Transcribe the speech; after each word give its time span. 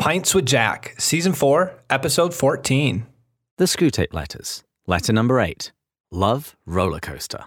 Pints 0.00 0.34
with 0.34 0.46
Jack, 0.46 0.94
Season 0.96 1.34
4, 1.34 1.74
Episode 1.90 2.32
14. 2.32 3.06
The 3.58 3.66
Screwtape 3.66 4.14
Letters. 4.14 4.64
Letter 4.86 5.12
number 5.12 5.38
8. 5.38 5.72
Love 6.10 6.56
Roller 6.64 7.00
Coaster. 7.00 7.44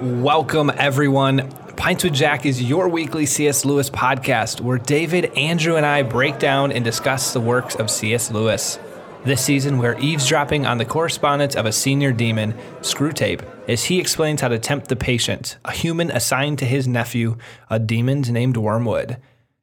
Welcome, 0.00 0.72
everyone. 0.78 1.50
Pints 1.76 2.02
with 2.02 2.14
Jack 2.14 2.46
is 2.46 2.62
your 2.62 2.88
weekly 2.88 3.26
C.S. 3.26 3.66
Lewis 3.66 3.90
podcast 3.90 4.62
where 4.62 4.78
David, 4.78 5.26
Andrew, 5.36 5.76
and 5.76 5.84
I 5.84 6.02
break 6.02 6.38
down 6.38 6.72
and 6.72 6.82
discuss 6.82 7.34
the 7.34 7.40
works 7.40 7.74
of 7.74 7.90
C.S. 7.90 8.30
Lewis. 8.30 8.78
This 9.24 9.44
season, 9.44 9.78
we're 9.78 9.96
eavesdropping 10.00 10.66
on 10.66 10.78
the 10.78 10.84
correspondence 10.84 11.54
of 11.54 11.64
a 11.64 11.70
senior 11.70 12.10
demon, 12.10 12.54
Screwtape, 12.80 13.44
as 13.68 13.84
he 13.84 14.00
explains 14.00 14.40
how 14.40 14.48
to 14.48 14.58
tempt 14.58 14.88
the 14.88 14.96
patient, 14.96 15.58
a 15.64 15.70
human 15.70 16.10
assigned 16.10 16.58
to 16.58 16.64
his 16.64 16.88
nephew, 16.88 17.36
a 17.70 17.78
demon 17.78 18.22
named 18.22 18.56
Wormwood. 18.56 19.18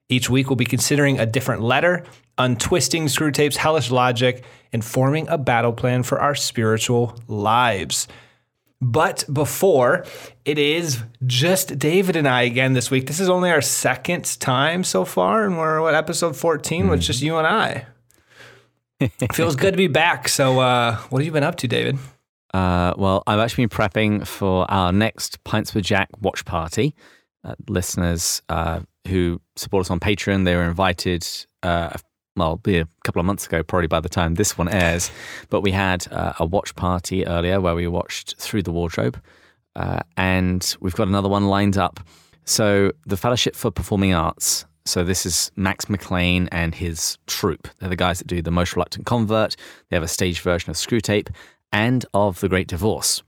Each 0.07 0.29
week, 0.29 0.49
we'll 0.49 0.55
be 0.55 0.63
considering 0.63 1.19
a 1.19 1.25
different 1.25 1.61
letter, 1.61 2.05
untwisting 2.37 3.07
Screwtape's 3.07 3.57
hellish 3.57 3.91
logic, 3.91 4.45
and 4.71 4.83
forming 4.83 5.27
a 5.27 5.37
battle 5.37 5.73
plan 5.73 6.03
for 6.03 6.21
our 6.21 6.35
spiritual 6.35 7.19
lives. 7.27 8.07
But 8.79 9.25
before, 9.31 10.05
it 10.45 10.57
is 10.57 11.03
just 11.27 11.77
David 11.77 12.15
and 12.15 12.29
I 12.29 12.43
again 12.43 12.71
this 12.71 12.89
week. 12.89 13.07
This 13.07 13.19
is 13.19 13.27
only 13.27 13.51
our 13.51 13.61
second 13.61 14.39
time 14.39 14.85
so 14.85 15.03
far, 15.03 15.43
and 15.43 15.57
we're 15.57 15.81
what 15.81 15.95
episode 15.95 16.37
14, 16.37 16.83
mm-hmm. 16.83 16.91
which 16.91 17.01
is 17.01 17.07
just 17.07 17.21
you 17.21 17.35
and 17.35 17.45
I. 17.45 17.87
Feels 19.33 19.55
good 19.55 19.71
to 19.71 19.77
be 19.77 19.87
back. 19.87 20.27
So, 20.27 20.59
uh, 20.59 20.97
what 21.09 21.19
have 21.19 21.25
you 21.25 21.31
been 21.31 21.43
up 21.43 21.55
to, 21.57 21.67
David? 21.67 21.97
Uh, 22.53 22.93
well, 22.97 23.23
I've 23.27 23.39
actually 23.39 23.67
been 23.67 23.77
prepping 23.77 24.27
for 24.27 24.69
our 24.69 24.91
next 24.91 25.43
Pints 25.43 25.73
with 25.73 25.85
Jack 25.85 26.09
watch 26.19 26.43
party. 26.45 26.95
Uh, 27.43 27.55
listeners 27.69 28.41
uh, 28.49 28.81
who 29.07 29.39
support 29.55 29.85
us 29.85 29.91
on 29.91 29.99
Patreon, 29.99 30.43
they 30.43 30.55
were 30.55 30.65
invited 30.65 31.25
uh, 31.63 31.95
well, 32.35 32.59
a 32.67 32.85
couple 33.05 33.19
of 33.19 33.25
months 33.25 33.45
ago, 33.45 33.63
probably 33.63 33.87
by 33.87 33.99
the 33.99 34.09
time 34.09 34.35
this 34.35 34.57
one 34.57 34.67
airs. 34.67 35.11
But 35.49 35.61
we 35.61 35.71
had 35.71 36.11
uh, 36.11 36.33
a 36.39 36.45
watch 36.45 36.75
party 36.75 37.25
earlier 37.25 37.61
where 37.61 37.75
we 37.75 37.87
watched 37.87 38.35
Through 38.37 38.63
the 38.63 38.71
Wardrobe, 38.71 39.21
and 40.17 40.75
we've 40.81 40.95
got 40.95 41.07
another 41.07 41.29
one 41.29 41.47
lined 41.47 41.77
up. 41.77 42.01
So, 42.43 42.91
the 43.05 43.15
Fellowship 43.15 43.55
for 43.55 43.71
Performing 43.71 44.13
Arts. 44.13 44.65
So, 44.85 45.03
this 45.03 45.25
is 45.25 45.51
Max 45.55 45.89
McLean 45.89 46.49
and 46.51 46.73
his 46.73 47.17
troupe. 47.27 47.67
They're 47.79 47.89
the 47.89 47.95
guys 47.95 48.19
that 48.19 48.27
do 48.27 48.41
The 48.41 48.51
Most 48.51 48.75
Reluctant 48.75 49.05
Convert. 49.05 49.55
They 49.89 49.95
have 49.95 50.03
a 50.03 50.07
stage 50.07 50.41
version 50.41 50.69
of 50.69 50.77
Screwtape 50.77 51.29
and 51.71 52.05
of 52.13 52.39
The 52.39 52.49
Great 52.49 52.67
Divorce. 52.67 53.21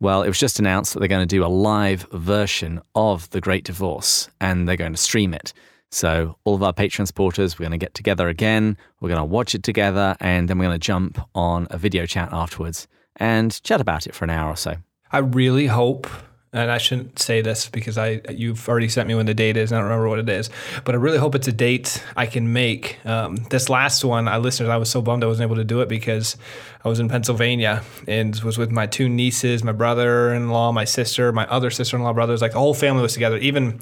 Well, 0.00 0.22
it 0.22 0.28
was 0.28 0.38
just 0.38 0.58
announced 0.58 0.92
that 0.92 0.98
they're 0.98 1.08
going 1.08 1.26
to 1.26 1.36
do 1.36 1.44
a 1.44 1.46
live 1.46 2.02
version 2.10 2.80
of 2.94 3.30
The 3.30 3.40
Great 3.40 3.64
Divorce 3.64 4.28
and 4.40 4.68
they're 4.68 4.76
going 4.76 4.92
to 4.92 4.98
stream 4.98 5.32
it. 5.32 5.52
So, 5.92 6.36
all 6.44 6.54
of 6.54 6.62
our 6.62 6.72
Patreon 6.72 7.06
supporters, 7.06 7.58
we're 7.58 7.64
going 7.64 7.78
to 7.78 7.84
get 7.84 7.94
together 7.94 8.28
again. 8.28 8.78
We're 9.00 9.10
going 9.10 9.20
to 9.20 9.24
watch 9.26 9.54
it 9.54 9.62
together, 9.62 10.16
and 10.20 10.48
then 10.48 10.58
we're 10.58 10.64
going 10.64 10.80
to 10.80 10.86
jump 10.86 11.20
on 11.34 11.66
a 11.70 11.76
video 11.76 12.06
chat 12.06 12.30
afterwards 12.32 12.88
and 13.16 13.62
chat 13.62 13.78
about 13.78 14.06
it 14.06 14.14
for 14.14 14.24
an 14.24 14.30
hour 14.30 14.50
or 14.50 14.56
so. 14.56 14.76
I 15.12 15.18
really 15.18 15.66
hope 15.66 16.06
and 16.54 16.70
I 16.70 16.76
shouldn't 16.76 17.18
say 17.18 17.40
this 17.40 17.70
because 17.70 17.96
I 17.96 18.20
you've 18.28 18.68
already 18.68 18.88
sent 18.88 19.08
me 19.08 19.14
when 19.14 19.24
the 19.24 19.32
date 19.32 19.56
is. 19.56 19.72
I 19.72 19.76
don't 19.76 19.84
remember 19.84 20.08
what 20.08 20.18
it 20.18 20.28
is, 20.28 20.50
but 20.84 20.94
I 20.94 20.98
really 20.98 21.16
hope 21.16 21.34
it's 21.34 21.48
a 21.48 21.52
date 21.52 22.04
I 22.14 22.26
can 22.26 22.52
make. 22.52 22.98
Um, 23.06 23.36
this 23.48 23.70
last 23.70 24.04
one, 24.04 24.28
I 24.28 24.36
listened. 24.36 24.70
I 24.70 24.76
was 24.76 24.90
so 24.90 25.00
bummed 25.00 25.24
I 25.24 25.28
wasn't 25.28 25.46
able 25.48 25.56
to 25.56 25.64
do 25.64 25.80
it 25.80 25.88
because 25.88 26.36
I 26.84 26.90
was 26.90 27.00
in 27.00 27.08
Pennsylvania 27.08 27.82
and 28.06 28.38
was 28.40 28.58
with 28.58 28.70
my 28.70 28.86
two 28.86 29.08
nieces, 29.08 29.64
my 29.64 29.72
brother-in-law, 29.72 30.72
my 30.72 30.84
sister, 30.84 31.32
my 31.32 31.46
other 31.46 31.70
sister-in-law, 31.70 32.12
brothers. 32.12 32.42
Like 32.42 32.52
the 32.52 32.58
whole 32.58 32.74
family 32.74 33.00
was 33.00 33.14
together. 33.14 33.38
Even 33.38 33.80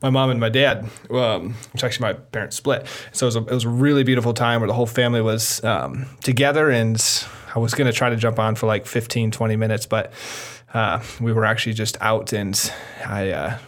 my 0.00 0.10
mom 0.10 0.30
and 0.30 0.38
my 0.38 0.48
dad, 0.48 0.88
um, 1.10 1.56
which 1.72 1.82
actually 1.82 2.06
my 2.06 2.12
parents 2.12 2.54
split. 2.54 2.86
So 3.10 3.26
it 3.26 3.28
was, 3.28 3.36
a, 3.36 3.40
it 3.40 3.50
was 3.50 3.64
a 3.64 3.68
really 3.68 4.04
beautiful 4.04 4.32
time 4.32 4.60
where 4.60 4.68
the 4.68 4.74
whole 4.74 4.86
family 4.86 5.22
was 5.22 5.62
um, 5.64 6.06
together 6.22 6.70
and. 6.70 7.02
I 7.54 7.58
was 7.58 7.74
going 7.74 7.84
to 7.86 7.92
try 7.92 8.08
to 8.08 8.16
jump 8.16 8.38
on 8.38 8.54
for 8.54 8.66
like 8.66 8.86
15, 8.86 9.30
20 9.30 9.56
minutes, 9.56 9.84
but 9.84 10.10
uh, 10.74 11.02
we 11.20 11.32
were 11.32 11.44
actually 11.44 11.74
just 11.74 11.96
out 12.00 12.32
and 12.32 12.72
I 13.06 13.30
uh, 13.30 13.58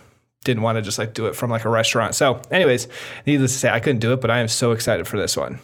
didn't 0.44 0.62
want 0.62 0.76
to 0.76 0.82
just 0.82 0.98
like 0.98 1.14
do 1.14 1.26
it 1.26 1.34
from 1.36 1.50
like 1.50 1.64
a 1.64 1.68
restaurant. 1.68 2.14
So, 2.14 2.40
anyways, 2.50 2.88
needless 3.26 3.52
to 3.52 3.58
say, 3.58 3.70
I 3.70 3.80
couldn't 3.80 4.00
do 4.00 4.12
it, 4.12 4.20
but 4.20 4.30
I 4.30 4.38
am 4.38 4.48
so 4.48 4.72
excited 4.72 5.08
for 5.08 5.18
this 5.18 5.36
one. 5.36 5.58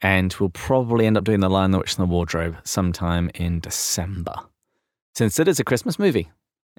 And 0.00 0.34
we'll 0.38 0.50
probably 0.50 1.06
end 1.06 1.16
up 1.16 1.24
doing 1.24 1.40
The 1.40 1.48
Lion, 1.48 1.70
the 1.70 1.78
Witch, 1.78 1.96
and 1.96 2.06
the 2.06 2.10
Wardrobe 2.10 2.56
sometime 2.64 3.30
in 3.34 3.60
December, 3.60 4.34
since 5.14 5.38
it 5.38 5.48
is 5.48 5.58
a 5.58 5.64
Christmas 5.64 5.98
movie. 5.98 6.30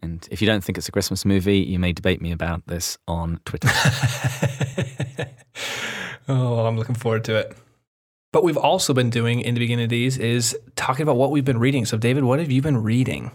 And 0.01 0.27
if 0.29 0.41
you 0.41 0.45
don't 0.45 0.63
think 0.63 0.77
it's 0.77 0.87
a 0.89 0.91
Christmas 0.91 1.25
movie, 1.25 1.59
you 1.59 1.79
may 1.79 1.93
debate 1.93 2.21
me 2.21 2.31
about 2.31 2.67
this 2.67 2.97
on 3.07 3.39
Twitter. 3.45 3.69
oh, 6.27 6.65
I'm 6.65 6.77
looking 6.77 6.95
forward 6.95 7.23
to 7.25 7.35
it. 7.35 7.57
But 8.31 8.43
we've 8.43 8.57
also 8.57 8.93
been 8.93 9.09
doing 9.09 9.39
in 9.39 9.53
the 9.53 9.59
beginning 9.59 9.85
of 9.85 9.89
these 9.89 10.17
is 10.17 10.57
talking 10.75 11.03
about 11.03 11.15
what 11.15 11.31
we've 11.31 11.45
been 11.45 11.59
reading. 11.59 11.85
So, 11.85 11.97
David, 11.97 12.25
what 12.25 12.39
have 12.39 12.51
you 12.51 12.61
been 12.61 12.83
reading? 12.83 13.31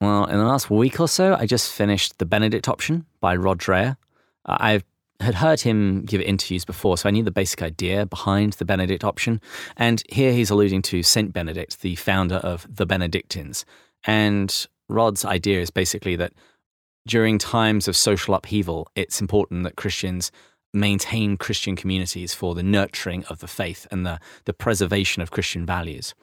Well, 0.00 0.26
in 0.26 0.38
the 0.38 0.44
last 0.44 0.70
week 0.70 1.00
or 1.00 1.08
so, 1.08 1.34
I 1.34 1.46
just 1.46 1.72
finished 1.72 2.18
The 2.18 2.26
Benedict 2.26 2.68
Option 2.68 3.06
by 3.20 3.34
Rod 3.34 3.58
Dreher. 3.58 3.96
Uh, 4.44 4.56
I 4.60 4.82
had 5.20 5.34
heard 5.34 5.60
him 5.60 6.04
give 6.04 6.20
interviews 6.20 6.64
before, 6.64 6.96
so 6.96 7.08
I 7.08 7.10
knew 7.10 7.24
the 7.24 7.32
basic 7.32 7.62
idea 7.62 8.06
behind 8.06 8.52
the 8.54 8.64
Benedict 8.64 9.02
option. 9.02 9.40
And 9.76 10.04
here 10.08 10.32
he's 10.32 10.50
alluding 10.50 10.82
to 10.82 11.02
Saint 11.02 11.32
Benedict, 11.32 11.80
the 11.80 11.96
founder 11.96 12.36
of 12.36 12.64
the 12.72 12.86
Benedictines. 12.86 13.64
And 14.04 14.68
Rod's 14.88 15.24
idea 15.24 15.60
is 15.60 15.70
basically 15.70 16.14
that 16.14 16.32
during 17.04 17.38
times 17.38 17.88
of 17.88 17.96
social 17.96 18.34
upheaval, 18.34 18.88
it's 18.94 19.20
important 19.20 19.64
that 19.64 19.74
Christians 19.74 20.30
maintain 20.72 21.36
Christian 21.36 21.74
communities 21.74 22.34
for 22.34 22.54
the 22.54 22.62
nurturing 22.62 23.24
of 23.24 23.40
the 23.40 23.48
faith 23.48 23.88
and 23.90 24.06
the, 24.06 24.20
the 24.44 24.52
preservation 24.52 25.22
of 25.22 25.32
Christian 25.32 25.66
values. 25.66 26.14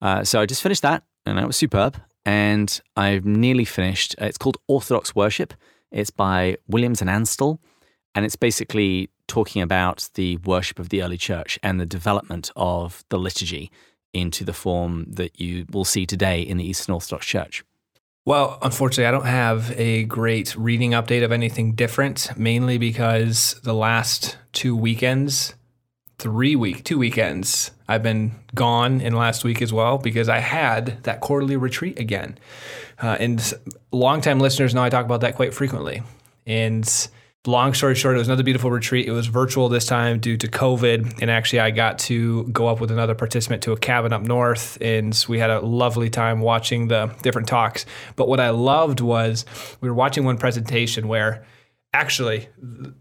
Uh, 0.00 0.22
so 0.22 0.40
I 0.40 0.46
just 0.46 0.62
finished 0.62 0.82
that, 0.82 1.02
and 1.26 1.38
that 1.38 1.46
was 1.48 1.56
superb 1.56 2.00
and 2.30 2.80
I've 2.96 3.24
nearly 3.24 3.64
finished. 3.64 4.14
Uh, 4.22 4.26
it's 4.26 4.38
called 4.38 4.56
Orthodox 4.68 5.16
Worship. 5.16 5.52
It's 5.90 6.10
by 6.10 6.58
Williams 6.68 7.00
and 7.00 7.10
Anstall, 7.10 7.58
and 8.14 8.24
it's 8.24 8.36
basically 8.36 9.10
talking 9.26 9.62
about 9.62 10.08
the 10.14 10.36
worship 10.36 10.78
of 10.78 10.90
the 10.90 11.02
early 11.02 11.16
church 11.16 11.58
and 11.60 11.80
the 11.80 11.86
development 11.86 12.52
of 12.54 13.02
the 13.08 13.18
liturgy 13.18 13.72
into 14.12 14.44
the 14.44 14.52
form 14.52 15.06
that 15.08 15.40
you 15.40 15.66
will 15.72 15.84
see 15.84 16.06
today 16.06 16.40
in 16.40 16.56
the 16.56 16.68
Eastern 16.68 16.94
Orthodox 16.94 17.26
Church. 17.26 17.64
Well, 18.24 18.58
unfortunately, 18.62 19.06
I 19.06 19.10
don't 19.10 19.26
have 19.26 19.72
a 19.76 20.04
great 20.04 20.54
reading 20.54 20.92
update 20.92 21.24
of 21.24 21.32
anything 21.32 21.72
different, 21.72 22.30
mainly 22.36 22.78
because 22.78 23.58
the 23.64 23.74
last 23.74 24.36
two 24.52 24.76
weekends 24.76 25.54
three 26.20 26.54
week, 26.54 26.84
two 26.84 26.98
weekends. 26.98 27.72
I've 27.90 28.04
been 28.04 28.30
gone 28.54 29.00
in 29.00 29.14
last 29.14 29.42
week 29.42 29.60
as 29.60 29.72
well 29.72 29.98
because 29.98 30.28
I 30.28 30.38
had 30.38 31.02
that 31.02 31.20
quarterly 31.20 31.56
retreat 31.56 31.98
again. 31.98 32.38
Uh, 33.02 33.16
and 33.18 33.52
longtime 33.90 34.38
listeners 34.38 34.76
know 34.76 34.82
I 34.84 34.90
talk 34.90 35.04
about 35.04 35.22
that 35.22 35.34
quite 35.34 35.52
frequently. 35.52 36.04
And 36.46 37.08
long 37.48 37.74
story 37.74 37.96
short, 37.96 38.14
it 38.14 38.18
was 38.18 38.28
another 38.28 38.44
beautiful 38.44 38.70
retreat. 38.70 39.08
It 39.08 39.10
was 39.10 39.26
virtual 39.26 39.68
this 39.68 39.86
time 39.86 40.20
due 40.20 40.36
to 40.36 40.46
COVID. 40.46 41.20
And 41.20 41.32
actually, 41.32 41.58
I 41.58 41.72
got 41.72 41.98
to 42.00 42.44
go 42.44 42.68
up 42.68 42.80
with 42.80 42.92
another 42.92 43.16
participant 43.16 43.64
to 43.64 43.72
a 43.72 43.76
cabin 43.76 44.12
up 44.12 44.22
north. 44.22 44.78
And 44.80 45.24
we 45.28 45.40
had 45.40 45.50
a 45.50 45.58
lovely 45.58 46.10
time 46.10 46.38
watching 46.42 46.86
the 46.86 47.12
different 47.22 47.48
talks. 47.48 47.86
But 48.14 48.28
what 48.28 48.38
I 48.38 48.50
loved 48.50 49.00
was 49.00 49.44
we 49.80 49.88
were 49.88 49.96
watching 49.96 50.24
one 50.24 50.38
presentation 50.38 51.08
where 51.08 51.44
actually 51.92 52.48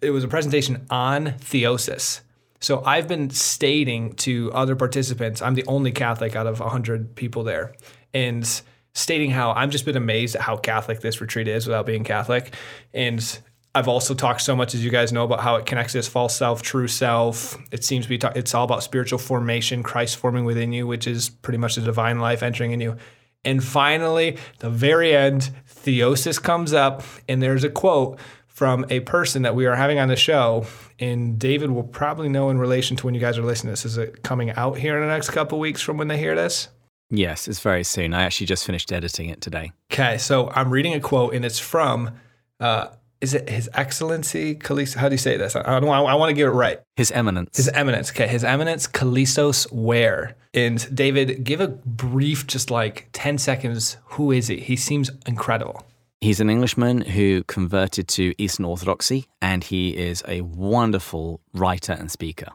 it 0.02 0.10
was 0.10 0.24
a 0.24 0.28
presentation 0.28 0.88
on 0.90 1.28
theosis 1.34 2.22
so 2.59 2.84
I've 2.86 3.08
been 3.08 3.30
stating 3.30 4.14
to 4.16 4.52
other 4.53 4.75
participants, 4.75 5.42
I'm 5.42 5.56
the 5.56 5.66
only 5.68 5.92
Catholic 5.92 6.36
out 6.36 6.47
of 6.47 6.59
100 6.59 7.16
people 7.16 7.44
there, 7.44 7.74
and 8.14 8.62
stating 8.94 9.31
how 9.31 9.52
I've 9.52 9.70
just 9.70 9.86
been 9.86 9.96
amazed 9.96 10.36
at 10.36 10.42
how 10.42 10.58
Catholic 10.58 11.02
this 11.02 11.22
retreat 11.22 11.47
is 11.47 11.68
without 11.68 11.86
being 11.86 12.03
Catholic. 12.03 12.53
And 12.94 13.40
I've 13.73 13.88
also 13.88 14.14
talked 14.14 14.41
so 14.41 14.56
much, 14.56 14.73
as 14.73 14.84
you 14.84 14.90
guys 14.90 15.14
know, 15.14 15.23
about 15.23 15.41
how 15.41 15.56
it 15.56 15.66
connects 15.66 15.94
this 15.94 16.08
false 16.08 16.35
self, 16.35 16.61
true 16.61 16.88
self. 16.88 17.58
It 17.72 17.84
seems 17.84 18.06
to 18.06 18.09
be, 18.09 18.17
ta- 18.17 18.34
it's 18.35 18.53
all 18.53 18.66
about 18.66 18.84
spiritual 18.84 19.20
formation, 19.20 19.84
Christ 19.84 20.17
forming 20.17 20.44
within 20.44 20.73
you, 20.73 20.88
which 20.88 21.08
is 21.08 21.29
pretty 21.29 21.59
much 21.59 21.76
the 21.76 21.82
divine 21.82 22.20
life 22.20 22.41
entering 22.41 22.72
in 22.72 22.82
you. 22.82 22.97
And 23.46 23.64
finally, 23.64 24.38
the 24.58 24.70
very 24.70 25.16
end, 25.16 25.52
theosis 25.70 26.41
comes 26.41 26.73
up, 26.73 27.03
and 27.29 27.41
there's 27.41 27.64
a 27.64 27.70
quote 27.70 28.20
from 28.59 28.85
a 28.90 29.00
person 29.00 29.44
that 29.44 29.56
we 29.56 29.66
are 29.66 29.76
having 29.78 30.00
on 30.00 30.09
the 30.09 30.17
show. 30.17 30.66
And 31.00 31.40
David 31.40 31.72
will 31.72 31.84
probably 31.84 32.28
know 32.28 32.50
in 32.50 32.58
relation 32.58 32.97
to 32.97 33.06
when 33.06 33.16
you 33.16 33.22
guys 33.22 33.38
are 33.38 33.41
listening 33.41 33.73
to 33.73 33.82
this. 33.82 33.85
Is 33.85 33.97
it 33.97 34.22
coming 34.22 34.52
out 34.52 34.78
here 34.78 34.97
in 34.97 35.02
the 35.02 35.08
next 35.08 35.29
couple 35.29 35.59
weeks 35.59 35.82
from 35.82 35.96
when 35.96 36.09
they 36.09 36.17
hear 36.17 36.35
this? 36.35 36.67
Yes, 37.09 37.47
it's 37.47 37.61
very 37.61 37.85
soon. 37.85 38.14
I 38.14 38.23
actually 38.23 38.47
just 38.47 38.66
finished 38.66 38.91
editing 38.91 39.29
it 39.29 39.40
today. 39.40 39.72
Okay, 39.94 40.17
so 40.17 40.50
I'm 40.50 40.72
reading 40.72 40.94
a 40.94 41.00
quote, 41.00 41.34
and 41.34 41.46
it's 41.46 41.58
from, 41.58 42.11
uh, 42.59 42.88
is 43.22 43.34
it 43.34 43.50
His 43.50 43.70
Excellency 43.76 44.56
Callisto? 44.56 45.00
How 45.00 45.08
do 45.08 45.14
you 45.14 45.20
say 45.20 45.38
this? 45.38 45.56
I, 45.56 45.79
don't 45.79 45.88
want, 45.88 46.09
I 46.09 46.16
want 46.16 46.29
to 46.29 46.34
get 46.34 46.47
it 46.47 46.52
right. 46.52 46.82
His 46.97 47.11
Eminence. 47.11 47.56
His 47.56 47.70
Eminence. 47.70 48.11
Okay, 48.11 48.28
His 48.28 48.44
Eminence 48.44 48.88
Kallistos 48.88 49.72
Ware. 49.72 50.35
And 50.53 50.94
David, 50.94 51.46
give 51.46 51.61
a 51.61 51.70
brief, 51.70 52.46
just 52.46 52.70
like 52.70 53.08
10 53.14 53.38
seconds. 53.38 53.96
Who 54.03 54.34
is 54.34 54.47
he? 54.47 54.59
He 54.59 54.76
seems 54.76 55.11
incredible. 55.26 55.85
He's 56.22 56.42
an 56.42 56.50
Englishman 56.50 57.00
who 57.00 57.46
converted 57.46 58.10
to 58.10 58.34
Eastern 58.38 58.66
Orthodoxy, 58.66 59.28
and 59.42 59.64
he 59.64 59.96
is 59.96 60.22
a 60.28 60.42
wonderful 60.42 61.40
writer 61.54 61.94
and 61.94 62.12
speaker. 62.12 62.50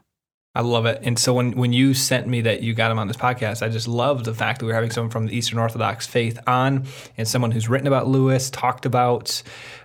I 0.55 0.61
love 0.61 0.85
it. 0.85 1.01
And 1.03 1.19
so 1.19 1.33
when, 1.33 1.51
when 1.51 1.73
you 1.73 1.93
sent 1.93 2.27
me 2.27 2.39
that 2.41 2.63
you 2.63 2.73
got 2.73 2.89
him 2.89 2.97
on 2.97 3.09
this 3.09 3.17
podcast, 3.17 3.61
I 3.61 3.67
just 3.67 3.89
love 3.89 4.23
the 4.23 4.33
fact 4.33 4.59
that 4.59 4.65
we're 4.65 4.73
having 4.73 4.89
someone 4.89 5.11
from 5.11 5.25
the 5.25 5.35
Eastern 5.35 5.59
Orthodox 5.59 6.07
faith 6.07 6.39
on 6.47 6.85
and 7.17 7.27
someone 7.27 7.51
who's 7.51 7.67
written 7.67 7.87
about 7.87 8.07
Lewis, 8.07 8.49
talked 8.49 8.85
about 8.85 9.43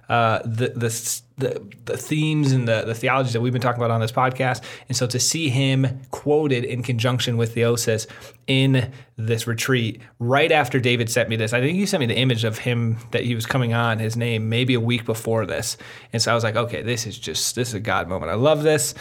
uh, 0.08 0.40
the, 0.44 0.68
the, 0.68 1.20
the, 1.38 1.74
the 1.86 1.96
themes 1.96 2.52
and 2.52 2.68
the, 2.68 2.82
the 2.82 2.94
theologies 2.94 3.32
that 3.32 3.40
we've 3.40 3.52
been 3.52 3.62
talking 3.62 3.80
about 3.80 3.90
on 3.90 4.00
this 4.00 4.12
podcast. 4.12 4.62
And 4.88 4.96
so 4.96 5.08
to 5.08 5.18
see 5.18 5.48
him 5.48 6.00
quoted 6.12 6.64
in 6.64 6.84
conjunction 6.84 7.36
with 7.36 7.54
Theosis 7.54 8.06
in 8.46 8.92
this 9.16 9.48
retreat 9.48 10.00
right 10.20 10.52
after 10.52 10.78
David 10.78 11.10
sent 11.10 11.28
me 11.28 11.34
this, 11.34 11.52
I 11.52 11.60
think 11.60 11.76
you 11.78 11.86
sent 11.86 12.00
me 12.00 12.06
the 12.06 12.16
image 12.16 12.44
of 12.44 12.58
him 12.58 12.98
that 13.10 13.24
he 13.24 13.34
was 13.34 13.46
coming 13.46 13.72
on, 13.72 13.98
his 13.98 14.16
name, 14.16 14.48
maybe 14.48 14.74
a 14.74 14.80
week 14.80 15.04
before 15.04 15.46
this. 15.46 15.76
And 16.12 16.22
so 16.22 16.30
I 16.30 16.34
was 16.34 16.44
like, 16.44 16.56
okay, 16.56 16.82
this 16.82 17.06
is 17.06 17.18
just, 17.18 17.56
this 17.56 17.68
is 17.68 17.74
a 17.74 17.80
God 17.80 18.08
moment. 18.08 18.30
I 18.30 18.36
love 18.36 18.62
this. 18.62 18.94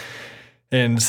And 0.72 1.04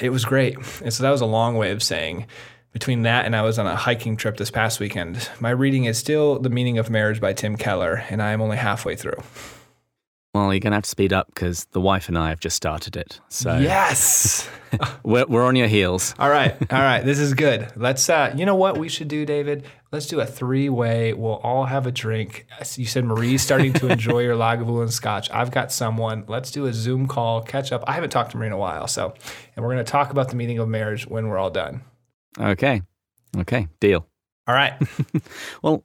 it 0.00 0.10
was 0.10 0.24
great. 0.24 0.56
And 0.82 0.92
so 0.92 1.02
that 1.02 1.10
was 1.10 1.20
a 1.20 1.26
long 1.26 1.56
way 1.56 1.70
of 1.70 1.82
saying 1.82 2.26
between 2.72 3.02
that 3.02 3.26
and 3.26 3.36
I 3.36 3.42
was 3.42 3.58
on 3.58 3.66
a 3.66 3.76
hiking 3.76 4.16
trip 4.16 4.38
this 4.38 4.50
past 4.50 4.80
weekend, 4.80 5.28
my 5.40 5.50
reading 5.50 5.84
is 5.84 5.98
still 5.98 6.38
The 6.38 6.48
Meaning 6.48 6.78
of 6.78 6.88
Marriage 6.88 7.20
by 7.20 7.34
Tim 7.34 7.56
Keller, 7.56 8.02
and 8.08 8.22
I 8.22 8.32
am 8.32 8.40
only 8.40 8.56
halfway 8.56 8.96
through. 8.96 9.18
Well, 10.34 10.52
you're 10.54 10.60
going 10.60 10.70
to 10.70 10.76
have 10.76 10.84
to 10.84 10.90
speed 10.90 11.12
up 11.12 11.26
because 11.26 11.66
the 11.72 11.80
wife 11.80 12.08
and 12.08 12.16
I 12.16 12.30
have 12.30 12.40
just 12.40 12.56
started 12.56 12.96
it. 12.96 13.20
So 13.28 13.58
yes, 13.58 14.48
we're, 15.02 15.26
we're 15.26 15.44
on 15.44 15.56
your 15.56 15.66
heels. 15.68 16.14
all 16.18 16.30
right, 16.30 16.54
all 16.72 16.80
right. 16.80 17.04
This 17.04 17.18
is 17.18 17.34
good. 17.34 17.70
Let's. 17.76 18.08
Uh, 18.08 18.32
you 18.34 18.46
know 18.46 18.56
what 18.56 18.78
we 18.78 18.88
should 18.88 19.08
do, 19.08 19.26
David? 19.26 19.66
Let's 19.92 20.06
do 20.06 20.20
a 20.20 20.26
three-way. 20.26 21.12
We'll 21.12 21.34
all 21.34 21.66
have 21.66 21.86
a 21.86 21.92
drink. 21.92 22.46
You 22.76 22.86
said 22.86 23.04
Marie's 23.04 23.42
starting 23.42 23.74
to 23.74 23.88
enjoy 23.88 24.20
your 24.20 24.34
Lagavulin 24.38 24.90
Scotch. 24.90 25.30
I've 25.30 25.50
got 25.50 25.70
someone. 25.70 26.24
Let's 26.26 26.50
do 26.50 26.64
a 26.64 26.72
Zoom 26.72 27.06
call, 27.06 27.42
catch 27.42 27.72
up. 27.72 27.84
I 27.86 27.92
haven't 27.92 28.08
talked 28.08 28.30
to 28.30 28.38
Marie 28.38 28.46
in 28.46 28.54
a 28.54 28.56
while, 28.58 28.88
so 28.88 29.12
and 29.54 29.62
we're 29.62 29.74
going 29.74 29.84
to 29.84 29.90
talk 29.90 30.10
about 30.10 30.30
the 30.30 30.36
meaning 30.36 30.58
of 30.58 30.68
marriage 30.68 31.06
when 31.06 31.28
we're 31.28 31.36
all 31.36 31.50
done. 31.50 31.82
Okay. 32.40 32.80
Okay. 33.36 33.68
Deal. 33.80 34.06
All 34.46 34.54
right. 34.54 34.72
Well, 35.62 35.84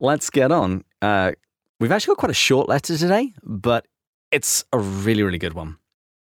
let's 0.00 0.28
get 0.28 0.52
on. 0.52 0.84
Uh, 1.00 1.32
we've 1.80 1.90
actually 1.90 2.12
got 2.12 2.18
quite 2.18 2.30
a 2.30 2.34
short 2.34 2.68
letter 2.68 2.98
today, 2.98 3.32
but 3.42 3.86
it's 4.30 4.66
a 4.72 4.78
really, 4.78 5.22
really 5.22 5.38
good 5.38 5.54
one. 5.54 5.78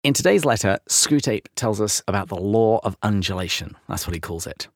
In 0.02 0.12
today's 0.12 0.44
letter, 0.44 0.78
Screwtape 0.90 1.46
tells 1.56 1.80
us 1.80 2.02
about 2.06 2.28
the 2.28 2.36
law 2.36 2.80
of 2.84 2.98
undulation. 3.02 3.74
That's 3.88 4.06
what 4.06 4.12
he 4.14 4.20
calls 4.20 4.46
it. 4.46 4.68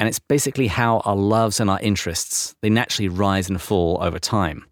And 0.00 0.08
it's 0.08 0.18
basically 0.18 0.68
how 0.68 0.98
our 1.00 1.16
loves 1.16 1.60
and 1.60 1.68
our 1.68 1.80
interests, 1.80 2.54
they 2.62 2.70
naturally 2.70 3.08
rise 3.08 3.48
and 3.48 3.60
fall 3.60 3.98
over 4.00 4.18
time. 4.18 4.64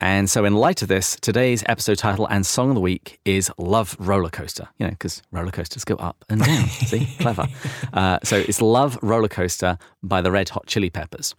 And 0.00 0.28
so, 0.28 0.44
in 0.44 0.54
light 0.54 0.82
of 0.82 0.88
this, 0.88 1.16
today's 1.16 1.62
episode 1.66 1.98
title 1.98 2.26
and 2.26 2.44
song 2.44 2.70
of 2.70 2.74
the 2.74 2.80
week 2.80 3.20
is 3.24 3.50
Love 3.58 3.96
Roller 3.98 4.28
Coaster. 4.28 4.68
You 4.78 4.86
know, 4.86 4.90
because 4.90 5.22
roller 5.30 5.50
coasters 5.50 5.84
go 5.84 5.94
up 5.96 6.24
and 6.28 6.42
down. 6.42 6.66
See, 6.68 7.06
clever. 7.18 7.46
Uh, 7.92 8.18
so, 8.22 8.36
it's 8.36 8.60
Love 8.60 8.98
Roller 9.02 9.28
Coaster 9.28 9.78
by 10.02 10.20
the 10.20 10.30
Red 10.30 10.50
Hot 10.50 10.66
Chili 10.66 10.90
Peppers. 10.90 11.34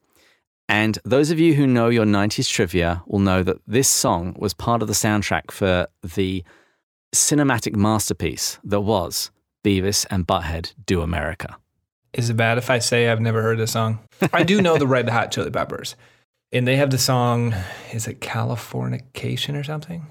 And 0.67 0.97
those 1.03 1.31
of 1.31 1.39
you 1.39 1.53
who 1.53 1.67
know 1.67 1.89
your 1.89 2.05
90s 2.05 2.49
trivia 2.49 3.03
will 3.05 3.19
know 3.19 3.43
that 3.43 3.57
this 3.67 3.89
song 3.89 4.35
was 4.39 4.53
part 4.53 4.81
of 4.81 4.87
the 4.87 4.95
soundtrack 4.95 5.51
for 5.51 5.87
the 6.01 6.43
cinematic 7.13 7.75
masterpiece 7.75 8.57
that 8.63 8.81
was 8.81 9.31
Beavis 9.63 10.05
and 10.09 10.25
Butthead 10.25 10.73
Do 10.85 11.01
America. 11.01 11.57
Is 12.15 12.29
it 12.29 12.37
bad 12.37 12.57
if 12.57 12.69
I 12.69 12.79
say 12.79 13.09
I've 13.09 13.19
never 13.21 13.41
heard 13.41 13.57
the 13.59 13.67
song? 13.67 13.99
I 14.33 14.43
do 14.43 14.61
know 14.61 14.77
the 14.77 14.87
Red 14.87 15.09
Hot 15.09 15.31
Chili 15.31 15.51
Peppers, 15.51 15.95
and 16.51 16.67
they 16.67 16.77
have 16.77 16.89
the 16.89 16.97
song. 16.97 17.53
Is 17.93 18.07
it 18.07 18.21
Californication 18.21 19.59
or 19.59 19.63
something? 19.63 20.07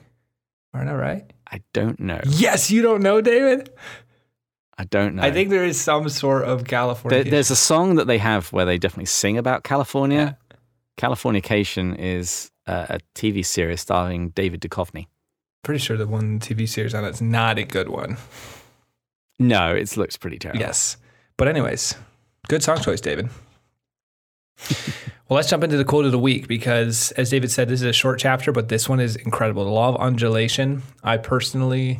Aren't 0.72 0.90
I 0.90 0.94
right? 0.94 1.32
I 1.50 1.62
don't 1.72 1.98
know. 2.00 2.20
Yes, 2.26 2.70
you 2.70 2.82
don't 2.82 3.02
know, 3.02 3.20
David. 3.20 3.70
I 4.76 4.84
don't 4.84 5.14
know. 5.14 5.22
I 5.22 5.30
think 5.30 5.50
there 5.50 5.64
is 5.64 5.80
some 5.80 6.08
sort 6.08 6.44
of 6.44 6.58
There- 6.58 6.66
California. 6.66 7.24
there's 7.24 7.50
a 7.50 7.56
song 7.56 7.94
that 7.94 8.06
they 8.06 8.18
have 8.18 8.52
where 8.52 8.64
they 8.64 8.76
definitely 8.76 9.06
sing 9.06 9.38
about 9.38 9.62
California. 9.64 10.36
Californication 10.98 11.96
is 11.98 12.50
uh, 12.66 12.86
a, 12.88 12.94
a 12.96 12.98
TV 13.14 13.44
series 13.44 13.80
starring 13.80 14.30
David 14.30 14.60
Duchovny. 14.60 15.06
pretty 15.62 15.78
sure 15.80 15.96
the 15.96 16.06
one 16.06 16.38
TV 16.40 16.68
series 16.68 16.92
on 16.94 17.04
it's 17.04 17.20
not 17.20 17.58
a 17.58 17.64
good 17.64 17.88
one. 17.88 18.16
No, 19.38 19.74
it 19.74 19.96
looks 19.96 20.16
pretty 20.16 20.38
terrible. 20.38 20.60
Yes, 20.60 20.96
but 21.36 21.48
anyways, 21.48 21.96
good 22.48 22.62
song 22.62 22.80
choice, 22.80 23.00
David. 23.00 23.28
well, 25.28 25.36
let's 25.36 25.48
jump 25.48 25.64
into 25.64 25.76
the 25.76 25.84
quote 25.84 26.04
of 26.04 26.12
the 26.12 26.18
week 26.18 26.48
because, 26.48 27.10
as 27.12 27.30
David 27.30 27.50
said, 27.50 27.68
this 27.68 27.80
is 27.80 27.86
a 27.86 27.92
short 27.92 28.18
chapter, 28.18 28.52
but 28.52 28.68
this 28.68 28.88
one 28.88 29.00
is 29.00 29.16
incredible. 29.16 29.64
The 29.64 29.70
law 29.70 29.88
of 29.88 29.96
undulation. 29.96 30.82
I 31.02 31.16
personally 31.16 31.98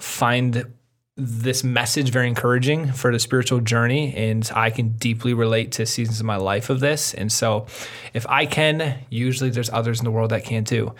find 0.00 0.72
this 1.16 1.64
message 1.64 2.10
very 2.10 2.28
encouraging 2.28 2.92
for 2.92 3.10
the 3.10 3.18
spiritual 3.18 3.60
journey, 3.60 4.14
and 4.14 4.48
I 4.54 4.70
can 4.70 4.90
deeply 4.90 5.34
relate 5.34 5.72
to 5.72 5.84
seasons 5.84 6.20
of 6.20 6.26
my 6.26 6.36
life 6.36 6.70
of 6.70 6.78
this. 6.78 7.12
And 7.12 7.30
so, 7.30 7.66
if 8.14 8.26
I 8.28 8.46
can, 8.46 8.98
usually 9.10 9.50
there's 9.50 9.70
others 9.70 9.98
in 9.98 10.04
the 10.04 10.12
world 10.12 10.30
that 10.30 10.44
can 10.44 10.64
too. 10.64 10.94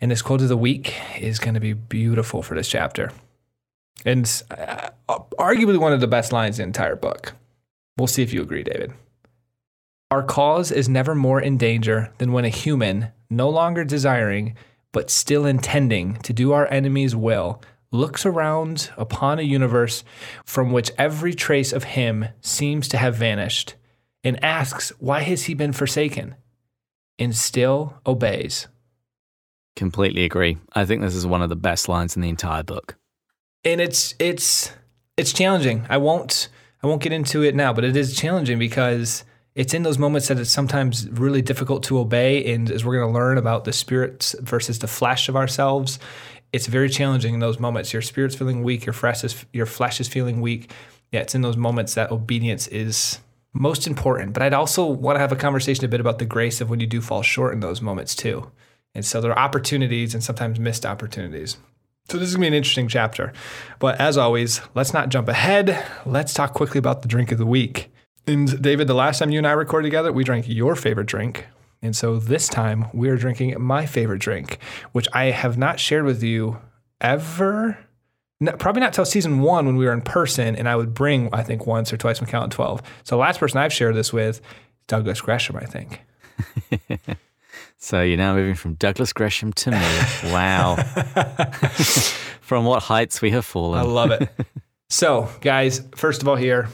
And 0.00 0.10
this 0.10 0.22
quote 0.22 0.40
of 0.40 0.48
the 0.48 0.56
week 0.56 0.94
is 1.20 1.38
going 1.38 1.54
to 1.54 1.60
be 1.60 1.74
beautiful 1.74 2.42
for 2.42 2.54
this 2.54 2.68
chapter, 2.68 3.12
and 4.04 4.42
uh, 4.50 4.90
arguably 5.38 5.78
one 5.78 5.92
of 5.92 6.00
the 6.00 6.06
best 6.06 6.32
lines 6.32 6.58
in 6.58 6.64
the 6.64 6.68
entire 6.68 6.96
book. 6.96 7.34
We'll 7.96 8.06
see 8.06 8.22
if 8.22 8.32
you 8.32 8.42
agree, 8.42 8.62
David. 8.62 8.92
Our 10.10 10.22
cause 10.22 10.72
is 10.72 10.88
never 10.88 11.14
more 11.14 11.40
in 11.40 11.56
danger 11.56 12.12
than 12.18 12.32
when 12.32 12.44
a 12.44 12.48
human, 12.48 13.08
no 13.28 13.48
longer 13.48 13.84
desiring, 13.84 14.56
but 14.92 15.10
still 15.10 15.46
intending 15.46 16.16
to 16.16 16.32
do 16.32 16.52
our 16.52 16.66
enemy's 16.66 17.14
will, 17.14 17.62
looks 17.92 18.26
around 18.26 18.90
upon 18.96 19.38
a 19.38 19.42
universe 19.42 20.02
from 20.44 20.72
which 20.72 20.90
every 20.98 21.34
trace 21.34 21.72
of 21.72 21.84
him 21.84 22.26
seems 22.40 22.88
to 22.88 22.96
have 22.96 23.14
vanished, 23.14 23.74
and 24.24 24.42
asks, 24.44 24.90
Why 24.98 25.20
has 25.20 25.44
he 25.44 25.54
been 25.54 25.72
forsaken? 25.72 26.34
And 27.18 27.36
still 27.36 28.00
obeys. 28.06 28.66
Completely 29.76 30.24
agree. 30.24 30.58
I 30.72 30.84
think 30.84 31.02
this 31.02 31.14
is 31.14 31.26
one 31.26 31.42
of 31.42 31.48
the 31.48 31.56
best 31.56 31.88
lines 31.88 32.16
in 32.16 32.22
the 32.22 32.28
entire 32.28 32.62
book. 32.62 32.96
And 33.64 33.80
it's 33.80 34.14
it's 34.18 34.72
it's 35.16 35.32
challenging. 35.32 35.86
I 35.88 35.98
won't 35.98 36.48
I 36.82 36.86
won't 36.86 37.02
get 37.02 37.12
into 37.12 37.42
it 37.42 37.54
now, 37.54 37.72
but 37.72 37.84
it 37.84 37.96
is 37.96 38.16
challenging 38.16 38.58
because 38.58 39.24
it's 39.54 39.74
in 39.74 39.82
those 39.82 39.98
moments 39.98 40.28
that 40.28 40.38
it's 40.38 40.50
sometimes 40.50 41.08
really 41.10 41.42
difficult 41.42 41.82
to 41.84 41.98
obey. 41.98 42.52
And 42.52 42.70
as 42.70 42.84
we're 42.84 42.96
going 42.96 43.12
to 43.12 43.18
learn 43.18 43.36
about 43.36 43.64
the 43.64 43.72
spirits 43.72 44.34
versus 44.40 44.78
the 44.78 44.86
flesh 44.86 45.28
of 45.28 45.36
ourselves, 45.36 45.98
it's 46.52 46.66
very 46.66 46.88
challenging 46.88 47.34
in 47.34 47.40
those 47.40 47.58
moments. 47.58 47.92
Your 47.92 48.02
spirit's 48.02 48.36
feeling 48.36 48.62
weak, 48.62 48.86
your 48.86 48.92
flesh 48.92 49.22
is 49.24 49.44
your 49.52 49.66
flesh 49.66 50.00
is 50.00 50.08
feeling 50.08 50.40
weak. 50.40 50.72
Yeah, 51.12 51.20
it's 51.20 51.34
in 51.34 51.42
those 51.42 51.56
moments 51.56 51.94
that 51.94 52.12
obedience 52.12 52.68
is 52.68 53.18
most 53.52 53.86
important. 53.86 54.32
But 54.32 54.42
I'd 54.42 54.54
also 54.54 54.86
want 54.86 55.16
to 55.16 55.20
have 55.20 55.32
a 55.32 55.36
conversation 55.36 55.84
a 55.84 55.88
bit 55.88 56.00
about 56.00 56.18
the 56.18 56.24
grace 56.24 56.60
of 56.60 56.70
when 56.70 56.80
you 56.80 56.86
do 56.86 57.00
fall 57.00 57.22
short 57.22 57.52
in 57.52 57.60
those 57.60 57.82
moments 57.82 58.14
too. 58.14 58.50
And 58.94 59.04
so 59.04 59.20
there 59.20 59.32
are 59.32 59.38
opportunities 59.38 60.14
and 60.14 60.22
sometimes 60.22 60.58
missed 60.58 60.86
opportunities. 60.86 61.56
So 62.10 62.18
this 62.18 62.28
is 62.28 62.34
gonna 62.34 62.42
be 62.42 62.48
an 62.48 62.54
interesting 62.54 62.88
chapter. 62.88 63.32
But 63.78 64.00
as 64.00 64.18
always, 64.18 64.60
let's 64.74 64.92
not 64.92 65.10
jump 65.10 65.28
ahead. 65.28 65.80
Let's 66.04 66.34
talk 66.34 66.54
quickly 66.54 66.80
about 66.80 67.02
the 67.02 67.08
drink 67.08 67.30
of 67.30 67.38
the 67.38 67.46
week. 67.46 67.92
And 68.26 68.60
David, 68.60 68.88
the 68.88 68.94
last 68.94 69.20
time 69.20 69.30
you 69.30 69.38
and 69.38 69.46
I 69.46 69.52
recorded 69.52 69.86
together, 69.86 70.12
we 70.12 70.24
drank 70.24 70.48
your 70.48 70.74
favorite 70.74 71.06
drink. 71.06 71.46
And 71.82 71.94
so 71.94 72.18
this 72.18 72.48
time 72.48 72.86
we 72.92 73.10
are 73.10 73.16
drinking 73.16 73.54
my 73.62 73.86
favorite 73.86 74.18
drink, 74.18 74.58
which 74.90 75.06
I 75.12 75.26
have 75.26 75.56
not 75.56 75.78
shared 75.78 76.04
with 76.04 76.20
you 76.20 76.58
ever. 77.00 77.78
No, 78.40 78.52
probably 78.52 78.80
not 78.80 78.92
till 78.92 79.04
season 79.04 79.38
one 79.38 79.66
when 79.66 79.76
we 79.76 79.84
were 79.84 79.92
in 79.92 80.02
person, 80.02 80.56
and 80.56 80.68
I 80.68 80.74
would 80.74 80.94
bring, 80.94 81.28
I 81.32 81.44
think, 81.44 81.64
once 81.64 81.92
or 81.92 81.96
twice 81.96 82.18
from 82.18 82.26
Count 82.26 82.50
12. 82.52 82.82
So 83.04 83.14
the 83.14 83.20
last 83.20 83.38
person 83.38 83.58
I've 83.58 83.72
shared 83.72 83.94
this 83.94 84.12
with, 84.12 84.40
Douglas 84.88 85.20
Gresham, 85.20 85.54
I 85.56 85.64
think. 85.64 86.00
So 87.82 88.02
you're 88.02 88.18
now 88.18 88.34
moving 88.34 88.54
from 88.54 88.74
Douglas 88.74 89.14
Gresham 89.14 89.54
to 89.54 89.70
me. 89.70 89.98
Wow. 90.24 90.76
from 92.42 92.66
what 92.66 92.82
heights 92.82 93.22
we 93.22 93.30
have 93.30 93.46
fallen. 93.46 93.78
I 93.78 93.82
love 93.82 94.10
it. 94.10 94.28
so, 94.90 95.30
guys, 95.40 95.82
first 95.96 96.20
of 96.20 96.28
all, 96.28 96.36
here, 96.36 96.68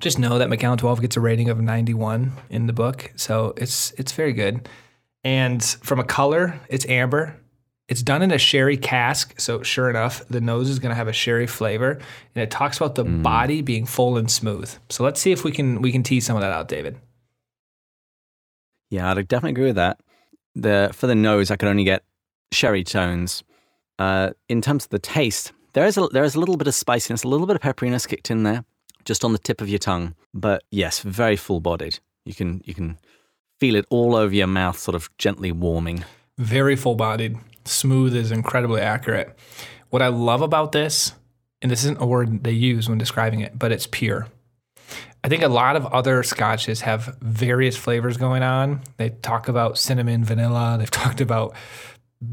just 0.00 0.18
know 0.18 0.38
that 0.38 0.50
Macallan 0.50 0.76
12 0.76 1.00
gets 1.00 1.16
a 1.16 1.20
rating 1.20 1.48
of 1.48 1.60
91 1.60 2.30
in 2.50 2.66
the 2.66 2.74
book. 2.74 3.10
So 3.16 3.54
it's 3.56 3.92
it's 3.92 4.12
very 4.12 4.34
good. 4.34 4.68
And 5.24 5.64
from 5.64 5.98
a 5.98 6.04
color, 6.04 6.60
it's 6.68 6.86
amber. 6.86 7.40
It's 7.88 8.02
done 8.02 8.20
in 8.20 8.32
a 8.32 8.38
sherry 8.38 8.76
cask. 8.76 9.40
So, 9.40 9.62
sure 9.62 9.88
enough, 9.88 10.26
the 10.28 10.40
nose 10.40 10.68
is 10.68 10.78
going 10.78 10.90
to 10.90 10.96
have 10.96 11.08
a 11.08 11.12
sherry 11.12 11.46
flavor. 11.46 11.92
And 12.34 12.42
it 12.42 12.50
talks 12.50 12.76
about 12.76 12.96
the 12.96 13.04
mm. 13.04 13.22
body 13.22 13.62
being 13.62 13.86
full 13.86 14.18
and 14.18 14.30
smooth. 14.30 14.74
So, 14.90 15.04
let's 15.04 15.20
see 15.20 15.32
if 15.32 15.42
we 15.42 15.52
can 15.52 15.80
we 15.80 15.90
can 15.90 16.02
tease 16.02 16.26
some 16.26 16.36
of 16.36 16.42
that 16.42 16.52
out, 16.52 16.68
David. 16.68 16.98
Yeah, 18.92 19.10
I'd 19.10 19.26
definitely 19.26 19.52
agree 19.52 19.66
with 19.68 19.76
that. 19.76 20.00
The 20.54 20.90
for 20.92 21.06
the 21.06 21.14
nose, 21.14 21.50
I 21.50 21.56
could 21.56 21.68
only 21.68 21.84
get 21.84 22.04
sherry 22.52 22.84
tones. 22.84 23.42
Uh, 23.98 24.32
in 24.50 24.60
terms 24.60 24.84
of 24.84 24.90
the 24.90 24.98
taste, 24.98 25.52
there 25.72 25.86
is 25.86 25.96
a 25.96 26.08
there 26.08 26.24
is 26.24 26.34
a 26.34 26.38
little 26.38 26.58
bit 26.58 26.68
of 26.68 26.74
spiciness, 26.74 27.24
a 27.24 27.28
little 27.28 27.46
bit 27.46 27.56
of 27.56 27.62
pepperiness 27.62 28.06
kicked 28.06 28.30
in 28.30 28.42
there, 28.42 28.66
just 29.06 29.24
on 29.24 29.32
the 29.32 29.38
tip 29.38 29.62
of 29.62 29.68
your 29.70 29.78
tongue. 29.78 30.14
But 30.34 30.62
yes, 30.70 31.00
very 31.00 31.36
full 31.36 31.60
bodied. 31.60 32.00
You 32.26 32.34
can 32.34 32.60
you 32.66 32.74
can 32.74 32.98
feel 33.58 33.76
it 33.76 33.86
all 33.88 34.14
over 34.14 34.34
your 34.34 34.46
mouth, 34.46 34.78
sort 34.78 34.94
of 34.94 35.08
gently 35.16 35.52
warming. 35.52 36.04
Very 36.36 36.76
full 36.76 36.94
bodied. 36.94 37.38
Smooth 37.64 38.14
is 38.14 38.30
incredibly 38.30 38.82
accurate. 38.82 39.38
What 39.88 40.02
I 40.02 40.08
love 40.08 40.42
about 40.42 40.72
this, 40.72 41.14
and 41.62 41.72
this 41.72 41.80
isn't 41.80 42.02
a 42.02 42.06
word 42.06 42.44
they 42.44 42.52
use 42.52 42.90
when 42.90 42.98
describing 42.98 43.40
it, 43.40 43.58
but 43.58 43.72
it's 43.72 43.86
pure. 43.86 44.28
I 45.24 45.28
think 45.28 45.42
a 45.42 45.48
lot 45.48 45.76
of 45.76 45.86
other 45.86 46.22
scotches 46.22 46.80
have 46.80 47.16
various 47.20 47.76
flavors 47.76 48.16
going 48.16 48.42
on. 48.42 48.80
They 48.96 49.10
talk 49.10 49.48
about 49.48 49.78
cinnamon, 49.78 50.24
vanilla, 50.24 50.76
they've 50.80 50.90
talked 50.90 51.20
about 51.20 51.54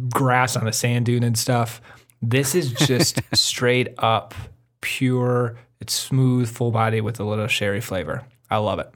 grass 0.10 0.56
on 0.56 0.68
a 0.68 0.74
sand 0.74 1.06
dune 1.06 1.24
and 1.24 1.38
stuff. 1.38 1.82
This 2.22 2.56
is 2.56 2.74
just 2.74 3.22
straight 3.34 3.90
up 3.98 4.34
pure. 4.82 5.58
It's 5.80 5.94
smooth, 5.94 6.50
full 6.50 6.72
body 6.72 7.00
with 7.02 7.20
a 7.20 7.24
little 7.24 7.48
sherry 7.48 7.80
flavor. 7.82 8.24
I 8.50 8.58
love 8.58 8.80
it. 8.80 8.92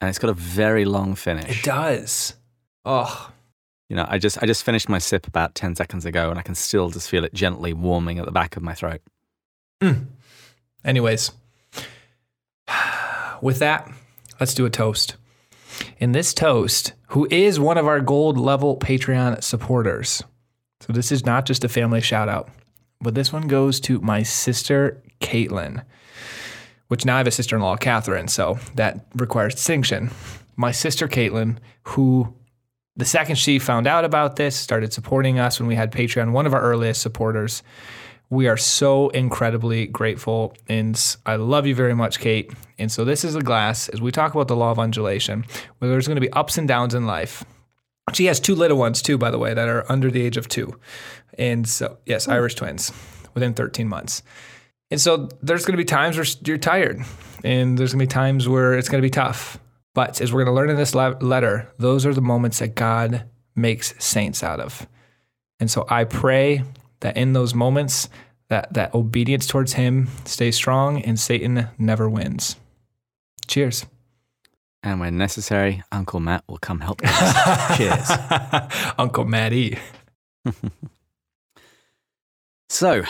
And 0.00 0.08
it's 0.08 0.18
got 0.18 0.30
a 0.30 0.34
very 0.34 0.84
long 0.84 1.14
finish. 1.14 1.58
It 1.60 1.62
does. 1.64 2.34
Oh, 2.84 3.30
You 3.88 3.96
know, 3.96 4.06
I 4.08 4.18
just 4.18 4.42
I 4.42 4.46
just 4.46 4.64
finished 4.64 4.88
my 4.88 4.98
sip 4.98 5.26
about 5.26 5.54
10 5.54 5.76
seconds 5.76 6.04
ago 6.06 6.30
and 6.30 6.38
I 6.38 6.42
can 6.42 6.54
still 6.54 6.90
just 6.90 7.08
feel 7.10 7.24
it 7.24 7.34
gently 7.34 7.72
warming 7.72 8.18
at 8.18 8.24
the 8.24 8.32
back 8.32 8.56
of 8.56 8.62
my 8.62 8.74
throat. 8.74 9.00
Hmm. 9.80 10.04
Anyways, 10.84 11.30
with 13.42 13.58
that, 13.58 13.90
let's 14.40 14.54
do 14.54 14.64
a 14.64 14.70
toast. 14.70 15.16
In 15.98 16.12
this 16.12 16.32
toast, 16.32 16.92
who 17.08 17.26
is 17.30 17.60
one 17.60 17.76
of 17.76 17.86
our 17.86 18.00
gold 18.00 18.38
level 18.38 18.78
Patreon 18.78 19.42
supporters. 19.42 20.22
So 20.80 20.92
this 20.92 21.12
is 21.12 21.26
not 21.26 21.44
just 21.44 21.64
a 21.64 21.68
family 21.68 22.00
shout 22.00 22.28
out, 22.28 22.48
but 23.00 23.14
this 23.14 23.32
one 23.32 23.48
goes 23.48 23.80
to 23.80 24.00
my 24.00 24.22
sister, 24.22 25.02
Caitlin, 25.20 25.84
which 26.88 27.04
now 27.04 27.16
I 27.16 27.18
have 27.18 27.26
a 27.26 27.30
sister 27.30 27.56
in 27.56 27.62
law, 27.62 27.76
Catherine. 27.76 28.28
So 28.28 28.58
that 28.74 29.06
requires 29.14 29.54
distinction. 29.54 30.10
My 30.56 30.72
sister, 30.72 31.08
Caitlin, 31.08 31.58
who 31.84 32.34
the 32.96 33.04
second 33.04 33.36
she 33.36 33.58
found 33.58 33.86
out 33.86 34.04
about 34.04 34.36
this, 34.36 34.54
started 34.56 34.92
supporting 34.92 35.38
us 35.38 35.58
when 35.58 35.68
we 35.68 35.74
had 35.74 35.92
Patreon, 35.92 36.32
one 36.32 36.46
of 36.46 36.54
our 36.54 36.60
earliest 36.60 37.00
supporters. 37.00 37.62
We 38.32 38.48
are 38.48 38.56
so 38.56 39.10
incredibly 39.10 39.84
grateful. 39.84 40.54
And 40.66 40.98
I 41.26 41.36
love 41.36 41.66
you 41.66 41.74
very 41.74 41.94
much, 41.94 42.18
Kate. 42.18 42.50
And 42.78 42.90
so, 42.90 43.04
this 43.04 43.24
is 43.24 43.34
a 43.34 43.42
glass 43.42 43.90
as 43.90 44.00
we 44.00 44.10
talk 44.10 44.34
about 44.34 44.48
the 44.48 44.56
law 44.56 44.70
of 44.70 44.78
undulation, 44.78 45.44
where 45.78 45.90
there's 45.90 46.08
going 46.08 46.16
to 46.16 46.22
be 46.22 46.32
ups 46.32 46.56
and 46.56 46.66
downs 46.66 46.94
in 46.94 47.04
life. 47.04 47.44
She 48.14 48.24
has 48.24 48.40
two 48.40 48.54
little 48.54 48.78
ones, 48.78 49.02
too, 49.02 49.18
by 49.18 49.30
the 49.30 49.38
way, 49.38 49.52
that 49.52 49.68
are 49.68 49.84
under 49.92 50.10
the 50.10 50.22
age 50.22 50.38
of 50.38 50.48
two. 50.48 50.80
And 51.36 51.68
so, 51.68 51.98
yes, 52.06 52.24
hmm. 52.24 52.30
Irish 52.30 52.54
twins 52.54 52.90
within 53.34 53.52
13 53.52 53.86
months. 53.86 54.22
And 54.90 54.98
so, 54.98 55.28
there's 55.42 55.66
going 55.66 55.74
to 55.74 55.82
be 55.82 55.84
times 55.84 56.16
where 56.16 56.24
you're 56.46 56.56
tired, 56.56 57.02
and 57.44 57.76
there's 57.76 57.92
going 57.92 57.98
to 57.98 58.06
be 58.06 58.14
times 58.14 58.48
where 58.48 58.72
it's 58.72 58.88
going 58.88 59.02
to 59.02 59.06
be 59.06 59.10
tough. 59.10 59.58
But 59.94 60.22
as 60.22 60.32
we're 60.32 60.42
going 60.42 60.54
to 60.54 60.58
learn 60.58 60.70
in 60.70 60.76
this 60.76 60.94
letter, 60.94 61.70
those 61.76 62.06
are 62.06 62.14
the 62.14 62.22
moments 62.22 62.60
that 62.60 62.76
God 62.76 63.24
makes 63.54 63.94
saints 64.02 64.42
out 64.42 64.58
of. 64.58 64.88
And 65.60 65.70
so 65.70 65.84
I 65.90 66.04
pray 66.04 66.64
that 67.02 67.16
in 67.16 67.34
those 67.34 67.54
moments 67.54 68.08
that 68.48 68.72
that 68.74 68.94
obedience 68.94 69.46
towards 69.46 69.74
him 69.74 70.08
stays 70.24 70.56
strong 70.56 71.00
and 71.02 71.20
Satan 71.20 71.68
never 71.78 72.08
wins. 72.08 72.56
Cheers. 73.46 73.86
And 74.82 74.98
when 74.98 75.16
necessary, 75.16 75.82
Uncle 75.92 76.18
Matt 76.18 76.42
will 76.48 76.58
come 76.58 76.80
help 76.80 77.02
us. 77.04 77.76
Cheers. 77.76 78.10
Uncle 78.98 79.24
Matty. 79.24 79.78
So, 82.72 83.02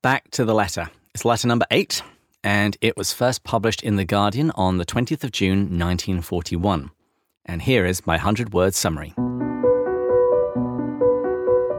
back 0.00 0.30
to 0.30 0.46
the 0.46 0.54
letter. 0.54 0.88
It's 1.14 1.26
letter 1.26 1.46
number 1.46 1.66
eight, 1.70 2.00
and 2.42 2.74
it 2.80 2.96
was 2.96 3.12
first 3.12 3.44
published 3.44 3.82
in 3.82 3.96
The 3.96 4.06
Guardian 4.06 4.50
on 4.52 4.78
the 4.78 4.86
20th 4.86 5.24
of 5.24 5.30
June, 5.30 5.78
1941. 5.78 6.90
And 7.44 7.60
here 7.60 7.84
is 7.84 8.06
my 8.06 8.14
100 8.14 8.54
word 8.54 8.74
summary. 8.74 9.12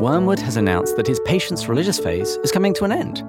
Wormwood 0.05 0.37
has 0.37 0.55
announced 0.55 0.97
that 0.97 1.07
his 1.07 1.19
patient's 1.21 1.67
religious 1.67 1.97
phase 1.97 2.37
is 2.43 2.51
coming 2.51 2.75
to 2.75 2.83
an 2.83 2.91
end. 2.91 3.23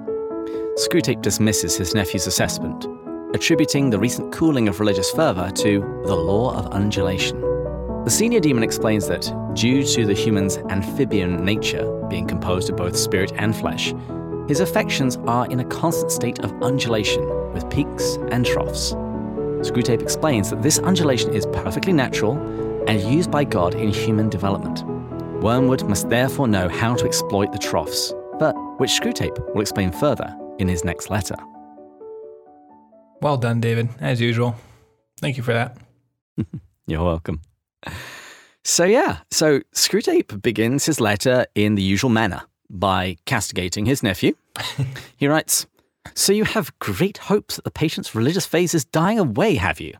Screwtape 0.75 1.23
dismisses 1.23 1.75
his 1.75 1.95
nephew's 1.95 2.27
assessment, 2.27 2.85
attributing 3.33 3.89
the 3.89 3.97
recent 3.97 4.31
cooling 4.31 4.67
of 4.67 4.79
religious 4.79 5.09
fervour 5.09 5.49
to 5.49 5.79
the 6.05 6.15
law 6.15 6.55
of 6.55 6.67
undulation. 6.67 7.41
The 8.03 8.11
senior 8.11 8.39
demon 8.39 8.61
explains 8.61 9.07
that, 9.07 9.27
due 9.55 9.83
to 9.85 10.05
the 10.05 10.13
human's 10.13 10.57
amphibian 10.69 11.43
nature 11.43 11.91
being 12.11 12.27
composed 12.27 12.69
of 12.69 12.75
both 12.75 12.95
spirit 12.95 13.31
and 13.37 13.55
flesh, 13.55 13.91
his 14.47 14.59
affections 14.59 15.17
are 15.25 15.47
in 15.47 15.61
a 15.61 15.65
constant 15.65 16.11
state 16.11 16.37
of 16.41 16.53
undulation 16.61 17.27
with 17.53 17.67
peaks 17.71 18.17
and 18.29 18.45
troughs. 18.45 18.93
Screwtape 19.65 20.03
explains 20.03 20.51
that 20.51 20.61
this 20.61 20.77
undulation 20.77 21.33
is 21.33 21.47
perfectly 21.47 21.91
natural 21.91 22.37
and 22.87 23.01
used 23.01 23.31
by 23.31 23.45
God 23.45 23.73
in 23.73 23.89
human 23.89 24.29
development. 24.29 24.83
Wormwood 25.41 25.83
must 25.83 26.09
therefore 26.09 26.47
know 26.47 26.67
how 26.67 26.95
to 26.95 27.05
exploit 27.05 27.51
the 27.51 27.59
troughs, 27.59 28.11
but 28.39 28.55
which 28.79 28.89
Screwtape 28.89 29.53
will 29.53 29.61
explain 29.61 29.91
further 29.91 30.35
in 30.57 30.67
his 30.67 30.83
next 30.83 31.11
letter. 31.11 31.35
Well 33.21 33.37
done, 33.37 33.61
David, 33.61 33.89
as 33.99 34.19
usual. 34.19 34.55
Thank 35.21 35.37
you 35.37 35.43
for 35.43 35.53
that. 35.53 35.77
You're 36.87 37.03
welcome. 37.03 37.41
So, 38.63 38.83
yeah, 38.83 39.19
so 39.29 39.61
Screwtape 39.75 40.41
begins 40.41 40.87
his 40.87 40.99
letter 40.99 41.45
in 41.53 41.75
the 41.75 41.83
usual 41.83 42.09
manner 42.09 42.41
by 42.69 43.17
castigating 43.25 43.85
his 43.85 44.01
nephew. 44.01 44.33
he 45.17 45.27
writes, 45.27 45.67
So 46.15 46.33
you 46.33 46.45
have 46.45 46.77
great 46.79 47.17
hopes 47.19 47.57
that 47.57 47.63
the 47.63 47.71
patient's 47.71 48.15
religious 48.15 48.47
phase 48.47 48.73
is 48.73 48.85
dying 48.85 49.19
away, 49.19 49.55
have 49.55 49.79
you? 49.79 49.93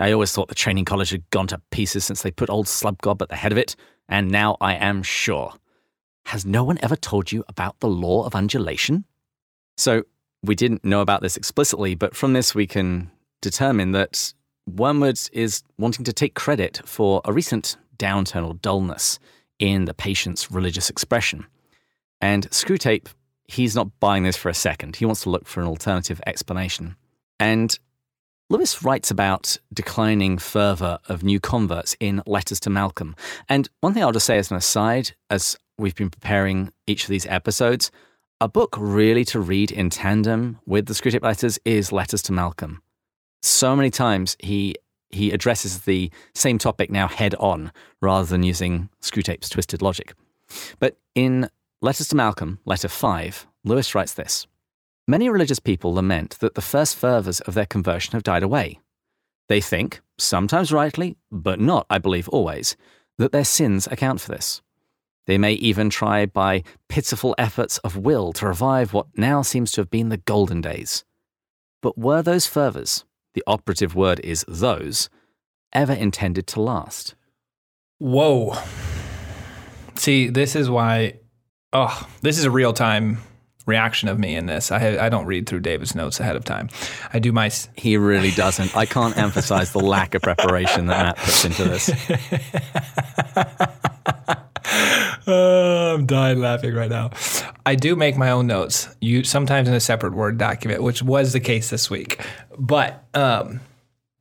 I 0.00 0.12
always 0.12 0.32
thought 0.32 0.48
the 0.48 0.54
training 0.54 0.86
college 0.86 1.10
had 1.10 1.28
gone 1.30 1.46
to 1.48 1.60
pieces 1.70 2.04
since 2.04 2.22
they 2.22 2.30
put 2.30 2.50
old 2.50 2.66
Slubgob 2.66 3.20
at 3.20 3.28
the 3.28 3.36
head 3.36 3.52
of 3.52 3.58
it, 3.58 3.76
and 4.08 4.30
now 4.30 4.56
I 4.60 4.74
am 4.74 5.02
sure. 5.02 5.52
Has 6.26 6.46
no 6.46 6.64
one 6.64 6.78
ever 6.82 6.96
told 6.96 7.30
you 7.30 7.44
about 7.48 7.80
the 7.80 7.88
law 7.88 8.24
of 8.24 8.34
undulation? 8.34 9.04
So, 9.76 10.04
we 10.42 10.54
didn't 10.54 10.84
know 10.84 11.02
about 11.02 11.20
this 11.20 11.36
explicitly, 11.36 11.94
but 11.94 12.16
from 12.16 12.32
this 12.32 12.54
we 12.54 12.66
can 12.66 13.10
determine 13.42 13.92
that 13.92 14.32
Wormwood 14.66 15.20
is 15.32 15.62
wanting 15.78 16.04
to 16.06 16.12
take 16.12 16.34
credit 16.34 16.80
for 16.84 17.20
a 17.24 17.32
recent 17.32 17.76
downturn 17.98 18.46
or 18.46 18.54
dullness 18.54 19.18
in 19.58 19.84
the 19.84 19.94
patient's 19.94 20.50
religious 20.50 20.88
expression. 20.88 21.46
And 22.20 22.48
Screwtape, 22.50 23.08
he's 23.48 23.74
not 23.74 24.00
buying 24.00 24.22
this 24.22 24.36
for 24.36 24.48
a 24.48 24.54
second. 24.54 24.96
He 24.96 25.04
wants 25.04 25.22
to 25.22 25.30
look 25.30 25.46
for 25.46 25.60
an 25.60 25.66
alternative 25.66 26.20
explanation. 26.26 26.96
And 27.38 27.78
Lewis 28.50 28.82
writes 28.82 29.12
about 29.12 29.56
declining 29.72 30.36
fervour 30.36 30.98
of 31.08 31.22
new 31.22 31.38
converts 31.38 31.96
in 32.00 32.20
Letters 32.26 32.58
to 32.58 32.68
Malcolm. 32.68 33.14
And 33.48 33.68
one 33.80 33.94
thing 33.94 34.02
I'll 34.02 34.10
just 34.10 34.26
say 34.26 34.38
as 34.38 34.50
an 34.50 34.56
aside, 34.56 35.12
as 35.30 35.56
we've 35.78 35.94
been 35.94 36.10
preparing 36.10 36.72
each 36.88 37.04
of 37.04 37.10
these 37.10 37.26
episodes, 37.26 37.92
a 38.40 38.48
book 38.48 38.74
really 38.76 39.24
to 39.26 39.38
read 39.38 39.70
in 39.70 39.88
tandem 39.88 40.58
with 40.66 40.86
the 40.86 40.94
Screwtape 40.94 41.22
Letters 41.22 41.60
is 41.64 41.92
Letters 41.92 42.22
to 42.22 42.32
Malcolm. 42.32 42.82
So 43.40 43.76
many 43.76 43.90
times 43.90 44.36
he 44.40 44.74
he 45.10 45.30
addresses 45.30 45.80
the 45.80 46.10
same 46.34 46.58
topic 46.58 46.90
now 46.90 47.06
head 47.06 47.36
on 47.36 47.72
rather 48.00 48.26
than 48.26 48.42
using 48.42 48.88
Screwtape's 49.00 49.48
twisted 49.48 49.80
logic. 49.80 50.12
But 50.80 50.96
in 51.14 51.48
Letters 51.82 52.08
to 52.08 52.16
Malcolm, 52.16 52.58
letter 52.64 52.88
5, 52.88 53.46
Lewis 53.64 53.94
writes 53.94 54.14
this 54.14 54.46
Many 55.10 55.28
religious 55.28 55.58
people 55.58 55.92
lament 55.92 56.38
that 56.38 56.54
the 56.54 56.62
first 56.62 56.94
fervours 56.94 57.40
of 57.40 57.54
their 57.54 57.66
conversion 57.66 58.12
have 58.12 58.22
died 58.22 58.44
away. 58.44 58.78
They 59.48 59.60
think, 59.60 60.02
sometimes 60.18 60.70
rightly, 60.70 61.16
but 61.32 61.58
not, 61.58 61.84
I 61.90 61.98
believe, 61.98 62.28
always, 62.28 62.76
that 63.18 63.32
their 63.32 63.42
sins 63.42 63.88
account 63.88 64.20
for 64.20 64.30
this. 64.30 64.62
They 65.26 65.36
may 65.36 65.54
even 65.54 65.90
try 65.90 66.26
by 66.26 66.62
pitiful 66.88 67.34
efforts 67.38 67.78
of 67.78 67.96
will 67.96 68.32
to 68.34 68.46
revive 68.46 68.92
what 68.92 69.08
now 69.16 69.42
seems 69.42 69.72
to 69.72 69.80
have 69.80 69.90
been 69.90 70.10
the 70.10 70.16
golden 70.16 70.60
days. 70.60 71.04
But 71.82 71.98
were 71.98 72.22
those 72.22 72.46
fervours, 72.46 73.04
the 73.34 73.42
operative 73.48 73.96
word 73.96 74.20
is 74.20 74.44
those, 74.46 75.10
ever 75.72 75.92
intended 75.92 76.46
to 76.46 76.62
last? 76.62 77.16
Whoa. 77.98 78.56
See, 79.96 80.28
this 80.28 80.54
is 80.54 80.70
why. 80.70 81.18
Oh, 81.72 82.08
this 82.22 82.38
is 82.38 82.44
a 82.44 82.50
real 82.52 82.72
time 82.72 83.18
reaction 83.66 84.08
of 84.08 84.18
me 84.18 84.34
in 84.36 84.46
this. 84.46 84.70
I 84.72 84.98
I 85.04 85.08
don't 85.08 85.26
read 85.26 85.46
through 85.48 85.60
David's 85.60 85.94
notes 85.94 86.20
ahead 86.20 86.36
of 86.36 86.44
time. 86.44 86.68
I 87.12 87.18
do 87.18 87.32
my. 87.32 87.46
s- 87.46 87.68
He 87.76 87.96
really 87.96 88.30
doesn't. 88.32 88.76
I 88.76 88.86
can't 88.86 89.16
emphasize 89.16 89.72
the 89.72 89.80
lack 89.80 90.14
of 90.14 90.22
preparation 90.22 90.86
that 90.86 91.04
Matt 91.04 91.16
puts 91.16 91.44
into 91.44 91.64
this. 91.64 91.90
Oh, 95.26 95.94
I'm 95.94 96.06
dying 96.06 96.40
laughing 96.40 96.74
right 96.74 96.90
now. 96.90 97.10
I 97.66 97.74
do 97.74 97.94
make 97.94 98.16
my 98.16 98.30
own 98.30 98.46
notes. 98.46 98.88
You 99.00 99.22
sometimes 99.24 99.68
in 99.68 99.74
a 99.74 99.80
separate 99.80 100.14
Word 100.14 100.38
document, 100.38 100.82
which 100.82 101.02
was 101.02 101.32
the 101.32 101.40
case 101.40 101.70
this 101.70 101.90
week. 101.90 102.20
But 102.58 103.04
um, 103.14 103.60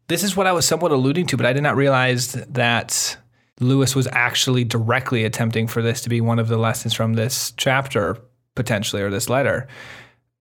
this 0.08 0.24
is 0.24 0.36
what 0.36 0.46
I 0.46 0.52
was 0.52 0.66
somewhat 0.66 0.92
alluding 0.92 1.28
to, 1.28 1.38
but 1.38 1.46
I 1.46 1.54
did 1.54 1.64
not 1.64 1.76
realize 1.76 2.34
that 2.34 3.18
Lewis 3.60 3.96
was 3.96 4.08
actually 4.12 4.64
directly 4.66 5.24
attempting 5.24 5.68
for 5.68 5.82
this 5.82 6.02
to 6.02 6.10
be 6.10 6.22
one 6.22 6.38
of 6.40 6.48
the 6.48 6.58
lessons 6.58 6.94
from 6.94 7.14
this 7.14 7.54
chapter, 7.58 8.18
potentially, 8.60 9.02
or 9.02 9.10
this 9.10 9.30
letter. 9.30 9.70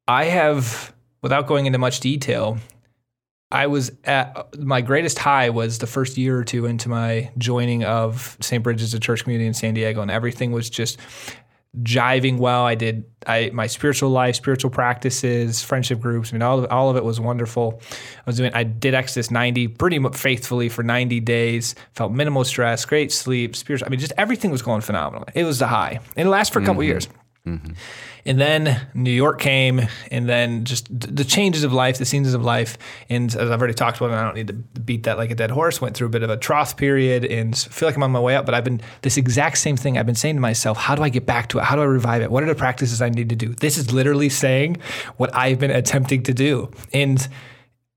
I 0.08 0.24
have, 0.24 0.92
without 1.22 1.46
going 1.46 1.66
into 1.66 1.78
much 1.78 2.00
detail, 2.00 2.58
I 3.52 3.68
was 3.68 3.92
at 4.02 4.58
my 4.58 4.80
greatest 4.80 5.20
high 5.20 5.50
was 5.50 5.78
the 5.78 5.86
first 5.86 6.18
year 6.18 6.36
or 6.36 6.44
two 6.44 6.66
into 6.66 6.88
my 6.88 7.30
joining 7.38 7.84
of 7.84 8.36
St. 8.40 8.62
Bridget's, 8.64 8.92
a 8.92 8.98
church 8.98 9.22
community 9.22 9.46
in 9.46 9.54
San 9.54 9.74
Diego, 9.74 10.02
and 10.02 10.10
everything 10.10 10.50
was 10.50 10.68
just 10.68 10.98
jiving 11.82 12.38
well. 12.38 12.64
I 12.64 12.74
did 12.74 13.04
I 13.26 13.50
my 13.52 13.68
spiritual 13.68 14.10
life, 14.10 14.34
spiritual 14.34 14.70
practices, 14.70 15.62
friendship 15.62 16.00
groups. 16.00 16.32
I 16.32 16.32
mean, 16.32 16.42
all 16.42 16.58
of, 16.58 16.70
all 16.72 16.90
of 16.90 16.96
it 16.96 17.04
was 17.04 17.20
wonderful. 17.20 17.80
I 17.90 18.22
was 18.26 18.36
doing 18.36 18.52
I 18.52 18.64
did 18.64 18.94
Exodus 18.94 19.30
90 19.30 19.68
pretty 19.68 20.02
faithfully 20.10 20.68
for 20.68 20.82
90 20.82 21.20
days. 21.20 21.74
Felt 21.94 22.12
minimal 22.12 22.44
stress, 22.44 22.84
great 22.84 23.12
sleep, 23.12 23.54
spiritual. 23.54 23.86
I 23.86 23.90
mean, 23.90 24.00
just 24.00 24.12
everything 24.18 24.50
was 24.50 24.62
going 24.62 24.80
phenomenal. 24.80 25.28
It 25.34 25.44
was 25.44 25.58
the 25.58 25.68
high. 25.68 26.00
And 26.16 26.28
it 26.28 26.30
lasted 26.30 26.52
for 26.54 26.60
a 26.60 26.64
couple 26.64 26.82
mm-hmm. 26.82 26.90
years. 26.90 27.08
Mm-hmm. 27.48 27.72
And 28.26 28.38
then 28.38 28.86
New 28.92 29.10
York 29.10 29.40
came, 29.40 29.88
and 30.10 30.28
then 30.28 30.64
just 30.64 30.86
the 30.90 31.24
changes 31.24 31.64
of 31.64 31.72
life, 31.72 31.98
the 31.98 32.04
seasons 32.04 32.34
of 32.34 32.44
life. 32.44 32.76
And 33.08 33.34
as 33.34 33.50
I've 33.50 33.58
already 33.58 33.74
talked 33.74 33.96
about, 33.96 34.10
and 34.10 34.18
I 34.18 34.24
don't 34.24 34.34
need 34.34 34.48
to 34.48 34.80
beat 34.80 35.04
that 35.04 35.16
like 35.16 35.30
a 35.30 35.34
dead 35.34 35.50
horse, 35.50 35.80
went 35.80 35.96
through 35.96 36.08
a 36.08 36.10
bit 36.10 36.22
of 36.22 36.28
a 36.28 36.36
trough 36.36 36.76
period 36.76 37.24
and 37.24 37.56
feel 37.56 37.88
like 37.88 37.96
I'm 37.96 38.02
on 38.02 38.10
my 38.10 38.20
way 38.20 38.36
up. 38.36 38.44
But 38.44 38.54
I've 38.54 38.64
been 38.64 38.80
this 39.02 39.16
exact 39.16 39.58
same 39.58 39.76
thing 39.76 39.96
I've 39.96 40.06
been 40.06 40.14
saying 40.14 40.34
to 40.34 40.40
myself 40.40 40.76
how 40.76 40.94
do 40.94 41.02
I 41.02 41.08
get 41.08 41.24
back 41.24 41.48
to 41.50 41.58
it? 41.58 41.64
How 41.64 41.76
do 41.76 41.82
I 41.82 41.86
revive 41.86 42.20
it? 42.20 42.30
What 42.30 42.42
are 42.42 42.46
the 42.46 42.54
practices 42.54 43.00
I 43.00 43.08
need 43.08 43.30
to 43.30 43.36
do? 43.36 43.54
This 43.54 43.78
is 43.78 43.92
literally 43.92 44.28
saying 44.28 44.76
what 45.16 45.34
I've 45.34 45.58
been 45.58 45.70
attempting 45.70 46.22
to 46.24 46.34
do. 46.34 46.70
And 46.92 47.26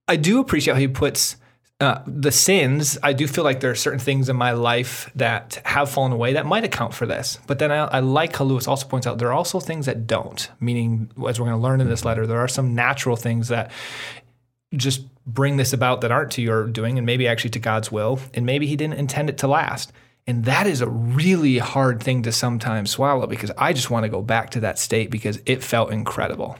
I 0.08 0.16
do 0.16 0.40
appreciate 0.40 0.76
how 0.76 0.80
he 0.80 0.88
puts 0.88 1.36
uh, 1.82 2.04
the 2.06 2.32
sins, 2.32 2.98
I 3.02 3.12
do 3.12 3.28
feel 3.28 3.44
like 3.44 3.60
there 3.60 3.72
are 3.72 3.76
certain 3.76 4.00
things 4.00 4.30
in 4.30 4.36
my 4.36 4.52
life 4.52 5.10
that 5.16 5.60
have 5.66 5.90
fallen 5.90 6.12
away 6.12 6.34
that 6.34 6.46
might 6.46 6.64
account 6.64 6.94
for 6.94 7.08
this. 7.08 7.40
But 7.48 7.58
then 7.58 7.72
I, 7.72 7.86
I 7.86 8.00
like 8.02 8.36
how 8.36 8.46
Lewis 8.46 8.68
also 8.68 8.88
points 8.88 9.08
out 9.08 9.18
there 9.18 9.30
are 9.30 9.34
also 9.34 9.60
things 9.60 9.88
that 9.88 10.06
don't, 10.06 10.48
meaning, 10.60 11.10
as 11.28 11.40
we're 11.40 11.48
going 11.48 11.60
to 11.60 11.64
learn 11.64 11.82
in 11.82 11.90
this 11.90 12.06
letter, 12.06 12.28
there 12.28 12.40
are 12.40 12.48
some 12.48 12.76
natural 12.76 13.16
things 13.16 13.48
that 13.48 13.72
just 14.76 15.02
bring 15.26 15.58
this 15.58 15.74
about 15.74 16.02
that 16.02 16.12
aren't 16.12 16.32
to 16.34 16.42
your 16.44 16.68
doing 16.68 17.00
and 17.00 17.06
maybe 17.06 17.28
actually 17.28 17.50
to 17.50 17.60
God's 17.60 17.92
will. 17.92 18.20
And 18.36 18.46
maybe 18.46 18.68
He 18.68 18.76
didn't 18.76 19.00
intend 19.00 19.32
it 19.32 19.40
to 19.40 19.48
last. 19.48 19.92
And 20.28 20.46
that 20.46 20.68
is 20.68 20.82
a 20.82 20.88
really 20.88 21.58
hard 21.58 22.04
thing 22.04 22.22
to 22.24 22.32
sometimes 22.32 22.92
swallow 22.92 23.26
because 23.26 23.52
I 23.58 23.74
just 23.74 23.90
want 23.90 24.04
to 24.04 24.10
go 24.10 24.22
back 24.22 24.52
to 24.52 24.60
that 24.60 24.78
state 24.78 25.10
because 25.10 25.42
it 25.48 25.64
felt 25.64 25.92
incredible. 25.92 26.60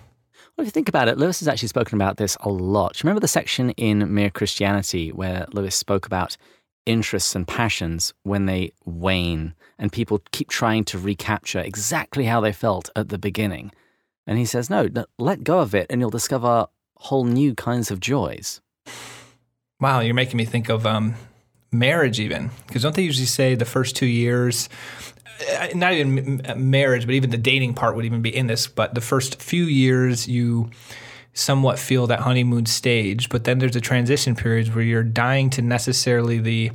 Well, 0.58 0.64
if 0.64 0.68
you 0.68 0.72
think 0.72 0.90
about 0.90 1.08
it, 1.08 1.18
Lewis 1.18 1.40
has 1.40 1.48
actually 1.48 1.70
spoken 1.70 1.96
about 1.96 2.18
this 2.18 2.38
a 2.42 2.50
lot. 2.50 3.04
Remember 3.04 3.20
the 3.20 3.28
section 3.28 3.72
in 3.72 4.14
Mere 4.14 4.30
Christianity 4.30 5.12
where 5.12 5.46
Lewis 5.54 5.76
spoke 5.76 6.06
about 6.06 6.38
interests 6.86 7.36
and 7.36 7.48
passions 7.48 8.14
when 8.24 8.46
they 8.46 8.74
wane 8.86 9.54
and 9.80 9.92
people 9.92 10.22
keep 10.32 10.50
trying 10.50 10.84
to 10.86 10.98
recapture 10.98 11.60
exactly 11.60 12.26
how 12.26 12.42
they 12.42 12.52
felt 12.52 12.90
at 12.96 13.10
the 13.10 13.18
beginning? 13.18 13.72
And 14.28 14.38
he 14.38 14.46
says, 14.46 14.70
no, 14.70 14.88
let 15.18 15.44
go 15.44 15.60
of 15.60 15.74
it 15.74 15.88
and 15.90 16.00
you'll 16.00 16.10
discover 16.10 16.68
whole 16.98 17.26
new 17.26 17.56
kinds 17.56 17.90
of 17.90 18.00
joys. 18.00 18.62
Wow, 19.80 20.02
you're 20.02 20.14
making 20.14 20.38
me 20.38 20.46
think 20.46 20.70
of 20.70 20.86
um, 20.86 21.16
marriage, 21.72 22.20
even. 22.20 22.52
Because 22.68 22.84
don't 22.84 22.94
they 22.94 23.02
usually 23.02 23.26
say 23.26 23.56
the 23.56 23.66
first 23.66 23.96
two 23.96 24.06
years 24.06 24.70
not 25.74 25.94
even 25.94 26.42
marriage, 26.56 27.06
but 27.06 27.16
even 27.16 27.30
the 27.30 27.38
dating 27.38 27.74
part 27.74 27.96
would 27.96 28.06
even 28.06 28.22
be 28.22 28.36
in 28.36 28.48
this. 28.48 28.68
But 28.68 28.96
the 28.96 29.02
first 29.02 29.42
few 29.42 29.66
years, 29.66 30.28
you 30.28 30.70
somewhat 31.34 31.80
feel 31.80 32.08
that 32.08 32.20
honeymoon 32.20 32.66
stage, 32.66 33.30
but 33.30 33.46
then 33.46 33.60
there's 33.60 33.76
a 33.76 33.82
transition 33.82 34.36
period 34.36 34.74
where 34.76 34.84
you're 34.84 35.04
dying 35.04 35.50
to 35.52 35.62
necessarily 35.62 36.40
the 36.40 36.72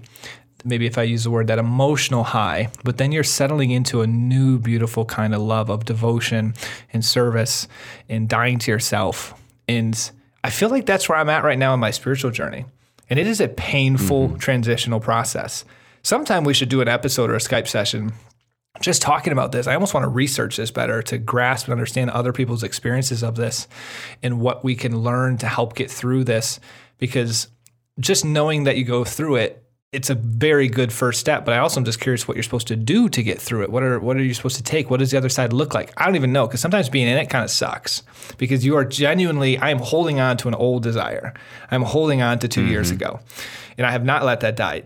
maybe 0.65 0.87
if 0.87 0.99
I 0.99 1.03
use 1.03 1.25
the 1.25 1.31
word 1.31 1.47
that 1.47 1.59
emotional 1.59 2.25
high, 2.25 2.71
but 2.83 2.99
then 2.99 3.13
you're 3.13 3.23
settling 3.23 3.71
into 3.71 4.03
a 4.03 4.07
new 4.07 4.59
beautiful 4.59 5.05
kind 5.05 5.35
of 5.35 5.41
love 5.41 5.71
of 5.71 5.85
devotion 5.85 6.55
and 6.93 7.05
service 7.05 7.69
and 8.09 8.29
dying 8.29 8.59
to 8.61 8.73
yourself. 8.73 9.33
And 9.69 10.11
I 10.43 10.51
feel 10.51 10.69
like 10.69 10.85
that's 10.85 11.09
where 11.09 11.19
I'm 11.19 11.29
at 11.29 11.45
right 11.45 11.59
now 11.59 11.73
in 11.75 11.81
my 11.81 11.93
spiritual 11.93 12.33
journey. 12.33 12.65
And 13.09 13.19
it 13.19 13.29
is 13.29 13.41
a 13.41 13.49
painful 13.49 14.29
mm-hmm. 14.29 14.39
transitional 14.39 14.99
process. 14.99 15.65
Sometime 16.03 16.43
we 16.43 16.55
should 16.55 16.69
do 16.69 16.81
an 16.81 16.89
episode 16.89 17.31
or 17.31 17.35
a 17.35 17.39
Skype 17.39 17.69
session 17.69 18.13
just 18.81 19.03
talking 19.03 19.33
about 19.33 19.53
this, 19.53 19.67
I 19.67 19.75
almost 19.75 19.95
want 19.95 20.05
to 20.05 20.09
research 20.09 20.57
this 20.57 20.71
better 20.71 21.03
to 21.03 21.19
grasp 21.19 21.67
and 21.67 21.73
understand 21.73 22.11
other 22.11 22.33
people's 22.33 22.63
experiences 22.63 23.23
of 23.23 23.37
this 23.37 23.69
and 24.23 24.41
what 24.41 24.65
we 24.65 24.75
can 24.75 25.01
learn 25.01 25.39
to 25.39 25.47
help 25.47 25.75
get 25.75 25.91
through 25.91 26.25
this. 26.25 26.61
Because 26.99 27.49
just 28.01 28.25
knowing 28.25 28.65
that 28.65 28.77
you 28.77 28.85
go 28.85 29.05
through 29.05 29.37
it, 29.37 29.63
it's 29.93 30.11
a 30.11 30.15
very 30.15 30.69
good 30.69 30.93
first 30.93 31.21
step. 31.21 31.45
But 31.45 31.55
I 31.55 31.59
also 31.59 31.81
am 31.81 31.85
just 31.85 32.01
curious 32.01 32.27
what 32.27 32.37
you're 32.37 32.43
supposed 32.43 32.67
to 32.69 32.77
do 32.77 33.09
to 33.09 33.23
get 33.23 33.41
through 33.41 33.63
it. 33.63 33.71
What 33.71 33.83
are 33.83 33.99
what 33.99 34.17
are 34.17 34.23
you 34.23 34.35
supposed 34.35 34.57
to 34.57 34.63
take? 34.63 34.91
What 34.91 35.01
does 35.01 35.11
the 35.11 35.17
other 35.17 35.29
side 35.29 35.53
look 35.53 35.75
like? 35.75 35.93
I 35.97 36.05
don't 36.05 36.17
even 36.17 36.33
know 36.33 36.47
because 36.47 36.61
sometimes 36.61 36.89
being 36.89 37.07
in 37.07 37.17
it 37.17 37.31
kind 37.31 37.45
of 37.45 37.51
sucks 37.51 38.03
because 38.37 38.65
you 38.65 38.77
are 38.77 38.85
genuinely. 38.85 39.57
I 39.59 39.71
am 39.71 39.79
holding 39.79 40.21
on 40.21 40.37
to 40.39 40.49
an 40.49 40.55
old 40.55 40.83
desire. 40.83 41.33
I'm 41.71 41.83
holding 41.83 42.21
on 42.21 42.39
to 42.41 42.49
2 42.49 42.61
mm-hmm. 42.61 42.71
years 42.71 42.91
ago, 42.91 43.21
and 43.79 43.87
I 43.87 43.91
have 43.91 44.05
not 44.05 44.25
let 44.25 44.41
that 44.41 44.57
die 44.57 44.83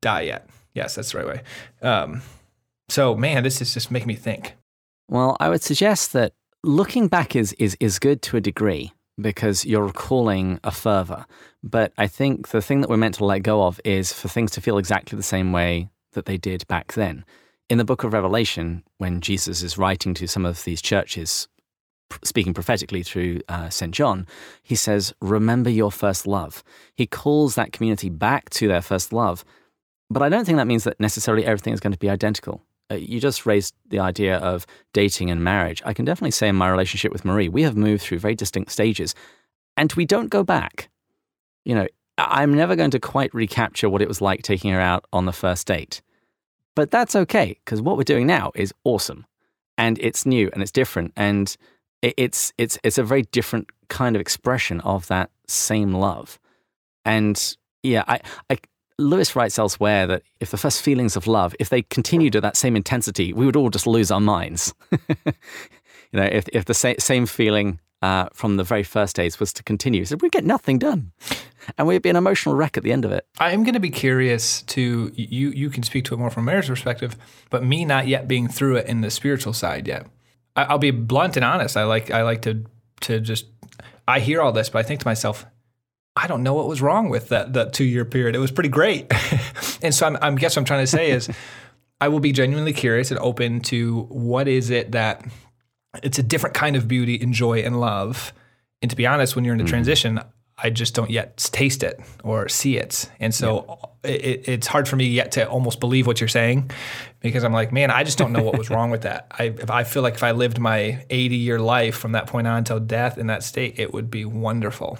die 0.00 0.22
yet. 0.22 0.48
Yes, 0.74 0.94
that's 0.94 1.12
the 1.12 1.18
right 1.18 1.26
way. 1.26 1.42
Um, 1.82 2.22
so, 2.88 3.16
man, 3.16 3.42
this 3.42 3.60
is 3.60 3.74
just 3.74 3.90
making 3.90 4.08
me 4.08 4.14
think. 4.14 4.54
Well, 5.08 5.36
I 5.40 5.48
would 5.48 5.62
suggest 5.62 6.12
that 6.12 6.32
looking 6.62 7.08
back 7.08 7.36
is, 7.36 7.52
is, 7.54 7.76
is 7.80 7.98
good 7.98 8.22
to 8.22 8.36
a 8.36 8.40
degree 8.40 8.92
because 9.20 9.64
you're 9.64 9.86
recalling 9.86 10.60
a 10.62 10.70
fervor. 10.70 11.26
But 11.62 11.92
I 11.96 12.06
think 12.06 12.48
the 12.48 12.60
thing 12.60 12.80
that 12.80 12.90
we're 12.90 12.96
meant 12.96 13.16
to 13.16 13.24
let 13.24 13.42
go 13.42 13.64
of 13.64 13.80
is 13.84 14.12
for 14.12 14.28
things 14.28 14.50
to 14.52 14.60
feel 14.60 14.78
exactly 14.78 15.16
the 15.16 15.22
same 15.22 15.52
way 15.52 15.88
that 16.12 16.26
they 16.26 16.36
did 16.36 16.66
back 16.68 16.92
then. 16.92 17.24
In 17.68 17.78
the 17.78 17.84
book 17.84 18.04
of 18.04 18.12
Revelation, 18.12 18.84
when 18.98 19.20
Jesus 19.20 19.62
is 19.62 19.78
writing 19.78 20.14
to 20.14 20.28
some 20.28 20.44
of 20.44 20.62
these 20.64 20.80
churches, 20.80 21.48
speaking 22.22 22.54
prophetically 22.54 23.02
through 23.02 23.40
uh, 23.48 23.68
St. 23.68 23.92
John, 23.92 24.26
he 24.62 24.76
says, 24.76 25.12
Remember 25.20 25.70
your 25.70 25.90
first 25.90 26.26
love. 26.26 26.62
He 26.94 27.06
calls 27.06 27.56
that 27.56 27.72
community 27.72 28.08
back 28.08 28.50
to 28.50 28.68
their 28.68 28.82
first 28.82 29.12
love. 29.12 29.44
But 30.08 30.22
I 30.22 30.28
don't 30.28 30.44
think 30.44 30.58
that 30.58 30.68
means 30.68 30.84
that 30.84 31.00
necessarily 31.00 31.44
everything 31.44 31.72
is 31.72 31.80
going 31.80 31.92
to 31.92 31.98
be 31.98 32.08
identical 32.08 32.62
Uh, 32.90 32.94
you 32.94 33.20
just 33.20 33.46
raised 33.46 33.74
the 33.88 33.98
idea 33.98 34.38
of 34.38 34.66
dating 34.92 35.30
and 35.30 35.42
marriage. 35.42 35.82
I 35.84 35.92
can 35.92 36.04
definitely 36.04 36.30
say 36.30 36.48
in 36.48 36.56
my 36.56 36.68
relationship 36.68 37.12
with 37.12 37.24
Marie, 37.24 37.48
we 37.48 37.62
have 37.62 37.76
moved 37.76 38.02
through 38.02 38.20
very 38.20 38.34
distinct 38.34 38.70
stages 38.70 39.14
and 39.76 39.92
we 39.94 40.04
don't 40.04 40.30
go 40.30 40.44
back. 40.44 40.88
You 41.64 41.74
know, 41.74 41.86
I'm 42.18 42.54
never 42.54 42.76
going 42.76 42.92
to 42.92 43.00
quite 43.00 43.34
recapture 43.34 43.88
what 43.88 44.02
it 44.02 44.08
was 44.08 44.20
like 44.20 44.42
taking 44.42 44.70
her 44.72 44.80
out 44.80 45.04
on 45.12 45.26
the 45.26 45.32
first 45.32 45.66
date. 45.66 46.00
But 46.74 46.90
that's 46.90 47.16
okay 47.16 47.58
because 47.64 47.82
what 47.82 47.96
we're 47.96 48.04
doing 48.04 48.26
now 48.26 48.52
is 48.54 48.72
awesome 48.84 49.26
and 49.78 49.98
it's 50.00 50.24
new 50.24 50.50
and 50.52 50.62
it's 50.62 50.72
different 50.72 51.12
and 51.16 51.56
it's 52.02 52.52
it's 52.58 52.78
it's 52.82 52.98
a 52.98 53.02
very 53.02 53.22
different 53.22 53.70
kind 53.88 54.14
of 54.14 54.20
expression 54.20 54.80
of 54.82 55.06
that 55.08 55.30
same 55.48 55.92
love. 55.92 56.38
And 57.04 57.56
yeah, 57.82 58.04
I, 58.06 58.20
I 58.50 58.58
Lewis 58.98 59.36
writes 59.36 59.58
elsewhere 59.58 60.06
that 60.06 60.22
if 60.40 60.50
the 60.50 60.56
first 60.56 60.80
feelings 60.80 61.16
of 61.16 61.26
love, 61.26 61.54
if 61.60 61.68
they 61.68 61.82
continued 61.82 62.34
at 62.34 62.42
that 62.42 62.56
same 62.56 62.76
intensity, 62.76 63.32
we 63.32 63.44
would 63.44 63.56
all 63.56 63.68
just 63.68 63.86
lose 63.86 64.10
our 64.10 64.20
minds. 64.20 64.74
you 64.90 65.34
know, 66.14 66.24
if, 66.24 66.48
if 66.52 66.64
the 66.64 66.74
sa- 66.74 66.94
same 66.98 67.26
feeling 67.26 67.78
uh, 68.00 68.28
from 68.32 68.56
the 68.56 68.64
very 68.64 68.82
first 68.82 69.14
days 69.14 69.38
was 69.38 69.52
to 69.52 69.62
continue, 69.62 70.04
so 70.04 70.16
we'd 70.16 70.32
get 70.32 70.44
nothing 70.44 70.78
done. 70.78 71.12
And 71.76 71.86
we'd 71.86 72.02
be 72.02 72.08
an 72.08 72.16
emotional 72.16 72.54
wreck 72.54 72.76
at 72.76 72.84
the 72.84 72.92
end 72.92 73.04
of 73.04 73.12
it. 73.12 73.26
I 73.38 73.50
am 73.50 73.64
going 73.64 73.74
to 73.74 73.80
be 73.80 73.90
curious 73.90 74.62
to, 74.62 75.12
you, 75.14 75.50
you 75.50 75.68
can 75.68 75.82
speak 75.82 76.04
to 76.06 76.14
it 76.14 76.18
more 76.18 76.30
from 76.30 76.44
marriage 76.44 76.68
perspective, 76.68 77.16
but 77.50 77.64
me 77.64 77.84
not 77.84 78.06
yet 78.06 78.28
being 78.28 78.48
through 78.48 78.76
it 78.76 78.86
in 78.86 79.00
the 79.00 79.10
spiritual 79.10 79.52
side 79.52 79.88
yet. 79.88 80.06
I, 80.54 80.64
I'll 80.64 80.78
be 80.78 80.90
blunt 80.90 81.36
and 81.36 81.44
honest. 81.44 81.76
I 81.76 81.84
like, 81.84 82.10
I 82.10 82.22
like 82.22 82.42
to, 82.42 82.64
to 83.02 83.20
just, 83.20 83.46
I 84.08 84.20
hear 84.20 84.40
all 84.40 84.52
this, 84.52 84.70
but 84.70 84.78
I 84.78 84.82
think 84.84 85.00
to 85.00 85.06
myself, 85.06 85.44
I 86.16 86.26
don't 86.26 86.42
know 86.42 86.54
what 86.54 86.66
was 86.66 86.80
wrong 86.80 87.10
with 87.10 87.28
that 87.28 87.52
that 87.52 87.74
two 87.74 87.84
year 87.84 88.04
period. 88.04 88.34
It 88.34 88.38
was 88.38 88.50
pretty 88.50 88.70
great, 88.70 89.12
and 89.82 89.94
so 89.94 90.06
I'm, 90.06 90.16
I'm 90.22 90.36
guess 90.36 90.56
what 90.56 90.62
I'm 90.62 90.64
trying 90.64 90.82
to 90.82 90.86
say 90.86 91.10
is, 91.10 91.28
I 92.00 92.08
will 92.08 92.20
be 92.20 92.32
genuinely 92.32 92.72
curious 92.72 93.10
and 93.10 93.20
open 93.20 93.60
to 93.62 94.02
what 94.08 94.48
is 94.48 94.70
it 94.70 94.92
that 94.92 95.24
it's 96.02 96.18
a 96.18 96.22
different 96.22 96.54
kind 96.54 96.76
of 96.76 96.88
beauty 96.88 97.20
and 97.20 97.32
joy 97.32 97.60
and 97.60 97.80
love. 97.80 98.32
And 98.82 98.90
to 98.90 98.96
be 98.96 99.06
honest, 99.06 99.34
when 99.34 99.44
you're 99.44 99.54
in 99.54 99.58
the 99.58 99.64
mm-hmm. 99.64 99.70
transition, 99.70 100.20
I 100.58 100.70
just 100.70 100.94
don't 100.94 101.10
yet 101.10 101.36
taste 101.36 101.82
it 101.82 102.00
or 102.24 102.48
see 102.48 102.78
it, 102.78 103.10
and 103.20 103.34
so 103.34 103.78
yeah. 104.04 104.10
it, 104.10 104.48
it's 104.48 104.66
hard 104.66 104.88
for 104.88 104.96
me 104.96 105.06
yet 105.06 105.32
to 105.32 105.46
almost 105.46 105.80
believe 105.80 106.06
what 106.06 106.18
you're 106.18 106.28
saying, 106.28 106.70
because 107.20 107.44
I'm 107.44 107.52
like, 107.52 107.72
man, 107.72 107.90
I 107.90 108.04
just 108.04 108.16
don't 108.16 108.32
know 108.32 108.42
what 108.42 108.56
was 108.56 108.70
wrong 108.70 108.90
with 108.90 109.02
that. 109.02 109.26
I 109.38 109.54
I 109.68 109.84
feel 109.84 110.02
like 110.02 110.14
if 110.14 110.22
I 110.22 110.30
lived 110.30 110.58
my 110.58 111.04
80 111.10 111.36
year 111.36 111.58
life 111.58 111.96
from 111.96 112.12
that 112.12 112.26
point 112.26 112.46
on 112.46 112.56
until 112.56 112.80
death 112.80 113.18
in 113.18 113.26
that 113.26 113.42
state, 113.42 113.78
it 113.78 113.92
would 113.92 114.10
be 114.10 114.24
wonderful. 114.24 114.98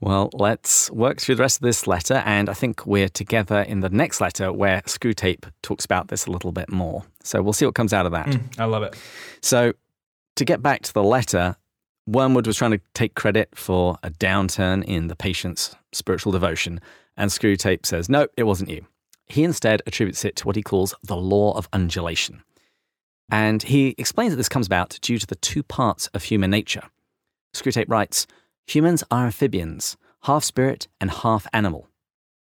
Well, 0.00 0.30
let's 0.32 0.90
work 0.90 1.20
through 1.20 1.36
the 1.36 1.42
rest 1.42 1.58
of 1.58 1.62
this 1.62 1.86
letter, 1.86 2.22
and 2.26 2.48
I 2.48 2.54
think 2.54 2.86
we're 2.86 3.08
together 3.08 3.60
in 3.60 3.80
the 3.80 3.88
next 3.90 4.20
letter 4.20 4.52
where 4.52 4.82
Screwtape 4.82 5.50
talks 5.62 5.84
about 5.84 6.08
this 6.08 6.26
a 6.26 6.30
little 6.30 6.52
bit 6.52 6.70
more. 6.70 7.04
So 7.22 7.42
we'll 7.42 7.52
see 7.52 7.66
what 7.66 7.74
comes 7.74 7.92
out 7.92 8.06
of 8.06 8.12
that. 8.12 8.26
Mm, 8.26 8.58
I 8.58 8.64
love 8.64 8.82
it. 8.82 8.96
So, 9.42 9.72
to 10.36 10.44
get 10.44 10.62
back 10.62 10.82
to 10.82 10.94
the 10.94 11.02
letter, 11.02 11.56
Wormwood 12.06 12.46
was 12.46 12.56
trying 12.56 12.72
to 12.72 12.80
take 12.94 13.14
credit 13.14 13.50
for 13.54 13.98
a 14.02 14.10
downturn 14.10 14.84
in 14.84 15.08
the 15.08 15.16
patient's 15.16 15.76
spiritual 15.92 16.32
devotion, 16.32 16.80
and 17.16 17.30
Screwtape 17.30 17.84
says, 17.84 18.08
no, 18.08 18.26
it 18.36 18.44
wasn't 18.44 18.70
you. 18.70 18.86
He 19.26 19.44
instead 19.44 19.82
attributes 19.86 20.24
it 20.24 20.36
to 20.36 20.46
what 20.46 20.56
he 20.56 20.62
calls 20.62 20.94
the 21.02 21.16
law 21.16 21.52
of 21.56 21.68
undulation. 21.72 22.42
And 23.30 23.62
he 23.62 23.94
explains 23.96 24.32
that 24.32 24.38
this 24.38 24.48
comes 24.48 24.66
about 24.66 24.98
due 25.02 25.18
to 25.18 25.26
the 25.26 25.36
two 25.36 25.62
parts 25.62 26.08
of 26.08 26.24
human 26.24 26.50
nature. 26.50 26.82
Screwtape 27.54 27.88
writes, 27.88 28.26
Humans 28.70 29.02
are 29.10 29.26
amphibians. 29.26 29.96
half 30.24 30.44
spirit 30.44 30.86
and 31.00 31.10
half 31.10 31.44
animal. 31.52 31.88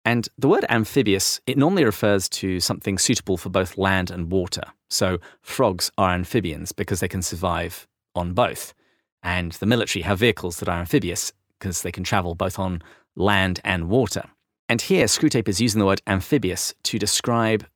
And 0.06 0.26
the 0.38 0.48
word 0.48 0.64
amphibious, 0.70 1.38
it 1.46 1.58
normally 1.58 1.84
refers 1.84 2.30
to 2.30 2.60
something 2.60 2.96
suitable 2.96 3.36
for 3.36 3.50
both 3.50 3.76
land 3.76 4.10
and 4.10 4.32
water. 4.32 4.62
So 4.88 5.18
frogs 5.42 5.90
are 5.98 6.14
amphibians 6.14 6.72
because 6.72 7.00
they 7.00 7.08
can 7.08 7.20
survive 7.20 7.86
on 8.14 8.32
both. 8.32 8.72
And 9.22 9.52
the 9.52 9.66
military 9.66 10.02
have 10.04 10.20
vehicles 10.20 10.60
that 10.60 10.68
are 10.68 10.80
amphibious 10.80 11.30
because 11.58 11.82
they 11.82 11.92
can 11.92 12.04
travel 12.04 12.34
both 12.34 12.58
on 12.58 12.82
land 13.14 13.60
and 13.62 13.90
water. 13.90 14.30
And 14.66 14.80
here, 14.80 15.04
Screwtape 15.04 15.48
is 15.48 15.60
using 15.60 15.78
the 15.78 15.86
word 15.86 16.00
amphibious 16.06 16.72
to 16.84 16.98
describe 16.98 17.66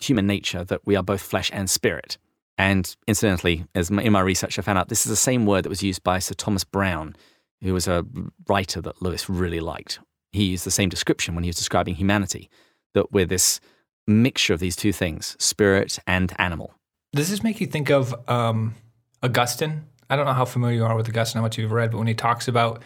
human 0.00 0.26
nature 0.26 0.64
that 0.64 0.86
we 0.86 0.96
are 0.96 1.02
both 1.02 1.20
flesh 1.20 1.50
and 1.52 1.68
spirit. 1.68 2.16
And 2.56 2.96
incidentally, 3.06 3.66
as 3.74 3.90
in 3.90 4.12
my 4.12 4.20
research, 4.20 4.58
I 4.58 4.62
found 4.62 4.78
out 4.78 4.88
this 4.88 5.04
is 5.04 5.10
the 5.10 5.16
same 5.16 5.44
word 5.44 5.64
that 5.64 5.68
was 5.68 5.82
used 5.82 6.02
by 6.02 6.20
Sir 6.20 6.34
Thomas 6.34 6.64
Browne, 6.64 7.14
who 7.62 7.72
was 7.72 7.88
a 7.88 8.04
writer 8.48 8.80
that 8.80 9.02
Lewis 9.02 9.28
really 9.28 9.60
liked. 9.60 10.00
He 10.32 10.44
used 10.44 10.64
the 10.64 10.70
same 10.70 10.88
description 10.88 11.34
when 11.34 11.44
he 11.44 11.48
was 11.48 11.56
describing 11.56 11.94
humanity, 11.94 12.48
that 12.94 13.12
we're 13.12 13.26
this 13.26 13.60
mixture 14.06 14.54
of 14.54 14.60
these 14.60 14.76
two 14.76 14.92
things, 14.92 15.36
spirit 15.38 15.98
and 16.06 16.32
animal. 16.38 16.74
Does 17.14 17.30
this 17.30 17.42
make 17.42 17.60
you 17.60 17.66
think 17.66 17.90
of 17.90 18.14
um, 18.28 18.74
Augustine? 19.22 19.84
I 20.10 20.16
don't 20.16 20.26
know 20.26 20.32
how 20.32 20.44
familiar 20.44 20.76
you 20.76 20.84
are 20.84 20.96
with 20.96 21.08
Augustine, 21.08 21.40
how 21.40 21.42
much 21.42 21.58
you've 21.58 21.72
read, 21.72 21.90
but 21.90 21.98
when 21.98 22.06
he 22.06 22.14
talks 22.14 22.48
about 22.48 22.82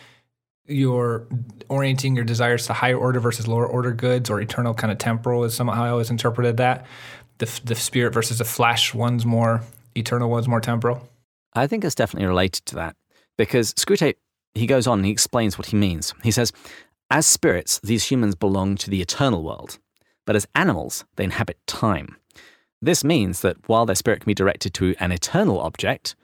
your 0.67 1.27
orienting 1.69 2.15
your 2.15 2.25
desires 2.25 2.67
to 2.67 2.73
higher 2.73 2.97
order 2.97 3.21
versus 3.21 3.49
lower 3.49 3.67
order 3.67 3.93
goods 3.93 4.31
or 4.31 4.41
eternal 4.41 4.75
kind 4.75 4.93
of 4.93 4.99
temporal 4.99 5.45
is 5.45 5.55
somehow 5.55 5.85
I 5.85 5.89
always 5.91 6.11
interpreted 6.11 6.57
that. 6.59 6.87
The, 7.39 7.61
the 7.65 7.75
spirit 7.75 8.15
versus 8.15 8.39
the 8.39 8.45
flesh, 8.45 8.95
one's 8.95 9.27
more 9.27 9.63
eternal, 9.97 10.31
one's 10.31 10.47
more 10.47 10.61
temporal. 10.61 11.09
I 11.55 11.67
think 11.67 11.85
it's 11.85 11.95
definitely 11.95 12.29
related 12.29 12.65
to 12.67 12.77
that 12.77 12.97
because 13.37 13.75
Screwtape, 13.75 14.15
he 14.55 14.67
goes 14.67 14.87
on 14.87 15.01
and 15.01 15.07
he 15.07 15.13
explains 15.13 15.57
what 15.57 15.69
he 15.69 15.77
means. 15.77 16.15
He 16.23 16.31
says, 16.31 16.53
as 17.11 17.27
spirits, 17.27 17.79
these 17.83 18.11
humans 18.11 18.35
belong 18.35 18.77
to 18.77 18.91
the 18.91 19.03
eternal 19.03 19.43
world, 19.43 19.79
but 20.25 20.37
as 20.37 20.47
animals, 20.55 21.05
they 21.17 21.25
inhabit 21.25 21.59
time. 21.67 22.17
This 22.81 23.05
means 23.05 23.43
that 23.43 23.57
while 23.69 23.87
their 23.87 23.95
spirit 23.95 24.21
can 24.21 24.31
be 24.31 24.35
directed 24.35 24.75
to 24.75 24.95
an 24.99 25.13
eternal 25.13 25.61
object, 25.61 26.17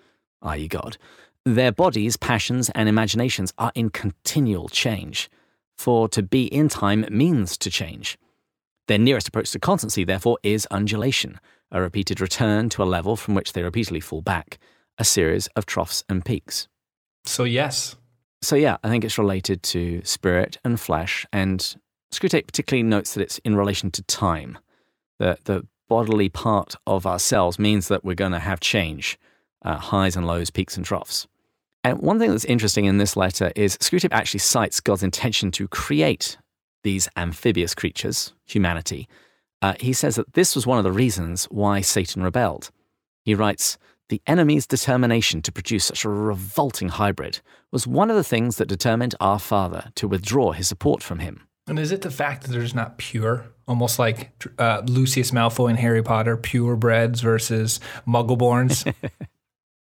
i.e., 0.42 0.66
God, 0.66 0.96
their 1.44 1.72
bodies, 1.72 2.16
passions, 2.16 2.70
and 2.70 2.88
imaginations 2.88 3.52
are 3.58 3.72
in 3.74 3.90
continual 3.90 4.68
change, 4.68 5.30
for 5.76 6.08
to 6.08 6.22
be 6.22 6.46
in 6.46 6.68
time 6.68 7.06
means 7.10 7.56
to 7.58 7.70
change. 7.70 8.18
Their 8.86 8.98
nearest 8.98 9.28
approach 9.28 9.50
to 9.52 9.58
constancy, 9.58 10.04
therefore, 10.04 10.38
is 10.42 10.66
undulation, 10.70 11.38
a 11.70 11.80
repeated 11.80 12.20
return 12.20 12.70
to 12.70 12.82
a 12.82 12.84
level 12.84 13.14
from 13.14 13.34
which 13.34 13.52
they 13.52 13.62
repeatedly 13.62 14.00
fall 14.00 14.22
back, 14.22 14.58
a 14.96 15.04
series 15.04 15.46
of 15.48 15.66
troughs 15.66 16.02
and 16.08 16.24
peaks. 16.24 16.66
So, 17.24 17.44
yes. 17.44 17.96
So, 18.40 18.56
yeah, 18.56 18.76
I 18.84 18.88
think 18.88 19.04
it's 19.04 19.18
related 19.18 19.62
to 19.64 20.02
spirit 20.04 20.58
and 20.64 20.78
flesh, 20.78 21.26
and 21.32 21.76
Screwtape 22.12 22.46
particularly 22.46 22.82
notes 22.82 23.14
that 23.14 23.22
it's 23.22 23.38
in 23.38 23.56
relation 23.56 23.90
to 23.90 24.02
time. 24.02 24.58
The, 25.18 25.38
the 25.44 25.66
bodily 25.88 26.28
part 26.28 26.74
of 26.86 27.06
ourselves 27.06 27.58
means 27.58 27.88
that 27.88 28.04
we're 28.04 28.14
going 28.14 28.32
to 28.32 28.38
have 28.38 28.60
change, 28.60 29.18
uh, 29.64 29.76
highs 29.76 30.16
and 30.16 30.26
lows, 30.26 30.50
peaks 30.50 30.76
and 30.76 30.86
troughs. 30.86 31.26
And 31.82 32.00
one 32.00 32.18
thing 32.18 32.30
that's 32.30 32.44
interesting 32.44 32.84
in 32.84 32.98
this 32.98 33.16
letter 33.16 33.52
is 33.56 33.76
Screwtape 33.78 34.12
actually 34.12 34.40
cites 34.40 34.80
God's 34.80 35.02
intention 35.02 35.50
to 35.52 35.68
create 35.68 36.38
these 36.82 37.08
amphibious 37.16 37.74
creatures, 37.74 38.32
humanity. 38.46 39.08
Uh, 39.60 39.74
he 39.80 39.92
says 39.92 40.16
that 40.16 40.34
this 40.34 40.54
was 40.54 40.66
one 40.66 40.78
of 40.78 40.84
the 40.84 40.92
reasons 40.92 41.46
why 41.46 41.80
Satan 41.80 42.22
rebelled. 42.22 42.70
He 43.24 43.34
writes, 43.34 43.78
the 44.08 44.22
enemy's 44.26 44.66
determination 44.66 45.42
to 45.42 45.52
produce 45.52 45.84
such 45.84 46.04
a 46.04 46.08
revolting 46.08 46.88
hybrid 46.88 47.40
was 47.70 47.86
one 47.86 48.10
of 48.10 48.16
the 48.16 48.24
things 48.24 48.56
that 48.56 48.68
determined 48.68 49.14
our 49.20 49.38
father 49.38 49.92
to 49.96 50.08
withdraw 50.08 50.52
his 50.52 50.68
support 50.68 51.02
from 51.02 51.18
him. 51.18 51.46
And 51.66 51.78
is 51.78 51.92
it 51.92 52.00
the 52.00 52.10
fact 52.10 52.42
that 52.42 52.52
they're 52.52 52.62
just 52.62 52.74
not 52.74 52.96
pure? 52.96 53.46
Almost 53.66 53.98
like 53.98 54.30
uh, 54.58 54.82
Lucius 54.86 55.32
Malfoy 55.32 55.70
and 55.70 55.78
Harry 55.78 56.02
Potter, 56.02 56.36
purebreds 56.38 57.20
versus 57.20 57.80
muggleborns? 58.06 58.86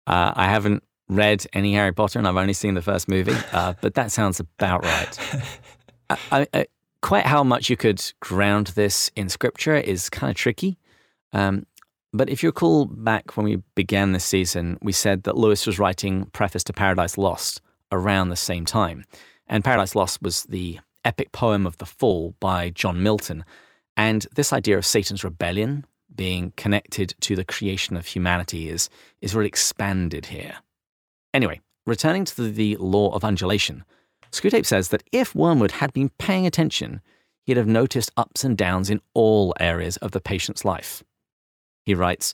uh, 0.08 0.34
I 0.36 0.46
haven't 0.46 0.84
read 1.08 1.46
any 1.54 1.74
Harry 1.74 1.94
Potter 1.94 2.20
and 2.20 2.28
I've 2.28 2.36
only 2.36 2.54
seen 2.54 2.74
the 2.74 2.82
first 2.82 3.08
movie, 3.08 3.36
uh, 3.54 3.74
but 3.82 3.94
that 3.94 4.12
sounds 4.12 4.42
about 4.42 4.84
right. 4.84 5.44
I, 6.10 6.48
I, 6.54 6.66
quite 7.02 7.26
how 7.26 7.44
much 7.44 7.70
you 7.70 7.78
could 7.78 8.04
ground 8.20 8.68
this 8.68 9.10
in 9.16 9.30
scripture 9.30 9.76
is 9.76 10.10
kind 10.10 10.30
of 10.30 10.36
tricky. 10.36 10.78
Um, 11.32 11.66
but 12.12 12.30
if 12.30 12.42
you 12.42 12.50
recall 12.50 12.86
back 12.86 13.38
when 13.38 13.46
we 13.46 13.62
began 13.76 14.12
this 14.12 14.26
season, 14.26 14.78
we 14.82 14.92
said 14.92 15.24
that 15.24 15.38
Lewis 15.38 15.68
was 15.68 15.80
writing 15.80 16.26
Preface 16.34 16.64
to 16.66 16.74
Paradise 16.74 17.18
Lost 17.18 17.62
around 17.92 18.30
the 18.30 18.36
same 18.36 18.66
time. 18.66 19.06
And 19.48 19.64
Paradise 19.64 19.96
Lost 19.96 20.22
was 20.22 20.44
the 20.44 20.80
epic 21.06 21.32
poem 21.32 21.66
of 21.66 21.78
the 21.78 21.86
fall 21.86 22.36
by 22.40 22.70
John 22.72 23.04
Milton. 23.04 23.46
And 23.96 24.26
this 24.36 24.54
idea 24.54 24.78
of 24.78 24.86
Satan's 24.86 25.24
rebellion 25.24 25.86
being 26.16 26.54
connected 26.58 27.14
to 27.22 27.36
the 27.36 27.46
creation 27.46 27.96
of 27.96 28.08
humanity 28.08 28.70
is, 28.70 28.90
is 29.22 29.36
really 29.36 29.48
expanded 29.48 30.28
here. 30.28 30.56
Anyway, 31.34 31.62
returning 31.86 32.26
to 32.26 32.44
the, 32.44 32.50
the 32.50 32.76
law 32.78 33.14
of 33.14 33.24
undulation, 33.24 33.84
Screwtape 34.32 34.66
says 34.66 34.90
that 34.90 35.04
if 35.12 35.36
Wormwood 35.36 35.72
had 35.72 35.94
been 35.94 36.10
paying 36.18 36.46
attention, 36.46 37.02
he'd 37.44 37.58
have 37.58 37.68
noticed 37.68 38.12
ups 38.18 38.44
and 38.44 38.58
downs 38.58 38.90
in 38.90 39.02
all 39.14 39.54
areas 39.60 39.98
of 39.98 40.12
the 40.12 40.22
patient's 40.22 40.66
life. 40.66 41.04
He 41.90 41.96
writes, 41.96 42.34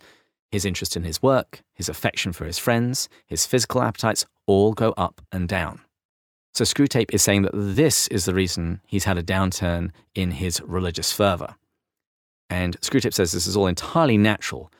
his 0.51 0.65
interest 0.65 0.97
in 0.97 1.03
his 1.03 1.21
work, 1.21 1.61
his 1.73 1.87
affection 1.87 2.33
for 2.33 2.45
his 2.45 2.57
friends, 2.57 3.07
his 3.25 3.45
physical 3.45 3.81
appetites 3.81 4.25
all 4.45 4.73
go 4.73 4.93
up 4.97 5.21
and 5.31 5.47
down. 5.47 5.79
So 6.53 6.65
Screwtape 6.65 7.13
is 7.13 7.21
saying 7.21 7.43
that 7.43 7.51
this 7.53 8.07
is 8.09 8.25
the 8.25 8.33
reason 8.33 8.81
he's 8.85 9.05
had 9.05 9.17
a 9.17 9.23
downturn 9.23 9.91
in 10.13 10.31
his 10.31 10.61
religious 10.61 11.11
fervour. 11.11 11.55
And 12.49 12.79
Screwtape 12.81 13.13
says 13.13 13.31
this 13.31 13.47
is 13.47 13.55
all 13.55 13.67
entirely 13.67 14.17
natural, 14.17 14.71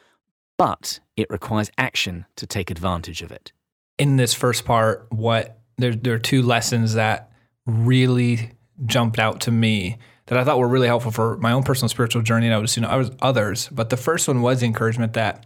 but 0.57 0.99
it 1.15 1.27
requires 1.29 1.71
action 1.77 2.25
to 2.35 2.45
take 2.45 2.69
advantage 2.69 3.21
of 3.21 3.31
it 3.31 3.51
in 3.97 4.17
this 4.17 4.33
first 4.33 4.65
part, 4.65 5.07
what 5.09 5.59
there, 5.77 5.95
there 5.95 6.13
are 6.13 6.19
two 6.19 6.41
lessons 6.41 6.93
that 6.93 7.31
really 7.65 8.51
jumped 8.85 9.19
out 9.19 9.41
to 9.41 9.51
me 9.51 9.97
that 10.27 10.37
I 10.37 10.43
thought 10.43 10.59
were 10.59 10.67
really 10.67 10.87
helpful 10.87 11.11
for 11.11 11.37
my 11.37 11.51
own 11.51 11.63
personal 11.63 11.89
spiritual 11.89 12.21
journey. 12.21 12.47
And 12.47 12.53
I 12.53 12.57
would 12.57 12.65
assume 12.65 12.85
I 12.85 12.95
was 12.95 13.11
others, 13.21 13.69
but 13.69 13.89
the 13.89 13.97
first 13.97 14.27
one 14.27 14.41
was 14.41 14.63
encouragement 14.63 15.13
that 15.13 15.45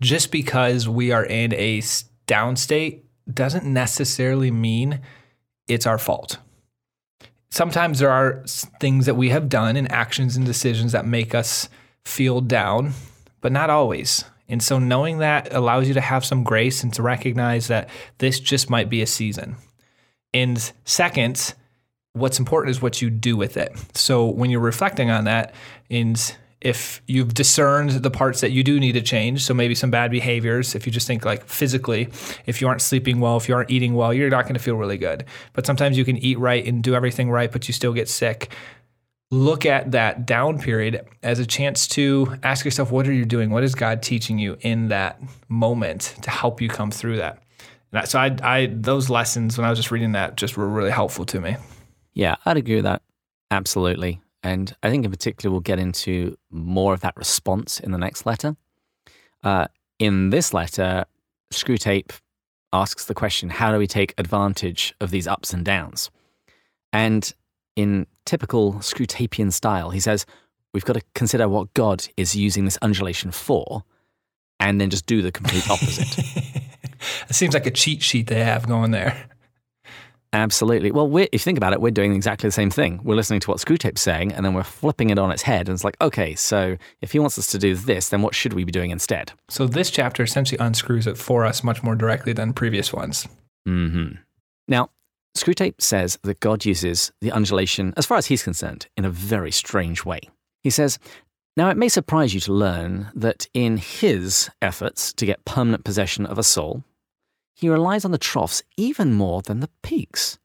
just 0.00 0.30
because 0.30 0.88
we 0.88 1.12
are 1.12 1.24
in 1.24 1.52
a 1.54 1.82
down 2.26 2.56
state 2.56 3.04
doesn't 3.32 3.64
necessarily 3.64 4.50
mean 4.50 5.00
it's 5.68 5.86
our 5.86 5.98
fault. 5.98 6.38
Sometimes 7.50 8.00
there 8.00 8.10
are 8.10 8.42
things 8.80 9.06
that 9.06 9.14
we 9.14 9.30
have 9.30 9.48
done 9.48 9.76
and 9.76 9.90
actions 9.92 10.36
and 10.36 10.44
decisions 10.44 10.92
that 10.92 11.06
make 11.06 11.34
us 11.34 11.68
feel 12.04 12.40
down, 12.40 12.92
but 13.40 13.52
not 13.52 13.70
always. 13.70 14.24
And 14.48 14.62
so 14.62 14.78
knowing 14.78 15.18
that 15.18 15.54
allows 15.54 15.88
you 15.88 15.94
to 15.94 16.00
have 16.00 16.24
some 16.24 16.44
grace 16.44 16.82
and 16.82 16.92
to 16.94 17.02
recognize 17.02 17.68
that 17.68 17.88
this 18.18 18.40
just 18.40 18.68
might 18.68 18.90
be 18.90 19.02
a 19.02 19.06
season. 19.06 19.56
And 20.34 20.72
second, 20.84 21.54
what's 22.14 22.38
important 22.38 22.70
is 22.70 22.80
what 22.80 23.02
you 23.02 23.10
do 23.10 23.36
with 23.36 23.56
it. 23.56 23.76
So 23.94 24.26
when 24.26 24.50
you're 24.50 24.60
reflecting 24.60 25.10
on 25.10 25.24
that, 25.24 25.54
and 25.90 26.36
if 26.60 27.02
you've 27.06 27.34
discerned 27.34 27.90
the 27.90 28.10
parts 28.10 28.40
that 28.40 28.50
you 28.50 28.64
do 28.64 28.80
need 28.80 28.92
to 28.92 29.02
change, 29.02 29.44
so 29.44 29.52
maybe 29.52 29.74
some 29.74 29.90
bad 29.90 30.10
behaviors, 30.10 30.74
if 30.74 30.86
you 30.86 30.92
just 30.92 31.06
think 31.06 31.24
like 31.24 31.44
physically, 31.44 32.08
if 32.46 32.60
you 32.60 32.68
aren't 32.68 32.80
sleeping 32.80 33.20
well, 33.20 33.36
if 33.36 33.48
you 33.48 33.54
aren't 33.54 33.70
eating 33.70 33.94
well, 33.94 34.14
you're 34.14 34.30
not 34.30 34.44
going 34.44 34.54
to 34.54 34.60
feel 34.60 34.76
really 34.76 34.96
good. 34.96 35.24
But 35.52 35.66
sometimes 35.66 35.98
you 35.98 36.04
can 36.04 36.16
eat 36.16 36.38
right 36.38 36.64
and 36.66 36.82
do 36.82 36.94
everything 36.94 37.30
right, 37.30 37.52
but 37.52 37.68
you 37.68 37.74
still 37.74 37.92
get 37.92 38.08
sick 38.08 38.50
look 39.30 39.66
at 39.66 39.90
that 39.92 40.26
down 40.26 40.58
period 40.58 41.04
as 41.22 41.38
a 41.38 41.46
chance 41.46 41.88
to 41.88 42.36
ask 42.42 42.64
yourself, 42.64 42.90
what 42.90 43.06
are 43.08 43.12
you 43.12 43.24
doing? 43.24 43.50
What 43.50 43.64
is 43.64 43.74
God 43.74 44.02
teaching 44.02 44.38
you 44.38 44.56
in 44.60 44.88
that 44.88 45.20
moment 45.48 46.14
to 46.22 46.30
help 46.30 46.60
you 46.60 46.68
come 46.68 46.90
through 46.90 47.16
that? 47.16 47.42
And 47.92 48.08
so 48.08 48.18
I, 48.18 48.36
I, 48.42 48.66
those 48.66 49.10
lessons 49.10 49.58
when 49.58 49.64
I 49.64 49.70
was 49.70 49.78
just 49.78 49.90
reading 49.90 50.12
that 50.12 50.36
just 50.36 50.56
were 50.56 50.68
really 50.68 50.90
helpful 50.90 51.24
to 51.26 51.40
me. 51.40 51.56
Yeah, 52.14 52.36
I'd 52.44 52.56
agree 52.56 52.76
with 52.76 52.84
that. 52.84 53.02
Absolutely. 53.50 54.20
And 54.42 54.74
I 54.82 54.90
think 54.90 55.04
in 55.04 55.10
particular, 55.10 55.50
we'll 55.50 55.60
get 55.60 55.78
into 55.78 56.36
more 56.50 56.94
of 56.94 57.00
that 57.00 57.16
response 57.16 57.80
in 57.80 57.92
the 57.92 57.98
next 57.98 58.26
letter. 58.26 58.56
Uh, 59.42 59.66
in 59.98 60.30
this 60.30 60.52
letter, 60.52 61.04
Screwtape 61.52 62.12
asks 62.72 63.04
the 63.06 63.14
question 63.14 63.48
how 63.48 63.72
do 63.72 63.78
we 63.78 63.86
take 63.86 64.14
advantage 64.18 64.94
of 65.00 65.10
these 65.10 65.26
ups 65.26 65.52
and 65.52 65.64
downs? 65.64 66.10
And 66.92 67.32
in 67.76 68.06
typical 68.24 68.74
Screwtapian 68.74 69.52
style, 69.52 69.90
he 69.90 70.00
says, 70.00 70.26
We've 70.72 70.84
got 70.84 70.94
to 70.94 71.02
consider 71.14 71.48
what 71.48 71.72
God 71.74 72.08
is 72.16 72.34
using 72.34 72.64
this 72.64 72.78
undulation 72.82 73.30
for, 73.30 73.84
and 74.58 74.80
then 74.80 74.90
just 74.90 75.06
do 75.06 75.22
the 75.22 75.30
complete 75.30 75.70
opposite. 75.70 76.18
it 77.28 77.34
seems 77.34 77.54
like 77.54 77.66
a 77.66 77.70
cheat 77.70 78.02
sheet 78.02 78.26
they 78.26 78.42
have 78.42 78.66
going 78.66 78.90
there. 78.90 79.28
Absolutely. 80.34 80.90
Well, 80.90 81.16
if 81.16 81.32
you 81.32 81.38
think 81.38 81.56
about 81.56 81.72
it, 81.72 81.80
we're 81.80 81.92
doing 81.92 82.12
exactly 82.12 82.48
the 82.48 82.52
same 82.52 82.68
thing. 82.68 83.00
We're 83.04 83.14
listening 83.14 83.38
to 83.40 83.50
what 83.50 83.60
Screwtape's 83.60 84.00
saying, 84.00 84.32
and 84.32 84.44
then 84.44 84.52
we're 84.52 84.64
flipping 84.64 85.10
it 85.10 85.18
on 85.18 85.30
its 85.30 85.42
head. 85.42 85.68
And 85.68 85.76
it's 85.76 85.84
like, 85.84 85.96
okay, 86.00 86.34
so 86.34 86.76
if 87.00 87.12
he 87.12 87.20
wants 87.20 87.38
us 87.38 87.46
to 87.52 87.58
do 87.58 87.76
this, 87.76 88.08
then 88.08 88.20
what 88.20 88.34
should 88.34 88.52
we 88.52 88.64
be 88.64 88.72
doing 88.72 88.90
instead? 88.90 89.32
So 89.48 89.68
this 89.68 89.92
chapter 89.92 90.24
essentially 90.24 90.58
unscrews 90.58 91.06
it 91.06 91.16
for 91.16 91.44
us 91.44 91.62
much 91.62 91.84
more 91.84 91.94
directly 91.94 92.32
than 92.32 92.52
previous 92.52 92.92
ones. 92.92 93.28
Mm-hmm. 93.68 94.16
Now, 94.66 94.90
Screwtape 95.36 95.80
says 95.80 96.18
that 96.24 96.40
God 96.40 96.64
uses 96.64 97.12
the 97.20 97.30
undulation, 97.30 97.94
as 97.96 98.04
far 98.04 98.18
as 98.18 98.26
he's 98.26 98.42
concerned, 98.42 98.88
in 98.96 99.04
a 99.04 99.10
very 99.10 99.52
strange 99.52 100.04
way. 100.04 100.20
He 100.64 100.70
says, 100.70 100.98
Now 101.56 101.70
it 101.70 101.76
may 101.76 101.88
surprise 101.88 102.34
you 102.34 102.40
to 102.40 102.52
learn 102.52 103.12
that 103.14 103.46
in 103.54 103.76
his 103.76 104.50
efforts 104.60 105.12
to 105.12 105.26
get 105.26 105.44
permanent 105.44 105.84
possession 105.84 106.26
of 106.26 106.38
a 106.38 106.42
soul, 106.42 106.82
he 107.54 107.68
relies 107.68 108.04
on 108.04 108.10
the 108.10 108.18
troughs 108.18 108.62
even 108.76 109.14
more 109.14 109.42
than 109.42 109.60
the 109.60 109.70
peaks. 109.82 110.38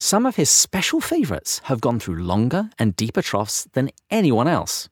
Some 0.00 0.26
of 0.26 0.36
his 0.36 0.50
special 0.50 1.00
favourites 1.00 1.60
have 1.64 1.80
gone 1.80 2.00
through 2.00 2.22
longer 2.22 2.70
and 2.78 2.96
deeper 2.96 3.22
troughs 3.22 3.68
than 3.72 3.90
anyone 4.10 4.48
else. 4.48 4.88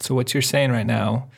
So, 0.00 0.14
what 0.14 0.34
you're 0.34 0.42
saying 0.42 0.72
right 0.72 0.86
now 0.86 1.28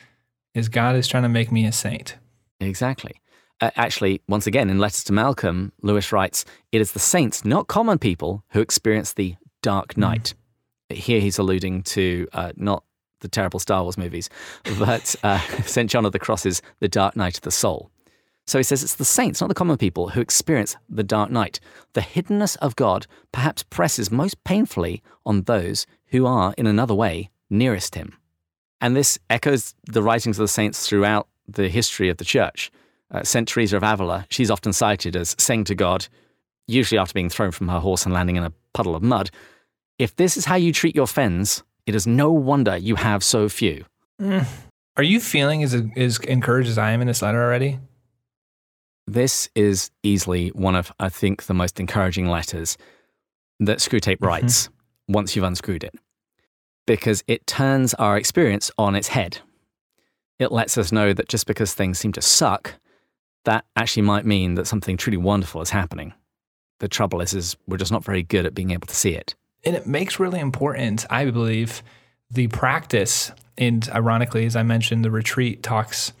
is 0.53 0.69
God 0.69 0.95
is 0.95 1.07
trying 1.07 1.23
to 1.23 1.29
make 1.29 1.51
me 1.51 1.65
a 1.65 1.71
saint. 1.71 2.17
Exactly. 2.59 3.21
Uh, 3.61 3.71
actually, 3.75 4.21
once 4.27 4.47
again, 4.47 4.69
in 4.69 4.79
Letters 4.79 5.03
to 5.05 5.13
Malcolm, 5.13 5.71
Lewis 5.81 6.11
writes, 6.11 6.45
It 6.71 6.81
is 6.81 6.91
the 6.91 6.99
saints, 6.99 7.45
not 7.45 7.67
common 7.67 7.99
people, 7.99 8.43
who 8.49 8.61
experience 8.61 9.13
the 9.13 9.35
dark 9.61 9.93
hmm. 9.93 10.01
night. 10.01 10.33
Mm. 10.91 10.97
Here 10.97 11.19
he's 11.19 11.37
alluding 11.37 11.83
to 11.83 12.27
uh, 12.33 12.51
not 12.55 12.83
the 13.21 13.27
terrible 13.27 13.59
Star 13.59 13.83
Wars 13.83 13.97
movies, 13.97 14.29
but 14.77 15.15
uh, 15.23 15.39
St. 15.65 15.89
John 15.89 16.05
of 16.05 16.11
the 16.11 16.19
Cross's 16.19 16.61
The 16.79 16.87
Dark 16.87 17.15
Night 17.15 17.37
of 17.37 17.41
the 17.41 17.51
Soul. 17.51 17.89
So 18.47 18.59
he 18.59 18.63
says 18.63 18.83
it's 18.83 18.95
the 18.95 19.05
saints, 19.05 19.41
not 19.41 19.47
the 19.47 19.55
common 19.55 19.77
people, 19.77 20.09
who 20.09 20.21
experience 20.21 20.77
the 20.87 21.03
dark 21.03 21.31
night. 21.31 21.59
The 21.93 22.01
hiddenness 22.01 22.57
of 22.57 22.75
God 22.75 23.07
perhaps 23.31 23.63
presses 23.63 24.11
most 24.11 24.43
painfully 24.43 25.01
on 25.25 25.43
those 25.43 25.87
who 26.07 26.25
are, 26.25 26.53
in 26.57 26.67
another 26.67 26.93
way, 26.93 27.31
nearest 27.49 27.95
him. 27.95 28.17
And 28.79 28.95
this 28.95 29.17
echoes 29.29 29.73
the 29.85 30.03
writings 30.03 30.37
of 30.37 30.43
the 30.43 30.47
saints 30.47 30.87
throughout 30.87 31.27
the 31.47 31.69
history 31.69 32.09
of 32.09 32.17
the 32.17 32.25
church. 32.25 32.71
Uh, 33.09 33.23
St. 33.23 33.47
Teresa 33.47 33.77
of 33.77 33.83
Avila, 33.83 34.25
she's 34.29 34.51
often 34.51 34.73
cited 34.73 35.15
as 35.15 35.35
saying 35.39 35.63
to 35.65 35.75
God, 35.75 36.07
usually 36.67 36.99
after 36.99 37.13
being 37.13 37.29
thrown 37.29 37.51
from 37.51 37.67
her 37.69 37.79
horse 37.79 38.05
and 38.05 38.13
landing 38.13 38.35
in 38.35 38.43
a 38.43 38.53
puddle 38.73 38.95
of 38.95 39.03
mud, 39.03 39.31
If 39.97 40.15
this 40.15 40.37
is 40.37 40.45
how 40.45 40.55
you 40.55 40.73
treat 40.73 40.95
your 40.95 41.07
friends, 41.07 41.63
it 41.85 41.95
is 41.95 42.05
no 42.05 42.31
wonder 42.31 42.75
you 42.75 42.95
have 42.95 43.23
so 43.23 43.47
few. 43.47 43.85
Mm. 44.21 44.45
Are 44.97 45.03
you 45.03 45.19
feeling 45.19 45.63
as, 45.63 45.73
as 45.95 46.19
encouraged 46.19 46.69
as 46.69 46.77
I 46.77 46.91
am 46.91 47.01
in 47.01 47.07
this 47.07 47.21
letter 47.21 47.41
already? 47.41 47.79
This 49.07 49.49
is 49.55 49.91
easily 50.03 50.49
one 50.49 50.75
of, 50.75 50.91
I 50.99 51.09
think, 51.09 51.43
the 51.43 51.53
most 51.53 51.79
encouraging 51.79 52.27
letters 52.27 52.77
that 53.59 53.79
Screwtape 53.79 54.15
mm-hmm. 54.15 54.25
writes 54.25 54.69
once 55.07 55.35
you've 55.35 55.45
unscrewed 55.45 55.83
it, 55.83 55.93
because 56.87 57.23
it 57.27 57.45
turns 57.45 57.93
our 57.95 58.17
experience 58.17 58.71
on 58.77 58.95
its 58.95 59.09
head. 59.09 59.37
It 60.39 60.51
lets 60.51 60.77
us 60.77 60.91
know 60.91 61.13
that 61.13 61.29
just 61.29 61.45
because 61.45 61.73
things 61.73 61.99
seem 61.99 62.11
to 62.13 62.21
suck, 62.21 62.73
that 63.45 63.63
actually 63.75 64.01
might 64.01 64.25
mean 64.25 64.55
that 64.55 64.67
something 64.67 64.97
truly 64.97 65.17
wonderful 65.17 65.61
is 65.61 65.69
happening. 65.69 66.13
The 66.79 66.87
trouble 66.87 67.21
is, 67.21 67.33
is 67.33 67.55
we're 67.67 67.77
just 67.77 67.91
not 67.91 68.03
very 68.03 68.23
good 68.23 68.45
at 68.45 68.55
being 68.55 68.71
able 68.71 68.87
to 68.87 68.95
see 68.95 69.11
it. 69.11 69.35
And 69.63 69.75
it 69.75 69.87
makes 69.87 70.19
really 70.19 70.39
important, 70.39 71.05
I 71.09 71.25
believe, 71.29 71.83
the 72.29 72.47
practice. 72.47 73.31
And 73.57 73.87
ironically, 73.93 74.45
as 74.45 74.55
I 74.55 74.63
mentioned, 74.63 75.05
the 75.05 75.11
retreat 75.11 75.63
talks 75.63 76.11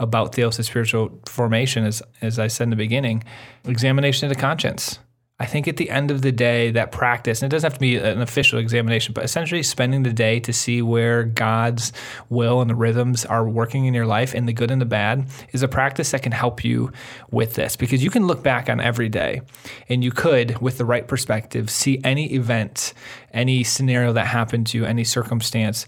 about 0.00 0.32
theosis 0.32 0.64
spiritual 0.64 1.18
formation, 1.28 1.84
as, 1.84 2.02
as 2.20 2.38
I 2.38 2.48
said 2.48 2.64
in 2.64 2.70
the 2.70 2.76
beginning, 2.76 3.24
examination 3.64 4.30
of 4.30 4.34
the 4.34 4.40
conscience. 4.40 4.98
I 5.40 5.46
think 5.46 5.66
at 5.66 5.78
the 5.78 5.90
end 5.90 6.12
of 6.12 6.22
the 6.22 6.30
day, 6.30 6.70
that 6.70 6.92
practice, 6.92 7.42
and 7.42 7.52
it 7.52 7.54
doesn't 7.54 7.66
have 7.66 7.74
to 7.74 7.80
be 7.80 7.96
an 7.96 8.20
official 8.20 8.60
examination, 8.60 9.14
but 9.14 9.24
essentially 9.24 9.64
spending 9.64 10.04
the 10.04 10.12
day 10.12 10.38
to 10.38 10.52
see 10.52 10.80
where 10.80 11.24
God's 11.24 11.92
will 12.30 12.60
and 12.60 12.70
the 12.70 12.76
rhythms 12.76 13.24
are 13.24 13.48
working 13.48 13.86
in 13.86 13.94
your 13.94 14.06
life 14.06 14.32
and 14.32 14.48
the 14.48 14.52
good 14.52 14.70
and 14.70 14.80
the 14.80 14.86
bad 14.86 15.26
is 15.52 15.64
a 15.64 15.68
practice 15.68 16.12
that 16.12 16.22
can 16.22 16.30
help 16.30 16.62
you 16.62 16.92
with 17.32 17.54
this 17.54 17.74
because 17.74 18.04
you 18.04 18.10
can 18.10 18.28
look 18.28 18.44
back 18.44 18.70
on 18.70 18.80
every 18.80 19.08
day 19.08 19.40
and 19.88 20.04
you 20.04 20.12
could, 20.12 20.56
with 20.62 20.78
the 20.78 20.84
right 20.84 21.08
perspective, 21.08 21.68
see 21.68 22.00
any 22.04 22.32
event, 22.32 22.94
any 23.32 23.64
scenario 23.64 24.12
that 24.12 24.28
happened 24.28 24.68
to 24.68 24.78
you, 24.78 24.84
any 24.84 25.02
circumstance 25.02 25.84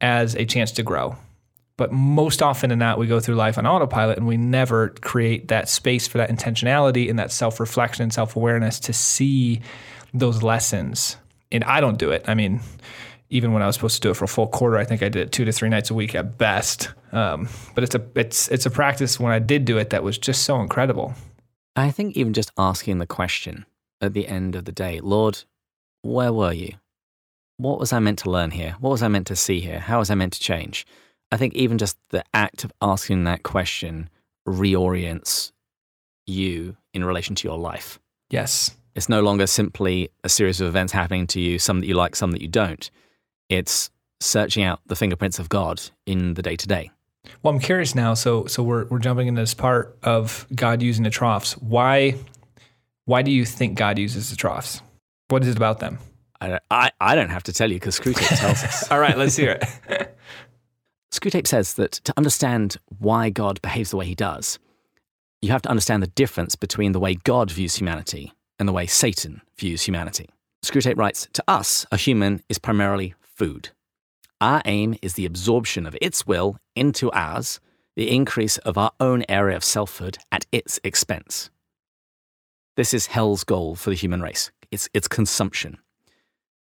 as 0.00 0.34
a 0.36 0.46
chance 0.46 0.72
to 0.72 0.82
grow 0.82 1.16
but 1.76 1.92
most 1.92 2.42
often 2.42 2.70
than 2.70 2.78
not, 2.78 2.98
we 2.98 3.06
go 3.06 3.20
through 3.20 3.34
life 3.34 3.58
on 3.58 3.66
autopilot 3.66 4.16
and 4.16 4.26
we 4.26 4.36
never 4.36 4.88
create 4.88 5.48
that 5.48 5.68
space 5.68 6.08
for 6.08 6.18
that 6.18 6.30
intentionality 6.30 7.10
and 7.10 7.18
that 7.18 7.30
self 7.30 7.60
reflection 7.60 8.02
and 8.02 8.12
self 8.12 8.34
awareness 8.36 8.80
to 8.80 8.92
see 8.92 9.60
those 10.14 10.42
lessons. 10.42 11.16
And 11.52 11.62
I 11.64 11.80
don't 11.80 11.98
do 11.98 12.10
it. 12.10 12.24
I 12.26 12.34
mean, 12.34 12.60
even 13.28 13.52
when 13.52 13.62
I 13.62 13.66
was 13.66 13.74
supposed 13.74 13.96
to 13.96 14.00
do 14.00 14.10
it 14.10 14.14
for 14.14 14.24
a 14.24 14.28
full 14.28 14.46
quarter, 14.46 14.78
I 14.78 14.84
think 14.84 15.02
I 15.02 15.08
did 15.08 15.22
it 15.22 15.32
two 15.32 15.44
to 15.44 15.52
three 15.52 15.68
nights 15.68 15.90
a 15.90 15.94
week 15.94 16.14
at 16.14 16.38
best. 16.38 16.92
Um, 17.12 17.48
but 17.74 17.84
it's 17.84 17.94
a 17.94 18.02
it's 18.14 18.48
it's 18.48 18.66
a 18.66 18.70
practice 18.70 19.20
when 19.20 19.32
I 19.32 19.38
did 19.38 19.64
do 19.64 19.78
it 19.78 19.90
that 19.90 20.02
was 20.02 20.16
just 20.16 20.42
so 20.42 20.60
incredible. 20.60 21.14
I 21.74 21.90
think 21.90 22.16
even 22.16 22.32
just 22.32 22.52
asking 22.56 22.98
the 22.98 23.06
question 23.06 23.66
at 24.00 24.14
the 24.14 24.26
end 24.26 24.56
of 24.56 24.64
the 24.64 24.72
day, 24.72 25.00
Lord, 25.00 25.44
where 26.02 26.32
were 26.32 26.52
you? 26.52 26.72
What 27.58 27.78
was 27.78 27.92
I 27.92 27.98
meant 27.98 28.18
to 28.20 28.30
learn 28.30 28.50
here? 28.50 28.76
What 28.80 28.90
was 28.90 29.02
I 29.02 29.08
meant 29.08 29.26
to 29.28 29.36
see 29.36 29.60
here? 29.60 29.80
How 29.80 29.98
was 29.98 30.10
I 30.10 30.14
meant 30.14 30.32
to 30.34 30.40
change? 30.40 30.86
I 31.32 31.36
think 31.36 31.54
even 31.54 31.78
just 31.78 31.96
the 32.10 32.24
act 32.34 32.64
of 32.64 32.72
asking 32.80 33.24
that 33.24 33.42
question 33.42 34.08
reorients 34.46 35.52
you 36.26 36.76
in 36.94 37.04
relation 37.04 37.34
to 37.36 37.48
your 37.48 37.58
life. 37.58 37.98
Yes. 38.30 38.76
It's 38.94 39.08
no 39.08 39.20
longer 39.20 39.46
simply 39.46 40.10
a 40.24 40.28
series 40.28 40.60
of 40.60 40.68
events 40.68 40.92
happening 40.92 41.26
to 41.28 41.40
you, 41.40 41.58
some 41.58 41.80
that 41.80 41.86
you 41.86 41.94
like, 41.94 42.16
some 42.16 42.30
that 42.32 42.40
you 42.40 42.48
don't. 42.48 42.90
It's 43.48 43.90
searching 44.20 44.64
out 44.64 44.80
the 44.86 44.96
fingerprints 44.96 45.38
of 45.38 45.48
God 45.48 45.82
in 46.06 46.34
the 46.34 46.42
day 46.42 46.56
to 46.56 46.66
day. 46.66 46.90
Well, 47.42 47.52
I'm 47.52 47.60
curious 47.60 47.94
now. 47.94 48.14
So, 48.14 48.46
so 48.46 48.62
we're 48.62 48.86
we're 48.86 48.98
jumping 48.98 49.26
into 49.26 49.42
this 49.42 49.54
part 49.54 49.98
of 50.02 50.46
God 50.54 50.80
using 50.80 51.04
the 51.04 51.10
troughs. 51.10 51.52
Why, 51.58 52.14
why 53.04 53.22
do 53.22 53.30
you 53.30 53.44
think 53.44 53.76
God 53.76 53.98
uses 53.98 54.30
the 54.30 54.36
troughs? 54.36 54.80
What 55.28 55.42
is 55.42 55.48
it 55.48 55.56
about 55.56 55.80
them? 55.80 55.98
I 56.40 56.60
I, 56.70 56.90
I 57.00 57.14
don't 57.14 57.30
have 57.30 57.42
to 57.44 57.52
tell 57.52 57.70
you 57.70 57.76
because 57.76 57.98
Screwtape 57.98 58.38
tells 58.38 58.62
us. 58.62 58.90
All 58.90 59.00
right, 59.00 59.18
let's 59.18 59.36
hear 59.36 59.58
it. 59.60 60.15
Screwtape 61.16 61.46
says 61.46 61.74
that 61.74 61.92
to 61.92 62.12
understand 62.18 62.76
why 62.98 63.30
God 63.30 63.62
behaves 63.62 63.90
the 63.90 63.96
way 63.96 64.04
he 64.04 64.14
does, 64.14 64.58
you 65.40 65.50
have 65.50 65.62
to 65.62 65.70
understand 65.70 66.02
the 66.02 66.08
difference 66.08 66.56
between 66.56 66.92
the 66.92 67.00
way 67.00 67.14
God 67.14 67.50
views 67.50 67.76
humanity 67.76 68.34
and 68.58 68.68
the 68.68 68.72
way 68.74 68.84
Satan 68.84 69.40
views 69.56 69.80
humanity. 69.82 70.28
Screwtape 70.62 70.98
writes 70.98 71.26
To 71.32 71.42
us, 71.48 71.86
a 71.90 71.96
human 71.96 72.42
is 72.50 72.58
primarily 72.58 73.14
food. 73.22 73.70
Our 74.42 74.60
aim 74.66 74.96
is 75.00 75.14
the 75.14 75.24
absorption 75.24 75.86
of 75.86 75.96
its 76.02 76.26
will 76.26 76.58
into 76.74 77.10
ours, 77.12 77.60
the 77.94 78.14
increase 78.14 78.58
of 78.58 78.76
our 78.76 78.92
own 79.00 79.24
area 79.26 79.56
of 79.56 79.64
selfhood 79.64 80.18
at 80.30 80.44
its 80.52 80.78
expense. 80.84 81.48
This 82.76 82.92
is 82.92 83.06
hell's 83.06 83.42
goal 83.42 83.74
for 83.74 83.88
the 83.88 83.96
human 83.96 84.20
race 84.20 84.50
it's, 84.70 84.90
it's 84.92 85.08
consumption. 85.08 85.78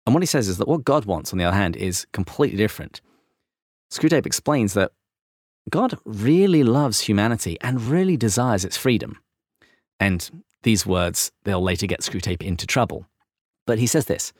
And 0.05 0.13
what 0.13 0.21
he 0.21 0.27
says 0.27 0.47
is 0.47 0.59
that 0.59 0.67
what 0.67 0.85
God 0.85 1.05
wants, 1.05 1.33
on 1.33 1.39
the 1.39 1.45
other 1.45 1.57
hand, 1.57 1.75
is 1.75 2.05
completely 2.11 2.57
different. 2.57 3.01
Screwtape 3.91 4.25
explains 4.25 4.73
that 4.73 4.91
God 5.69 5.95
really 6.05 6.63
loves 6.63 7.01
humanity 7.01 7.57
and 7.61 7.81
really 7.81 8.17
desires 8.17 8.63
its 8.63 8.77
freedom. 8.77 9.21
And 9.99 10.43
these 10.63 10.85
words, 10.85 11.31
they'll 11.43 11.61
later 11.61 11.87
get 11.87 12.01
Screwtape 12.01 12.41
into 12.41 12.65
trouble. 12.65 13.05
But 13.65 13.79
he 13.79 13.87
says 13.87 14.05
this 14.05 14.33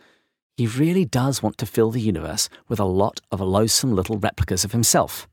He 0.55 0.67
really 0.67 1.05
does 1.05 1.43
want 1.43 1.57
to 1.59 1.65
fill 1.65 1.91
the 1.91 2.01
universe 2.01 2.49
with 2.67 2.79
a 2.79 2.85
lot 2.85 3.19
of 3.31 3.41
loathsome 3.41 3.95
little 3.95 4.17
replicas 4.17 4.63
of 4.63 4.71
himself, 4.71 5.27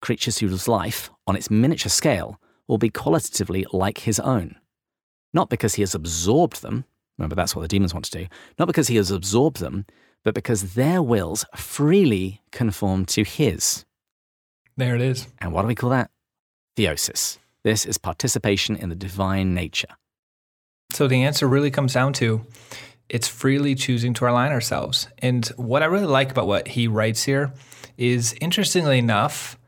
creatures 0.00 0.38
whose 0.38 0.68
life, 0.68 1.10
on 1.26 1.36
its 1.36 1.50
miniature 1.50 1.90
scale, 1.90 2.38
will 2.68 2.78
be 2.78 2.90
qualitatively 2.90 3.66
like 3.72 3.98
his 3.98 4.20
own. 4.20 4.56
Not 5.32 5.48
because 5.48 5.74
he 5.74 5.82
has 5.82 5.94
absorbed 5.94 6.62
them, 6.62 6.84
remember 7.18 7.34
that's 7.34 7.56
what 7.56 7.62
the 7.62 7.68
demons 7.68 7.94
want 7.94 8.04
to 8.06 8.18
do, 8.18 8.26
not 8.58 8.66
because 8.66 8.88
he 8.88 8.96
has 8.96 9.10
absorbed 9.10 9.58
them, 9.58 9.86
but 10.24 10.34
because 10.34 10.74
their 10.74 11.02
wills 11.02 11.44
freely 11.56 12.40
conform 12.50 13.04
to 13.06 13.24
his. 13.24 13.84
There 14.76 14.94
it 14.94 15.00
is. 15.00 15.26
And 15.38 15.52
what 15.52 15.62
do 15.62 15.68
we 15.68 15.74
call 15.74 15.90
that? 15.90 16.10
Theosis. 16.76 17.38
This 17.64 17.84
is 17.84 17.98
participation 17.98 18.76
in 18.76 18.88
the 18.88 18.94
divine 18.94 19.54
nature. 19.54 19.88
So 20.90 21.06
the 21.06 21.22
answer 21.22 21.46
really 21.46 21.70
comes 21.70 21.94
down 21.94 22.12
to 22.14 22.44
it's 23.08 23.28
freely 23.28 23.74
choosing 23.74 24.14
to 24.14 24.28
align 24.28 24.52
ourselves. 24.52 25.08
And 25.18 25.46
what 25.56 25.82
I 25.82 25.86
really 25.86 26.06
like 26.06 26.30
about 26.30 26.46
what 26.46 26.68
he 26.68 26.88
writes 26.88 27.24
here 27.24 27.52
is 27.98 28.34
interestingly 28.40 28.98
enough, 28.98 29.58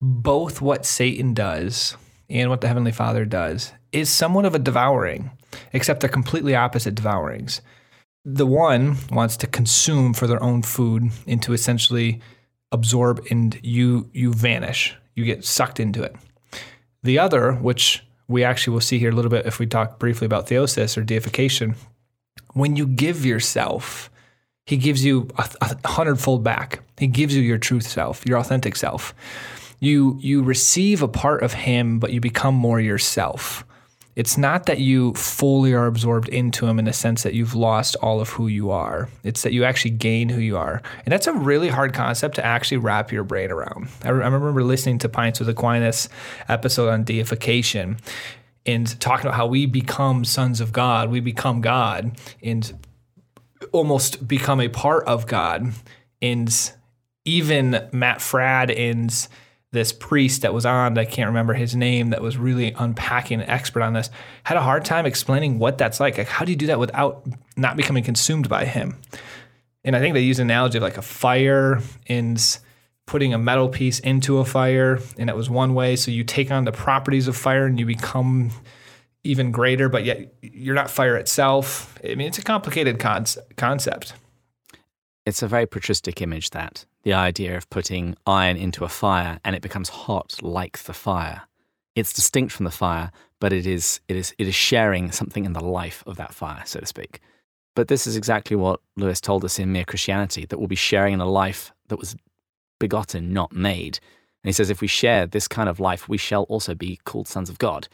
both 0.00 0.60
what 0.60 0.86
Satan 0.86 1.34
does 1.34 1.96
and 2.30 2.48
what 2.48 2.60
the 2.60 2.68
Heavenly 2.68 2.92
Father 2.92 3.24
does 3.24 3.72
is 3.90 4.08
somewhat 4.08 4.44
of 4.44 4.54
a 4.54 4.58
devouring, 4.58 5.30
except 5.72 6.00
they're 6.00 6.08
completely 6.08 6.54
opposite 6.54 6.94
devourings 6.94 7.60
the 8.34 8.46
one 8.46 8.96
wants 9.10 9.38
to 9.38 9.46
consume 9.46 10.12
for 10.12 10.26
their 10.26 10.42
own 10.42 10.62
food 10.62 11.10
and 11.26 11.42
to 11.42 11.54
essentially 11.54 12.20
absorb 12.70 13.24
and 13.30 13.58
you 13.62 14.10
you 14.12 14.34
vanish. 14.34 14.94
You 15.14 15.24
get 15.24 15.44
sucked 15.44 15.80
into 15.80 16.02
it. 16.02 16.14
The 17.02 17.18
other 17.18 17.54
which 17.54 18.04
we 18.28 18.44
actually 18.44 18.74
will 18.74 18.82
see 18.82 18.98
here 18.98 19.10
a 19.10 19.14
little 19.14 19.30
bit 19.30 19.46
if 19.46 19.58
we 19.58 19.66
talk 19.66 19.98
briefly 19.98 20.26
about 20.26 20.46
theosis 20.46 20.98
or 20.98 21.02
deification 21.02 21.74
when 22.52 22.76
you 22.76 22.86
give 22.86 23.24
yourself 23.24 24.10
he 24.66 24.76
gives 24.76 25.02
you 25.02 25.28
a, 25.38 25.48
a 25.62 25.88
hundredfold 25.88 26.44
back. 26.44 26.80
He 26.98 27.06
gives 27.06 27.34
you 27.34 27.40
your 27.40 27.56
truth 27.56 27.86
self 27.86 28.26
your 28.26 28.38
authentic 28.38 28.76
self. 28.76 29.14
You 29.80 30.18
you 30.20 30.42
receive 30.42 31.02
a 31.02 31.08
part 31.08 31.42
of 31.42 31.54
him 31.54 31.98
but 31.98 32.12
you 32.12 32.20
become 32.20 32.54
more 32.54 32.78
yourself 32.78 33.64
it's 34.18 34.36
not 34.36 34.66
that 34.66 34.80
you 34.80 35.14
fully 35.14 35.72
are 35.72 35.86
absorbed 35.86 36.28
into 36.30 36.66
him 36.66 36.80
in 36.80 36.86
the 36.86 36.92
sense 36.92 37.22
that 37.22 37.34
you've 37.34 37.54
lost 37.54 37.94
all 38.02 38.20
of 38.20 38.30
who 38.30 38.48
you 38.48 38.68
are. 38.72 39.08
It's 39.22 39.42
that 39.42 39.52
you 39.52 39.62
actually 39.62 39.92
gain 39.92 40.28
who 40.28 40.40
you 40.40 40.56
are. 40.56 40.82
And 41.06 41.12
that's 41.12 41.28
a 41.28 41.32
really 41.32 41.68
hard 41.68 41.94
concept 41.94 42.34
to 42.34 42.44
actually 42.44 42.78
wrap 42.78 43.12
your 43.12 43.22
brain 43.22 43.52
around. 43.52 43.86
I, 44.02 44.08
re- 44.08 44.24
I 44.24 44.26
remember 44.26 44.64
listening 44.64 44.98
to 44.98 45.08
Pints 45.08 45.38
with 45.38 45.48
Aquinas 45.48 46.08
episode 46.48 46.88
on 46.88 47.04
deification 47.04 47.98
and 48.66 49.00
talking 49.00 49.26
about 49.26 49.36
how 49.36 49.46
we 49.46 49.66
become 49.66 50.24
sons 50.24 50.60
of 50.60 50.72
God, 50.72 51.10
we 51.10 51.20
become 51.20 51.60
God 51.60 52.10
and 52.42 52.76
almost 53.70 54.26
become 54.26 54.60
a 54.60 54.68
part 54.68 55.06
of 55.06 55.28
God. 55.28 55.74
And 56.20 56.72
even 57.24 57.88
Matt 57.92 58.18
Fradd 58.18 58.76
and 58.76 59.28
this 59.70 59.92
priest 59.92 60.42
that 60.42 60.54
was 60.54 60.64
on, 60.64 60.96
I 60.96 61.04
can't 61.04 61.28
remember 61.28 61.54
his 61.54 61.76
name, 61.76 62.10
that 62.10 62.22
was 62.22 62.36
really 62.36 62.72
unpacking, 62.78 63.40
an 63.40 63.50
expert 63.50 63.82
on 63.82 63.92
this, 63.92 64.08
had 64.44 64.56
a 64.56 64.62
hard 64.62 64.84
time 64.84 65.04
explaining 65.04 65.58
what 65.58 65.76
that's 65.76 66.00
like. 66.00 66.16
Like, 66.16 66.28
how 66.28 66.44
do 66.44 66.52
you 66.52 66.56
do 66.56 66.66
that 66.68 66.78
without 66.78 67.26
not 67.56 67.76
becoming 67.76 68.02
consumed 68.02 68.48
by 68.48 68.64
him? 68.64 68.96
And 69.84 69.94
I 69.94 70.00
think 70.00 70.14
they 70.14 70.22
use 70.22 70.38
an 70.38 70.46
analogy 70.46 70.78
of 70.78 70.82
like 70.82 70.96
a 70.96 71.02
fire 71.02 71.80
and 72.06 72.58
putting 73.06 73.34
a 73.34 73.38
metal 73.38 73.68
piece 73.68 74.00
into 74.00 74.38
a 74.38 74.44
fire, 74.44 75.00
and 75.18 75.28
it 75.28 75.36
was 75.36 75.50
one 75.50 75.74
way. 75.74 75.96
So 75.96 76.10
you 76.10 76.24
take 76.24 76.50
on 76.50 76.64
the 76.64 76.72
properties 76.72 77.28
of 77.28 77.36
fire 77.36 77.66
and 77.66 77.78
you 77.78 77.86
become 77.86 78.50
even 79.24 79.50
greater, 79.50 79.88
but 79.88 80.04
yet 80.04 80.34
you're 80.40 80.74
not 80.74 80.90
fire 80.90 81.16
itself. 81.16 81.98
I 82.04 82.14
mean, 82.14 82.28
it's 82.28 82.38
a 82.38 82.42
complicated 82.42 82.98
con- 82.98 83.26
concept. 83.56 84.14
It's 85.28 85.42
a 85.42 85.46
very 85.46 85.66
patristic 85.66 86.22
image 86.22 86.48
that 86.50 86.86
the 87.02 87.12
idea 87.12 87.54
of 87.54 87.68
putting 87.68 88.16
iron 88.26 88.56
into 88.56 88.86
a 88.86 88.88
fire 88.88 89.38
and 89.44 89.54
it 89.54 89.60
becomes 89.60 89.90
hot 89.90 90.38
like 90.40 90.78
the 90.78 90.94
fire. 90.94 91.42
It's 91.94 92.14
distinct 92.14 92.50
from 92.54 92.64
the 92.64 92.70
fire, 92.70 93.12
but 93.38 93.52
it 93.52 93.66
is 93.66 94.00
it 94.08 94.16
is 94.16 94.34
it 94.38 94.48
is 94.48 94.54
sharing 94.54 95.12
something 95.12 95.44
in 95.44 95.52
the 95.52 95.62
life 95.62 96.02
of 96.06 96.16
that 96.16 96.32
fire, 96.32 96.62
so 96.64 96.80
to 96.80 96.86
speak. 96.86 97.20
But 97.76 97.88
this 97.88 98.06
is 98.06 98.16
exactly 98.16 98.56
what 98.56 98.80
Lewis 98.96 99.20
told 99.20 99.44
us 99.44 99.58
in 99.58 99.70
Mere 99.70 99.84
Christianity 99.84 100.46
that 100.46 100.56
we'll 100.58 100.66
be 100.66 100.76
sharing 100.76 101.12
in 101.12 101.20
a 101.20 101.28
life 101.28 101.74
that 101.88 101.98
was 101.98 102.16
begotten, 102.80 103.34
not 103.34 103.52
made. 103.52 104.00
And 104.42 104.48
he 104.48 104.54
says, 104.54 104.70
if 104.70 104.80
we 104.80 104.86
share 104.86 105.26
this 105.26 105.46
kind 105.46 105.68
of 105.68 105.78
life, 105.78 106.08
we 106.08 106.16
shall 106.16 106.44
also 106.44 106.74
be 106.74 107.00
called 107.04 107.28
sons 107.28 107.50
of 107.50 107.58
God, 107.58 107.86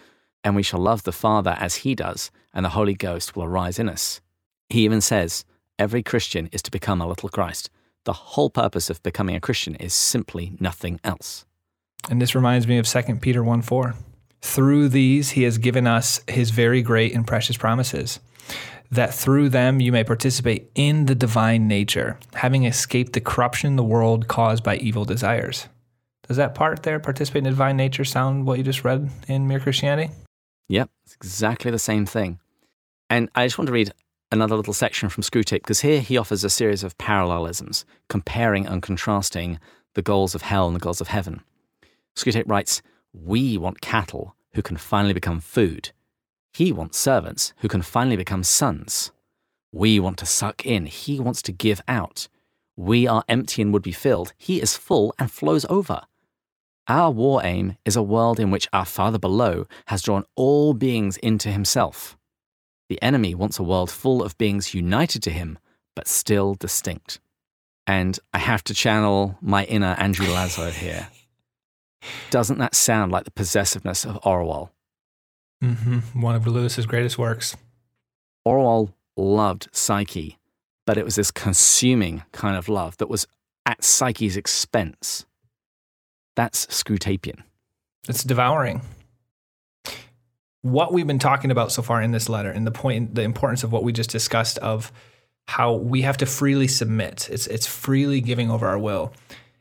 and 0.44 0.54
we 0.54 0.62
shall 0.62 0.78
love 0.78 1.02
the 1.02 1.10
Father 1.10 1.56
as 1.58 1.82
he 1.82 1.96
does, 1.96 2.30
and 2.52 2.64
the 2.64 2.76
Holy 2.78 2.94
Ghost 2.94 3.34
will 3.34 3.42
arise 3.42 3.80
in 3.80 3.88
us. 3.88 4.20
He 4.68 4.84
even 4.84 5.00
says, 5.00 5.44
every 5.78 6.02
Christian 6.02 6.48
is 6.52 6.62
to 6.62 6.70
become 6.70 7.00
a 7.00 7.06
little 7.06 7.28
Christ. 7.28 7.70
The 8.04 8.12
whole 8.12 8.50
purpose 8.50 8.90
of 8.90 9.02
becoming 9.02 9.34
a 9.34 9.40
Christian 9.40 9.74
is 9.76 9.94
simply 9.94 10.56
nothing 10.60 11.00
else. 11.02 11.46
And 12.10 12.20
this 12.20 12.34
reminds 12.34 12.66
me 12.66 12.78
of 12.78 12.87
2 12.87 13.16
Peter 13.16 13.42
1 13.42 13.62
4. 13.62 13.94
Through 14.42 14.90
these, 14.90 15.30
he 15.30 15.44
has 15.44 15.56
given 15.56 15.87
us 15.87 16.20
his 16.28 16.50
very 16.50 16.82
great 16.82 17.14
and 17.14 17.26
precious 17.26 17.56
promises, 17.56 18.20
that 18.90 19.14
through 19.14 19.48
them 19.48 19.80
you 19.80 19.90
may 19.90 20.04
participate 20.04 20.70
in 20.74 21.06
the 21.06 21.14
divine 21.14 21.66
nature, 21.66 22.18
having 22.34 22.64
escaped 22.64 23.14
the 23.14 23.22
corruption 23.22 23.68
in 23.68 23.76
the 23.76 23.82
world 23.82 24.28
caused 24.28 24.62
by 24.62 24.76
evil 24.76 25.06
desires. 25.06 25.68
Does 26.28 26.37
that 26.37 26.54
part 26.54 26.82
there, 26.82 27.00
participate 27.00 27.40
in 27.40 27.44
the 27.44 27.50
divine 27.50 27.78
nature, 27.78 28.04
sound 28.04 28.46
what 28.46 28.58
you 28.58 28.64
just 28.64 28.84
read 28.84 29.10
in 29.28 29.48
Mere 29.48 29.60
Christianity? 29.60 30.12
Yep, 30.68 30.90
it's 31.04 31.14
exactly 31.14 31.70
the 31.70 31.78
same 31.78 32.04
thing. 32.04 32.38
And 33.08 33.30
I 33.34 33.46
just 33.46 33.58
want 33.58 33.66
to 33.68 33.72
read 33.72 33.92
another 34.30 34.56
little 34.56 34.74
section 34.74 35.08
from 35.08 35.22
Screwtape 35.22 35.62
because 35.62 35.80
here 35.80 36.00
he 36.00 36.16
offers 36.16 36.44
a 36.44 36.50
series 36.50 36.82
of 36.82 36.98
parallelisms, 36.98 37.84
comparing 38.08 38.66
and 38.66 38.82
contrasting 38.82 39.58
the 39.94 40.02
goals 40.02 40.34
of 40.34 40.42
hell 40.42 40.66
and 40.66 40.76
the 40.76 40.80
goals 40.80 41.00
of 41.00 41.08
heaven. 41.08 41.42
Screwtape 42.16 42.48
writes, 42.48 42.82
We 43.12 43.56
want 43.58 43.80
cattle 43.80 44.37
who 44.54 44.62
can 44.62 44.76
finally 44.76 45.14
become 45.14 45.40
food. 45.40 45.90
He 46.52 46.72
wants 46.72 46.98
servants 46.98 47.52
who 47.58 47.68
can 47.68 47.82
finally 47.82 48.16
become 48.16 48.44
sons. 48.44 49.10
We 49.72 49.98
want 49.98 50.18
to 50.18 50.26
suck 50.26 50.64
in. 50.64 50.87
He 50.87 51.18
wants 51.18 51.42
to 51.42 51.52
give 51.52 51.80
out. 51.88 52.28
We 52.76 53.08
are 53.08 53.24
empty 53.28 53.62
and 53.62 53.72
would 53.72 53.82
be 53.82 53.92
filled. 53.92 54.32
He 54.38 54.60
is 54.60 54.76
full 54.76 55.14
and 55.18 55.30
flows 55.30 55.66
over. 55.68 56.02
Our 56.87 57.10
war 57.10 57.40
aim 57.44 57.76
is 57.84 57.96
a 57.96 58.02
world 58.02 58.38
in 58.38 58.50
which 58.50 58.68
our 58.72 58.84
Father 58.84 59.18
below 59.18 59.66
has 59.87 60.02
drawn 60.02 60.24
all 60.37 60.74
beings 60.74 61.16
into 61.16 61.50
himself. 61.50 62.16
The 62.94 63.02
enemy 63.02 63.35
wants 63.35 63.59
a 63.59 63.64
world 63.64 63.90
full 63.90 64.22
of 64.22 64.38
beings 64.38 64.72
united 64.72 65.20
to 65.24 65.30
him, 65.30 65.59
but 65.96 66.07
still 66.07 66.54
distinct. 66.54 67.18
And 67.88 68.16
I 68.33 68.38
have 68.38 68.62
to 68.64 68.72
channel 68.72 69.37
my 69.40 69.64
inner 69.64 69.96
Andrew 69.98 70.28
Lazo 70.28 70.70
here. 70.70 71.09
Doesn't 72.30 72.59
that 72.59 72.76
sound 72.76 73.11
like 73.11 73.24
the 73.24 73.33
possessiveness 73.33 74.04
of 74.04 74.22
Orual? 74.22 74.70
Mm-hmm. 75.61 76.20
One 76.20 76.37
of 76.37 76.46
Lewis's 76.46 76.87
greatest 76.87 77.18
works. 77.18 77.57
Orual 78.46 78.92
loved 79.16 79.70
Psyche, 79.72 80.38
but 80.87 80.96
it 80.96 81.04
was 81.04 81.16
this 81.16 81.33
consuming 81.33 82.22
kind 82.30 82.57
of 82.57 82.68
love 82.68 82.96
that 82.98 83.11
was 83.11 83.26
at 83.66 83.83
Psyche's 83.83 84.37
expense. 84.37 85.26
That's 86.37 86.66
Screwtapian. 86.66 87.42
It's 88.09 88.22
devouring. 88.22 88.83
What 90.64 90.94
we've 90.94 91.07
been 91.07 91.18
talking 91.18 91.50
about 91.50 91.72
so 91.72 91.83
far 91.83 92.00
in 92.00 92.12
this 92.12 92.31
letter, 92.31 92.50
and 92.50 92.66
the 92.66 92.70
point, 92.70 93.14
the 93.14 93.20
importance 93.20 93.64
of 93.64 93.70
what 93.70 93.83
we 93.83 93.92
just 93.92 94.09
discussed 94.09 94.57
of 94.59 94.90
how 95.46 95.74
we 95.74 96.00
have 96.00 96.16
to 96.16 96.24
freely 96.24 96.68
submit. 96.68 97.29
It's 97.31 97.46
it's 97.48 97.66
freely 97.66 98.22
giving 98.22 98.50
over 98.50 98.66
our 98.66 98.79
will, 98.79 99.12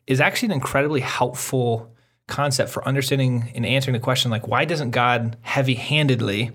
is 0.07 0.21
actually 0.21 0.45
an 0.47 0.53
incredibly 0.53 1.01
helpful 1.01 1.93
concept 2.29 2.69
for 2.69 2.87
understanding 2.87 3.51
and 3.53 3.65
answering 3.65 3.91
the 3.91 3.99
question 3.99 4.31
like 4.31 4.47
why 4.47 4.63
doesn't 4.63 4.91
God 4.91 5.35
heavy-handedly 5.41 6.51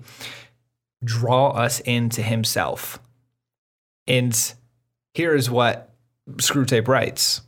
draw 1.03 1.51
us 1.51 1.79
into 1.81 2.23
Himself? 2.23 2.97
And 4.07 4.35
here 5.13 5.35
is 5.35 5.47
what 5.51 5.93
Screwtape 6.37 6.87
writes. 6.87 7.41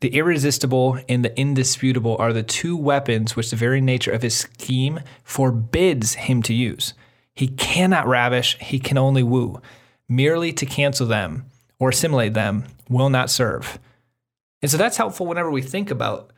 The 0.00 0.14
irresistible 0.14 0.98
and 1.08 1.22
the 1.24 1.38
indisputable 1.38 2.16
are 2.18 2.32
the 2.32 2.42
two 2.42 2.76
weapons 2.76 3.36
which 3.36 3.50
the 3.50 3.56
very 3.56 3.82
nature 3.82 4.12
of 4.12 4.22
his 4.22 4.36
scheme 4.36 5.00
forbids 5.22 6.14
him 6.14 6.42
to 6.44 6.54
use. 6.54 6.94
He 7.34 7.48
cannot 7.48 8.06
ravish, 8.06 8.56
he 8.58 8.78
can 8.78 8.96
only 8.96 9.22
woo. 9.22 9.60
Merely 10.08 10.52
to 10.54 10.66
cancel 10.66 11.06
them 11.06 11.46
or 11.78 11.90
assimilate 11.90 12.34
them 12.34 12.64
will 12.88 13.10
not 13.10 13.30
serve. 13.30 13.78
And 14.62 14.70
so 14.70 14.76
that's 14.76 14.96
helpful 14.96 15.26
whenever 15.26 15.50
we 15.50 15.62
think 15.62 15.90
about 15.90 16.32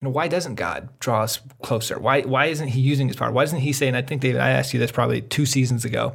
you 0.00 0.06
know, 0.06 0.12
why 0.12 0.28
doesn't 0.28 0.54
God 0.54 0.90
draw 1.00 1.22
us 1.22 1.40
closer? 1.60 1.98
Why, 1.98 2.20
why 2.20 2.46
isn't 2.46 2.68
he 2.68 2.80
using 2.80 3.08
his 3.08 3.16
power? 3.16 3.32
Why 3.32 3.42
isn't 3.42 3.58
he 3.58 3.72
saying, 3.72 3.96
I 3.96 4.02
think, 4.02 4.22
David, 4.22 4.40
I 4.40 4.50
asked 4.50 4.72
you 4.72 4.78
this 4.78 4.92
probably 4.92 5.22
two 5.22 5.44
seasons 5.44 5.84
ago. 5.84 6.14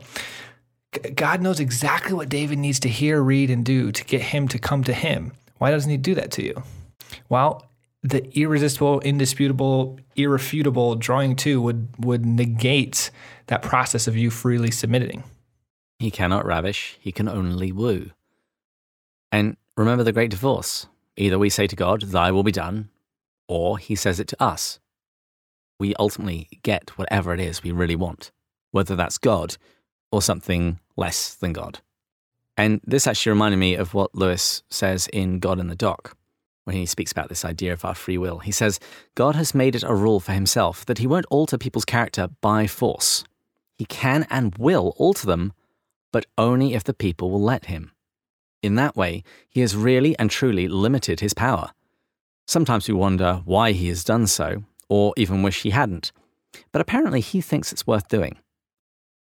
God 1.16 1.42
knows 1.42 1.60
exactly 1.60 2.14
what 2.14 2.30
David 2.30 2.60
needs 2.60 2.80
to 2.82 2.88
hear, 2.88 3.22
read, 3.22 3.50
and 3.50 3.66
do 3.66 3.92
to 3.92 4.06
get 4.06 4.22
him 4.22 4.48
to 4.50 4.60
come 4.60 4.86
to 4.86 4.94
him. 4.94 5.34
Why 5.58 5.72
doesn't 5.72 5.90
he 5.92 5.98
do 5.98 6.16
that 6.16 6.32
to 6.32 6.44
you? 6.44 6.64
Well, 7.30 7.70
the 8.04 8.30
irresistible, 8.38 9.00
indisputable, 9.00 9.98
irrefutable 10.16 10.96
drawing 10.96 11.36
to 11.38 11.62
would 11.62 11.88
would 11.98 12.26
negate 12.26 13.10
that 13.48 13.62
process 13.62 14.08
of 14.08 14.18
you 14.18 14.30
freely 14.30 14.72
submitting. 14.72 15.24
He 16.00 16.12
cannot 16.12 16.46
ravish, 16.46 16.98
he 17.00 17.12
can 17.12 17.30
only 17.30 17.72
woo. 17.72 18.12
And 19.32 19.56
remember 19.78 20.04
the 20.04 20.12
great 20.12 20.32
divorce. 20.32 20.88
Either 21.16 21.40
we 21.40 21.50
say 21.50 21.68
to 21.68 21.76
God, 21.76 22.02
Thy 22.02 22.32
will 22.32 22.44
be 22.44 22.52
done, 22.52 22.90
or 23.48 23.78
he 23.78 23.96
says 23.96 24.20
it 24.20 24.28
to 24.30 24.44
us. 24.44 24.80
We 25.80 25.96
ultimately 25.96 26.48
get 26.64 26.98
whatever 26.98 27.34
it 27.34 27.40
is 27.40 27.64
we 27.64 27.72
really 27.72 27.96
want, 27.96 28.32
whether 28.72 28.96
that's 28.96 29.18
God 29.18 29.58
or 30.12 30.22
something 30.22 30.80
less 30.98 31.34
than 31.36 31.54
God. 31.54 31.80
And 32.58 32.82
this 32.84 33.08
actually 33.08 33.32
reminded 33.32 33.58
me 33.58 33.76
of 33.76 33.94
what 33.94 34.14
Lewis 34.14 34.64
says 34.70 35.08
in 35.08 35.40
God 35.40 35.60
in 35.60 35.68
the 35.68 35.76
Dock 35.76 36.16
when 36.64 36.76
he 36.76 36.86
speaks 36.86 37.12
about 37.12 37.30
this 37.30 37.46
idea 37.46 37.74
of 37.74 37.84
our 37.84 37.96
free 37.96 38.18
will. 38.18 38.40
He 38.40 38.52
says, 38.52 38.80
God 39.16 39.36
has 39.36 39.54
made 39.54 39.76
it 39.76 39.84
a 39.84 39.94
rule 39.94 40.20
for 40.20 40.32
himself 40.32 40.86
that 40.86 40.98
he 40.98 41.08
won't 41.08 41.26
alter 41.30 41.58
people's 41.58 41.86
character 41.86 42.30
by 42.42 42.68
force. 42.68 43.24
He 43.76 43.86
can 43.86 44.26
and 44.30 44.58
will 44.58 44.94
alter 44.98 45.28
them, 45.28 45.54
but 46.12 46.26
only 46.38 46.74
if 46.74 46.84
the 46.84 46.94
people 46.94 47.32
will 47.32 47.42
let 47.42 47.66
him. 47.66 47.92
In 48.62 48.76
that 48.76 48.96
way, 48.96 49.24
he 49.50 49.62
has 49.62 49.76
really 49.76 50.18
and 50.18 50.32
truly 50.32 50.68
limited 50.68 51.20
his 51.20 51.34
power. 51.34 51.72
Sometimes 52.48 52.88
we 52.88 52.94
wonder 52.94 53.42
why 53.46 53.72
he 53.72 53.90
has 53.90 54.04
done 54.04 54.28
so, 54.28 54.64
or 54.88 55.14
even 55.18 55.44
wish 55.44 55.64
he 55.64 55.72
hadn't, 55.72 56.12
but 56.72 56.82
apparently 56.82 57.20
he 57.20 57.42
thinks 57.42 57.72
it's 57.72 57.88
worth 57.88 58.08
doing. 58.08 58.38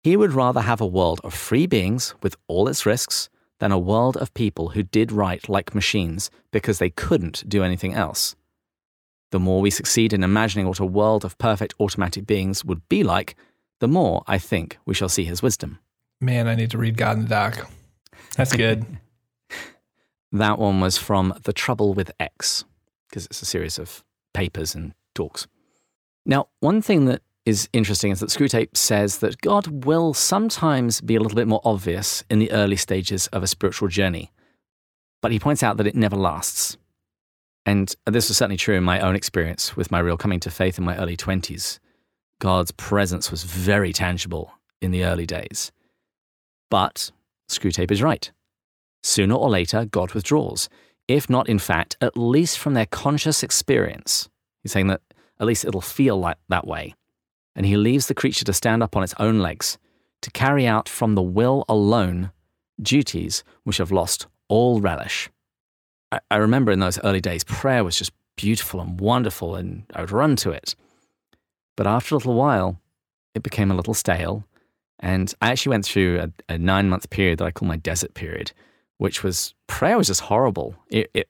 He 0.04 0.16
would 0.16 0.32
rather 0.32 0.62
have 0.62 0.80
a 0.80 0.86
world 0.86 1.20
of 1.24 1.34
free 1.34 1.68
beings 1.68 2.14
with 2.22 2.38
all 2.48 2.68
its 2.70 2.86
risks 2.86 3.30
than 3.60 3.72
a 3.72 3.80
world 3.80 4.18
of 4.18 4.34
people 4.34 4.70
who 4.70 4.84
did 4.84 5.12
right 5.12 5.48
like 5.50 5.76
machines 5.76 6.30
because 6.52 6.80
they 6.80 6.90
couldn't 6.90 7.48
do 7.48 7.64
anything 7.64 7.94
else. 7.94 8.36
The 9.32 9.40
more 9.40 9.62
we 9.62 9.72
succeed 9.72 10.14
in 10.14 10.24
imagining 10.24 10.68
what 10.68 10.80
a 10.80 10.86
world 10.86 11.26
of 11.26 11.38
perfect 11.38 11.74
automatic 11.80 12.26
beings 12.26 12.64
would 12.64 12.88
be 12.88 13.04
like, 13.04 13.36
the 13.80 13.88
more 13.88 14.24
I 14.28 14.38
think 14.38 14.78
we 14.86 14.94
shall 14.94 15.10
see 15.10 15.26
his 15.26 15.42
wisdom. 15.42 15.80
Man, 16.22 16.48
I 16.48 16.56
need 16.56 16.72
to 16.72 16.78
read 16.78 16.98
God 16.98 17.18
in 17.18 17.24
the 17.24 17.30
Dock. 17.30 17.70
That's 18.36 18.54
good. 18.54 18.86
that 20.32 20.60
one 20.60 20.80
was 20.80 20.98
from 20.98 21.34
The 21.44 21.54
Trouble 21.54 21.94
with 21.94 22.12
X, 22.20 22.66
because 23.10 23.26
it's 23.26 23.42
a 23.42 23.46
series 23.46 23.78
of 23.78 24.04
papers 24.34 24.76
and 24.76 24.94
talks. 25.14 25.48
Now, 26.26 26.48
one 26.60 26.82
thing 26.82 27.06
that 27.06 27.22
is 27.48 27.70
interesting 27.72 28.12
is 28.12 28.20
that 28.20 28.30
Screwtape 28.30 28.76
says 28.76 29.20
that 29.20 29.40
God 29.40 29.86
will 29.86 30.14
sometimes 30.14 31.00
be 31.00 31.16
a 31.16 31.22
little 31.22 31.38
bit 31.38 31.48
more 31.48 31.62
obvious 31.64 32.22
in 32.30 32.40
the 32.40 32.52
early 32.52 32.76
stages 32.76 33.28
of 33.28 33.42
a 33.42 33.48
spiritual 33.48 33.88
journey, 33.88 34.34
but 35.22 35.32
he 35.32 35.40
points 35.40 35.64
out 35.64 35.78
that 35.78 35.88
it 35.88 35.96
never 35.96 36.18
lasts. 36.18 36.76
And 37.66 37.96
this 38.06 38.28
was 38.28 38.38
certainly 38.38 38.58
true 38.58 38.76
in 38.76 38.84
my 38.84 39.00
own 39.00 39.16
experience 39.16 39.78
with 39.78 39.92
my 39.92 40.00
real 40.00 40.18
coming 40.18 40.42
to 40.42 40.52
faith 40.52 40.78
in 40.78 40.84
my 40.84 40.98
early 40.98 41.16
20s. 41.16 41.80
God's 42.42 42.72
presence 42.72 43.32
was 43.32 43.44
very 43.44 43.94
tangible 43.94 44.52
in 44.82 44.92
the 44.92 45.06
early 45.06 45.26
days. 45.26 45.72
But 46.70 47.12
Screwtape 47.50 47.92
is 47.92 48.04
right. 48.04 48.30
Sooner 49.04 49.36
or 49.36 49.50
later, 49.50 49.86
God 49.86 50.14
withdraws, 50.14 50.68
if 51.08 51.30
not, 51.30 51.48
in 51.48 51.60
fact, 51.60 51.96
at 52.02 52.18
least 52.18 52.60
from 52.60 52.74
their 52.74 52.86
conscious 52.86 53.42
experience. 53.42 54.28
He's 54.64 54.74
saying 54.74 54.88
that 54.88 55.00
at 55.40 55.48
least 55.48 55.64
it'll 55.64 55.80
feel 55.80 56.20
like 56.20 56.38
that 56.50 56.68
way 56.68 56.94
and 57.58 57.66
he 57.66 57.76
leaves 57.76 58.06
the 58.06 58.14
creature 58.14 58.46
to 58.46 58.54
stand 58.54 58.84
up 58.84 58.96
on 58.96 59.04
its 59.04 59.16
own 59.20 59.40
legs, 59.40 59.80
to 60.22 60.32
carry 60.32 60.68
out 60.68 60.88
from 60.88 61.16
the 61.16 61.22
will 61.22 61.66
alone 61.68 62.32
duties 62.80 63.44
which 63.64 63.78
have 63.78 63.92
lost 63.92 64.28
all 64.48 64.80
relish. 64.80 65.30
I, 66.12 66.20
I 66.30 66.38
remember 66.38 66.72
in 66.72 66.80
those 66.80 67.00
early 67.04 67.20
days, 67.20 67.44
prayer 67.44 67.84
was 67.84 67.98
just 67.98 68.14
beautiful 68.38 68.80
and 68.80 69.02
wonderful, 69.02 69.56
and 69.56 69.84
I 69.96 70.02
would 70.02 70.12
run 70.12 70.36
to 70.38 70.52
it. 70.52 70.76
But 71.76 71.88
after 71.88 72.14
a 72.14 72.20
little 72.20 72.36
while, 72.36 72.80
it 73.34 73.42
became 73.42 73.72
a 73.72 73.76
little 73.76 73.96
stale, 73.96 74.46
and 75.00 75.34
I 75.42 75.50
actually 75.50 75.72
went 75.72 75.86
through 75.86 76.20
a, 76.20 76.54
a 76.54 76.58
nine 76.60 76.90
month 76.90 77.10
period 77.10 77.40
that 77.40 77.46
I 77.46 77.52
call 77.52 77.68
my 77.68 77.78
desert 77.78 78.14
period, 78.14 78.52
which 79.00 79.24
was 79.24 79.56
prayer 79.66 79.98
was 79.98 80.08
just 80.08 80.22
horrible. 80.22 80.76
It, 80.90 81.10
it, 81.16 81.30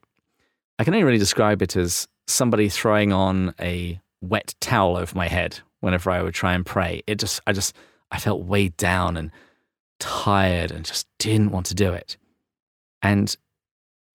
I 0.78 0.84
can 0.84 0.94
only 0.94 1.06
really 1.06 1.18
describe 1.18 1.62
it 1.62 1.78
as 1.78 2.08
somebody 2.28 2.68
throwing 2.68 3.14
on 3.14 3.54
a 3.62 4.02
wet 4.22 4.56
towel 4.60 4.98
over 4.98 5.16
my 5.16 5.28
head 5.28 5.62
whenever 5.82 6.10
I 6.12 6.22
would 6.22 6.34
try 6.34 6.54
and 6.54 6.66
pray. 6.66 7.04
It 7.08 7.20
just, 7.20 7.42
I 7.48 7.54
just, 7.54 7.76
I 8.12 8.20
felt 8.20 8.46
weighed 8.46 8.78
down 8.78 9.18
and 9.18 9.32
tired 10.00 10.72
and 10.72 10.86
just 10.86 11.08
didn't 11.20 11.52
want 11.52 11.66
to 11.68 11.76
do 11.76 11.94
it. 11.94 12.18
And 13.02 13.36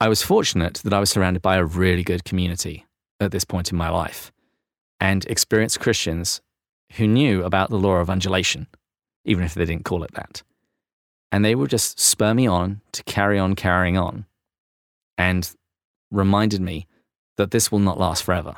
I 0.01 0.09
was 0.09 0.23
fortunate 0.23 0.75
that 0.85 0.93
I 0.93 1.01
was 1.01 1.11
surrounded 1.11 1.43
by 1.43 1.57
a 1.57 1.65
really 1.65 2.03
good 2.03 2.25
community 2.25 2.87
at 3.21 3.31
this 3.31 3.45
point 3.45 3.71
in 3.71 3.79
my 3.79 3.89
life 3.89 4.33
and 5.01 5.25
experienced 5.27 5.81
Christians 5.81 6.41
who 6.93 7.07
knew 7.07 7.45
about 7.45 7.71
the 7.71 7.79
law 7.79 7.97
of 7.97 8.11
undulation, 8.11 8.67
even 9.25 9.45
if 9.45 9.55
they 9.55 9.65
didn't 9.65 9.85
call 9.85 10.03
it 10.05 10.13
that. 10.15 10.43
And 11.31 11.45
they 11.45 11.55
would 11.55 11.71
just 11.71 11.99
spur 11.99 12.35
me 12.35 12.47
on 12.47 12.83
to 12.93 13.03
carry 13.05 13.39
on 13.39 13.55
carrying 13.55 13.97
on 13.97 14.27
and 15.17 15.51
reminded 16.11 16.61
me 16.61 16.87
that 17.37 17.51
this 17.51 17.73
will 17.73 17.79
not 17.79 17.99
last 17.99 18.23
forever. 18.23 18.57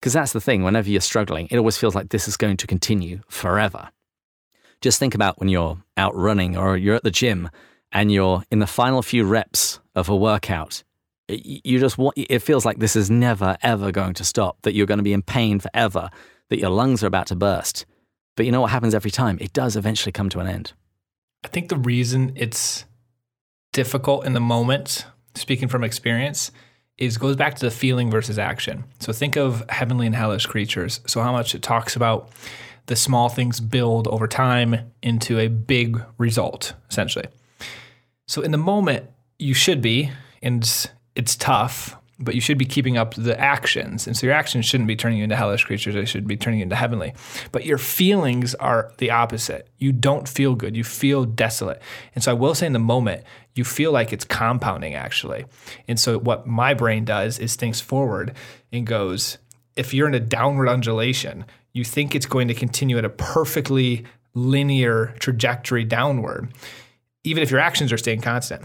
Because 0.00 0.14
that's 0.14 0.32
the 0.32 0.40
thing, 0.40 0.62
whenever 0.62 0.88
you're 0.88 1.00
struggling, 1.02 1.46
it 1.50 1.58
always 1.58 1.76
feels 1.76 1.94
like 1.94 2.08
this 2.08 2.26
is 2.26 2.38
going 2.38 2.56
to 2.56 2.66
continue 2.66 3.20
forever. 3.28 3.90
Just 4.80 4.98
think 4.98 5.14
about 5.14 5.38
when 5.38 5.50
you're 5.50 5.76
out 5.98 6.16
running 6.16 6.56
or 6.56 6.76
you're 6.76 6.94
at 6.94 7.04
the 7.04 7.10
gym 7.10 7.50
and 7.92 8.10
you're 8.10 8.42
in 8.50 8.60
the 8.60 8.66
final 8.66 9.02
few 9.02 9.24
reps 9.24 9.78
of 9.94 10.08
a 10.08 10.16
workout. 10.16 10.82
You 11.28 11.78
just 11.78 11.98
want, 11.98 12.16
it 12.16 12.38
feels 12.38 12.64
like 12.64 12.78
this 12.78 12.96
is 12.96 13.10
never, 13.10 13.58
ever 13.62 13.92
going 13.92 14.14
to 14.14 14.24
stop, 14.24 14.62
that 14.62 14.74
you're 14.74 14.86
going 14.86 14.98
to 14.98 15.04
be 15.04 15.12
in 15.12 15.22
pain 15.22 15.60
forever, 15.60 16.08
that 16.48 16.58
your 16.58 16.70
lungs 16.70 17.04
are 17.04 17.06
about 17.06 17.26
to 17.26 17.36
burst. 17.36 17.84
But 18.36 18.46
you 18.46 18.52
know 18.52 18.62
what 18.62 18.70
happens 18.70 18.94
every 18.94 19.10
time? 19.10 19.36
It 19.40 19.52
does 19.52 19.76
eventually 19.76 20.12
come 20.12 20.30
to 20.30 20.40
an 20.40 20.46
end. 20.46 20.72
I 21.44 21.48
think 21.48 21.68
the 21.68 21.76
reason 21.76 22.32
it's 22.36 22.86
difficult 23.72 24.24
in 24.24 24.32
the 24.32 24.40
moment, 24.40 25.04
speaking 25.34 25.68
from 25.68 25.84
experience, 25.84 26.50
is 27.00 27.16
goes 27.18 27.34
back 27.34 27.54
to 27.56 27.64
the 27.64 27.70
feeling 27.70 28.10
versus 28.10 28.38
action. 28.38 28.84
So 29.00 29.12
think 29.12 29.36
of 29.36 29.64
heavenly 29.70 30.06
and 30.06 30.14
hellish 30.14 30.46
creatures. 30.46 31.00
So 31.06 31.22
how 31.22 31.32
much 31.32 31.54
it 31.54 31.62
talks 31.62 31.96
about 31.96 32.30
the 32.86 32.96
small 32.96 33.28
things 33.28 33.60
build 33.60 34.06
over 34.08 34.28
time 34.28 34.92
into 35.02 35.38
a 35.38 35.48
big 35.48 36.00
result, 36.18 36.74
essentially. 36.90 37.26
So 38.26 38.42
in 38.42 38.50
the 38.50 38.58
moment, 38.58 39.08
you 39.38 39.54
should 39.54 39.80
be, 39.80 40.10
and 40.42 40.62
it's 41.14 41.36
tough, 41.36 41.96
but 42.20 42.34
you 42.34 42.40
should 42.40 42.58
be 42.58 42.66
keeping 42.66 42.98
up 42.98 43.14
the 43.14 43.38
actions. 43.40 44.06
And 44.06 44.16
so 44.16 44.26
your 44.26 44.34
actions 44.34 44.66
shouldn't 44.66 44.88
be 44.88 44.94
turning 44.94 45.18
you 45.18 45.24
into 45.24 45.36
hellish 45.36 45.64
creatures, 45.64 45.94
they 45.94 46.04
should 46.04 46.26
be 46.26 46.36
turning 46.36 46.60
you 46.60 46.64
into 46.64 46.76
heavenly. 46.76 47.14
But 47.50 47.64
your 47.64 47.78
feelings 47.78 48.54
are 48.56 48.92
the 48.98 49.10
opposite. 49.10 49.68
You 49.78 49.92
don't 49.92 50.28
feel 50.28 50.54
good, 50.54 50.76
you 50.76 50.84
feel 50.84 51.24
desolate. 51.24 51.80
And 52.14 52.22
so 52.22 52.30
I 52.30 52.34
will 52.34 52.54
say 52.54 52.66
in 52.66 52.74
the 52.74 52.78
moment, 52.78 53.24
you 53.54 53.64
feel 53.64 53.90
like 53.90 54.12
it's 54.12 54.24
compounding 54.24 54.94
actually. 54.94 55.46
And 55.88 55.98
so 55.98 56.18
what 56.18 56.46
my 56.46 56.74
brain 56.74 57.04
does 57.04 57.38
is 57.38 57.56
thinks 57.56 57.80
forward 57.80 58.36
and 58.70 58.86
goes, 58.86 59.38
if 59.76 59.94
you're 59.94 60.08
in 60.08 60.14
a 60.14 60.20
downward 60.20 60.68
undulation, 60.68 61.46
you 61.72 61.84
think 61.84 62.14
it's 62.14 62.26
going 62.26 62.48
to 62.48 62.54
continue 62.54 62.98
at 62.98 63.04
a 63.04 63.10
perfectly 63.10 64.04
linear 64.34 65.14
trajectory 65.18 65.84
downward, 65.84 66.52
even 67.24 67.42
if 67.42 67.50
your 67.50 67.60
actions 67.60 67.92
are 67.92 67.98
staying 67.98 68.20
constant 68.20 68.62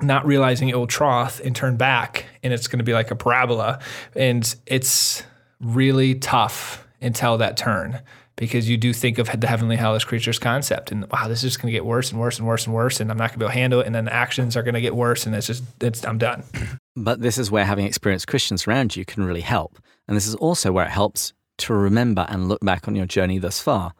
not 0.00 0.26
realizing 0.26 0.68
it 0.68 0.76
will 0.76 0.86
trough 0.86 1.40
and 1.40 1.54
turn 1.54 1.76
back 1.76 2.26
and 2.42 2.52
it's 2.52 2.68
going 2.68 2.78
to 2.78 2.84
be 2.84 2.92
like 2.92 3.10
a 3.10 3.16
parabola. 3.16 3.80
And 4.14 4.54
it's 4.66 5.22
really 5.60 6.14
tough 6.16 6.86
until 7.00 7.38
that 7.38 7.56
turn 7.56 8.00
because 8.36 8.68
you 8.68 8.76
do 8.76 8.92
think 8.92 9.18
of 9.18 9.28
the 9.40 9.46
heavenly 9.46 9.76
hellish 9.76 10.04
creatures 10.04 10.38
concept 10.38 10.92
and 10.92 11.10
wow 11.10 11.26
this 11.28 11.38
is 11.38 11.52
just 11.52 11.62
going 11.62 11.72
to 11.72 11.72
get 11.72 11.84
worse 11.84 12.10
and 12.10 12.20
worse 12.20 12.38
and 12.38 12.46
worse 12.46 12.66
and 12.66 12.74
worse 12.74 13.00
and 13.00 13.10
i'm 13.10 13.16
not 13.16 13.30
going 13.30 13.34
to 13.34 13.38
be 13.38 13.44
able 13.44 13.52
to 13.52 13.58
handle 13.58 13.80
it 13.80 13.86
and 13.86 13.94
then 13.94 14.04
the 14.04 14.12
actions 14.12 14.56
are 14.56 14.62
going 14.62 14.74
to 14.74 14.80
get 14.80 14.94
worse 14.94 15.26
and 15.26 15.34
it's 15.34 15.46
just 15.46 15.64
it's 15.80 16.04
i'm 16.04 16.18
done. 16.18 16.44
But 16.98 17.20
this 17.20 17.36
is 17.36 17.50
where 17.50 17.66
having 17.66 17.84
experienced 17.84 18.26
christians 18.26 18.66
around 18.66 18.96
you 18.96 19.04
can 19.04 19.24
really 19.24 19.42
help. 19.42 19.78
And 20.08 20.16
this 20.16 20.26
is 20.26 20.34
also 20.36 20.72
where 20.72 20.86
it 20.86 20.90
helps 20.90 21.34
to 21.58 21.74
remember 21.74 22.24
and 22.30 22.48
look 22.48 22.64
back 22.64 22.88
on 22.88 22.96
your 22.96 23.04
journey 23.04 23.38
thus 23.38 23.60
far 23.60 23.92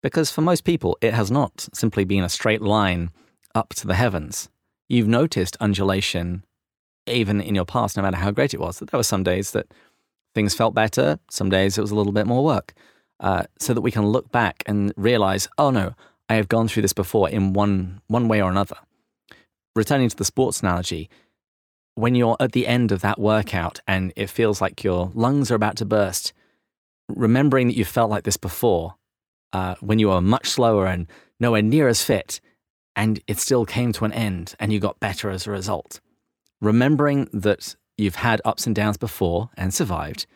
because 0.00 0.30
for 0.30 0.42
most 0.42 0.62
people 0.62 0.96
it 1.00 1.12
has 1.12 1.28
not 1.30 1.68
simply 1.72 2.04
been 2.04 2.22
a 2.22 2.28
straight 2.28 2.62
line 2.62 3.10
up 3.54 3.74
to 3.74 3.86
the 3.88 3.94
heavens 3.94 4.48
you've 4.88 5.08
noticed 5.08 5.56
undulation 5.60 6.44
even 7.06 7.40
in 7.40 7.54
your 7.54 7.64
past, 7.64 7.96
no 7.96 8.02
matter 8.02 8.16
how 8.16 8.30
great 8.30 8.54
it 8.54 8.60
was. 8.60 8.78
That 8.78 8.90
there 8.90 8.98
were 8.98 9.04
some 9.04 9.22
days 9.22 9.52
that 9.52 9.66
things 10.34 10.54
felt 10.54 10.74
better, 10.74 11.18
some 11.30 11.50
days 11.50 11.78
it 11.78 11.80
was 11.80 11.90
a 11.90 11.94
little 11.94 12.12
bit 12.12 12.26
more 12.26 12.44
work. 12.44 12.74
Uh, 13.18 13.44
so 13.58 13.72
that 13.72 13.80
we 13.80 13.90
can 13.90 14.06
look 14.06 14.30
back 14.30 14.62
and 14.66 14.92
realize, 14.96 15.48
oh 15.56 15.70
no, 15.70 15.94
I 16.28 16.34
have 16.34 16.48
gone 16.48 16.68
through 16.68 16.82
this 16.82 16.92
before 16.92 17.30
in 17.30 17.54
one 17.54 18.02
one 18.08 18.28
way 18.28 18.42
or 18.42 18.50
another. 18.50 18.76
Returning 19.74 20.08
to 20.08 20.16
the 20.16 20.24
sports 20.24 20.60
analogy, 20.60 21.08
when 21.94 22.14
you're 22.14 22.36
at 22.40 22.52
the 22.52 22.66
end 22.66 22.92
of 22.92 23.00
that 23.00 23.18
workout 23.18 23.80
and 23.86 24.12
it 24.16 24.28
feels 24.28 24.60
like 24.60 24.84
your 24.84 25.10
lungs 25.14 25.50
are 25.50 25.54
about 25.54 25.76
to 25.76 25.86
burst, 25.86 26.34
remembering 27.08 27.68
that 27.68 27.76
you 27.76 27.84
felt 27.86 28.10
like 28.10 28.24
this 28.24 28.36
before, 28.36 28.96
uh, 29.54 29.76
when 29.80 29.98
you 29.98 30.08
were 30.08 30.20
much 30.20 30.50
slower 30.50 30.86
and 30.86 31.06
nowhere 31.40 31.62
near 31.62 31.88
as 31.88 32.02
fit, 32.02 32.40
and 32.96 33.20
it 33.28 33.38
still 33.38 33.66
came 33.66 33.92
to 33.92 34.06
an 34.06 34.12
end 34.12 34.54
and 34.58 34.72
you 34.72 34.80
got 34.80 34.98
better 34.98 35.30
as 35.30 35.46
a 35.46 35.50
result. 35.50 36.00
Remembering 36.60 37.28
that 37.32 37.76
you've 37.98 38.16
had 38.16 38.40
ups 38.44 38.66
and 38.66 38.74
downs 38.74 38.96
before 38.96 39.50
and 39.56 39.72
survived, 39.72 40.26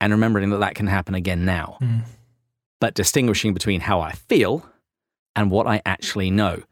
and 0.00 0.12
remembering 0.12 0.50
that 0.50 0.58
that 0.58 0.74
can 0.74 0.86
happen 0.86 1.14
again 1.14 1.44
now. 1.44 1.78
Mm. 1.80 2.02
But 2.80 2.94
distinguishing 2.94 3.54
between 3.54 3.80
how 3.80 4.00
I 4.00 4.12
feel 4.12 4.64
and 5.34 5.50
what 5.50 5.66
I 5.66 5.82
actually 5.84 6.30
know. 6.30 6.62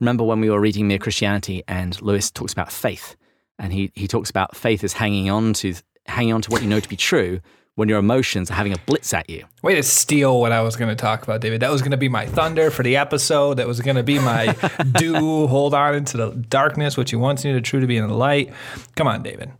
Remember 0.00 0.24
when 0.24 0.40
we 0.40 0.50
were 0.50 0.60
reading 0.60 0.88
Mere 0.88 0.98
Christianity 0.98 1.62
and 1.68 2.00
Lewis 2.00 2.30
talks 2.30 2.52
about 2.52 2.72
faith, 2.72 3.16
and 3.58 3.72
he, 3.72 3.90
he 3.94 4.08
talks 4.08 4.30
about 4.30 4.56
faith 4.56 4.82
as 4.82 4.94
hanging 4.94 5.30
on 5.30 5.52
to 5.54 5.74
hanging 6.06 6.32
on 6.32 6.42
to 6.42 6.50
what 6.50 6.62
you 6.62 6.68
know 6.68 6.80
to 6.80 6.88
be 6.88 6.96
true 6.96 7.40
when 7.76 7.88
your 7.88 7.98
emotions 7.98 8.50
are 8.50 8.54
having 8.54 8.72
a 8.72 8.78
blitz 8.86 9.12
at 9.12 9.28
you. 9.28 9.44
Way 9.62 9.74
to 9.74 9.82
steal 9.82 10.40
what 10.40 10.52
I 10.52 10.62
was 10.62 10.76
going 10.76 10.90
to 10.90 10.94
talk 10.94 11.22
about, 11.22 11.40
David. 11.40 11.60
That 11.60 11.70
was 11.70 11.82
going 11.82 11.90
to 11.90 11.96
be 11.96 12.08
my 12.08 12.26
thunder 12.26 12.70
for 12.70 12.82
the 12.82 12.96
episode. 12.96 13.54
That 13.54 13.66
was 13.66 13.80
going 13.80 13.96
to 13.96 14.02
be 14.02 14.18
my 14.18 14.54
do 14.92 15.46
hold 15.46 15.74
on 15.74 15.94
into 15.94 16.16
the 16.16 16.30
darkness, 16.30 16.96
which 16.96 17.12
you 17.12 17.18
once 17.18 17.44
knew 17.44 17.52
to 17.52 17.60
true 17.60 17.80
to 17.80 17.86
be 17.86 17.96
in 17.96 18.06
the 18.06 18.14
light. 18.14 18.52
Come 18.94 19.08
on, 19.08 19.22
David. 19.22 19.50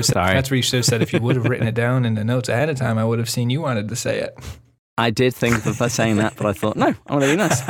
Sorry. 0.00 0.34
That's 0.34 0.50
where 0.50 0.56
you 0.56 0.62
should 0.62 0.76
have 0.76 0.84
said 0.84 1.00
if 1.00 1.12
you 1.12 1.20
would 1.20 1.36
have 1.36 1.46
written 1.46 1.66
it 1.66 1.74
down 1.74 2.04
in 2.04 2.14
the 2.14 2.24
notes 2.24 2.50
ahead 2.50 2.68
of 2.68 2.76
time, 2.76 2.98
I 2.98 3.04
would 3.04 3.18
have 3.18 3.30
seen 3.30 3.48
you 3.48 3.62
wanted 3.62 3.88
to 3.88 3.96
say 3.96 4.20
it. 4.20 4.38
I 4.98 5.10
did 5.10 5.34
think 5.34 5.66
of 5.66 5.92
saying 5.92 6.16
that, 6.16 6.36
but 6.36 6.46
I 6.46 6.52
thought, 6.54 6.76
no, 6.76 6.86
I 7.06 7.12
want 7.12 7.24
to 7.24 7.30
be 7.30 7.36
nice. 7.36 7.62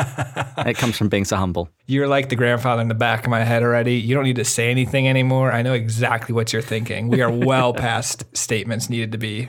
it 0.67 0.77
comes 0.77 0.97
from 0.97 1.09
being 1.09 1.25
so 1.25 1.37
humble. 1.37 1.69
You're 1.87 2.07
like 2.07 2.29
the 2.29 2.37
grandfather 2.37 2.83
in 2.83 2.89
the 2.89 2.95
back 2.95 3.25
of 3.25 3.31
my 3.31 3.43
head 3.43 3.65
already. 3.65 3.97
You 3.97 4.15
don't 4.15 4.25
need 4.25 4.37
to 4.37 4.45
say 4.45 4.71
anything 4.71 5.09
anymore. 5.09 5.51
I 5.51 5.63
know 5.63 5.73
exactly 5.73 6.35
what 6.35 6.53
you're 6.53 6.63
thinking. 6.63 7.09
We 7.09 7.23
are 7.23 7.31
well 7.31 7.75
past 7.75 8.25
statements 8.37 8.89
needed 8.89 9.11
to 9.13 9.19
be 9.19 9.49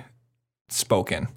spoken. 0.70 1.28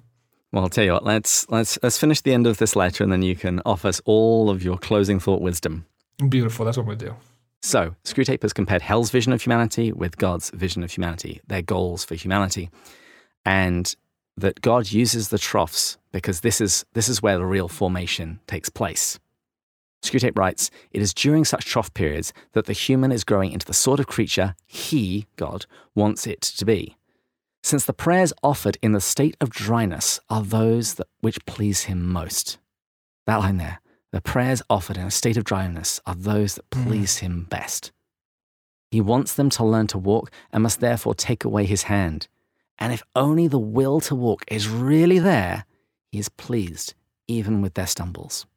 Well, 0.51 0.63
I'll 0.63 0.69
tell 0.69 0.83
you 0.83 0.93
what. 0.93 1.05
Let's 1.05 1.47
let's 1.49 1.77
let's 1.83 1.97
finish 1.97 2.21
the 2.21 2.33
end 2.33 2.47
of 2.47 2.57
this 2.57 2.75
letter, 2.75 3.03
and 3.03 3.13
then 3.13 3.21
you 3.21 3.35
can 3.35 3.61
offer 3.65 3.87
us 3.87 4.01
all 4.05 4.49
of 4.49 4.63
your 4.63 4.77
closing 4.77 5.19
thought 5.19 5.41
wisdom. 5.41 5.85
Beautiful. 6.27 6.65
That's 6.65 6.77
what 6.77 6.87
we'll 6.87 6.97
do. 6.97 7.15
So, 7.61 7.95
Screwtape 8.03 8.41
has 8.41 8.53
compared 8.53 8.81
Hell's 8.81 9.11
vision 9.11 9.31
of 9.31 9.41
humanity 9.41 9.91
with 9.91 10.17
God's 10.17 10.49
vision 10.49 10.83
of 10.83 10.91
humanity, 10.91 11.41
their 11.47 11.61
goals 11.61 12.03
for 12.03 12.15
humanity, 12.15 12.71
and 13.45 13.95
that 14.37 14.61
God 14.61 14.91
uses 14.91 15.29
the 15.29 15.37
troughs 15.37 15.97
because 16.11 16.41
this 16.41 16.59
is, 16.61 16.85
this 16.93 17.09
is 17.09 17.21
where 17.21 17.37
the 17.37 17.45
real 17.45 17.67
formation 17.67 18.39
takes 18.47 18.69
place. 18.69 19.19
Screwtape 20.03 20.37
writes, 20.37 20.71
It 20.91 21.01
is 21.01 21.13
during 21.13 21.45
such 21.45 21.65
trough 21.65 21.93
periods 21.93 22.33
that 22.53 22.65
the 22.65 22.73
human 22.73 23.11
is 23.11 23.23
growing 23.23 23.51
into 23.51 23.65
the 23.67 23.73
sort 23.73 23.99
of 23.99 24.07
creature 24.07 24.55
he, 24.65 25.27
God, 25.35 25.65
wants 25.95 26.25
it 26.25 26.41
to 26.41 26.65
be. 26.65 26.97
since 27.63 27.85
the 27.85 27.93
prayers 27.93 28.33
offered 28.41 28.75
in 28.81 28.91
the 28.91 28.99
state 28.99 29.37
of 29.39 29.51
dryness 29.51 30.19
are 30.31 30.41
those 30.41 30.95
that 30.95 31.05
which 31.19 31.45
please 31.45 31.83
him 31.83 32.03
most. 32.03 32.57
That 33.27 33.35
line 33.35 33.57
there, 33.57 33.79
the 34.11 34.19
prayers 34.19 34.63
offered 34.67 34.97
in 34.97 35.05
a 35.05 35.11
state 35.11 35.37
of 35.37 35.43
dryness 35.43 36.01
are 36.07 36.15
those 36.15 36.55
that 36.55 36.67
Mm. 36.71 36.87
please 36.87 37.17
him 37.19 37.43
best. 37.43 37.91
He 38.89 38.99
wants 38.99 39.35
them 39.35 39.51
to 39.51 39.63
learn 39.63 39.85
to 39.87 39.99
walk 39.99 40.31
and 40.51 40.63
must 40.63 40.79
therefore 40.79 41.13
take 41.13 41.45
away 41.45 41.65
his 41.67 41.83
hand. 41.83 42.27
And 42.81 42.91
if 42.91 43.03
only 43.15 43.47
the 43.47 43.59
will 43.59 44.01
to 44.01 44.15
walk 44.15 44.43
is 44.47 44.67
really 44.67 45.19
there, 45.19 45.65
he 46.11 46.17
is 46.17 46.29
pleased 46.29 46.95
even 47.27 47.61
with 47.61 47.75
their 47.75 47.85
stumbles. 47.85 48.47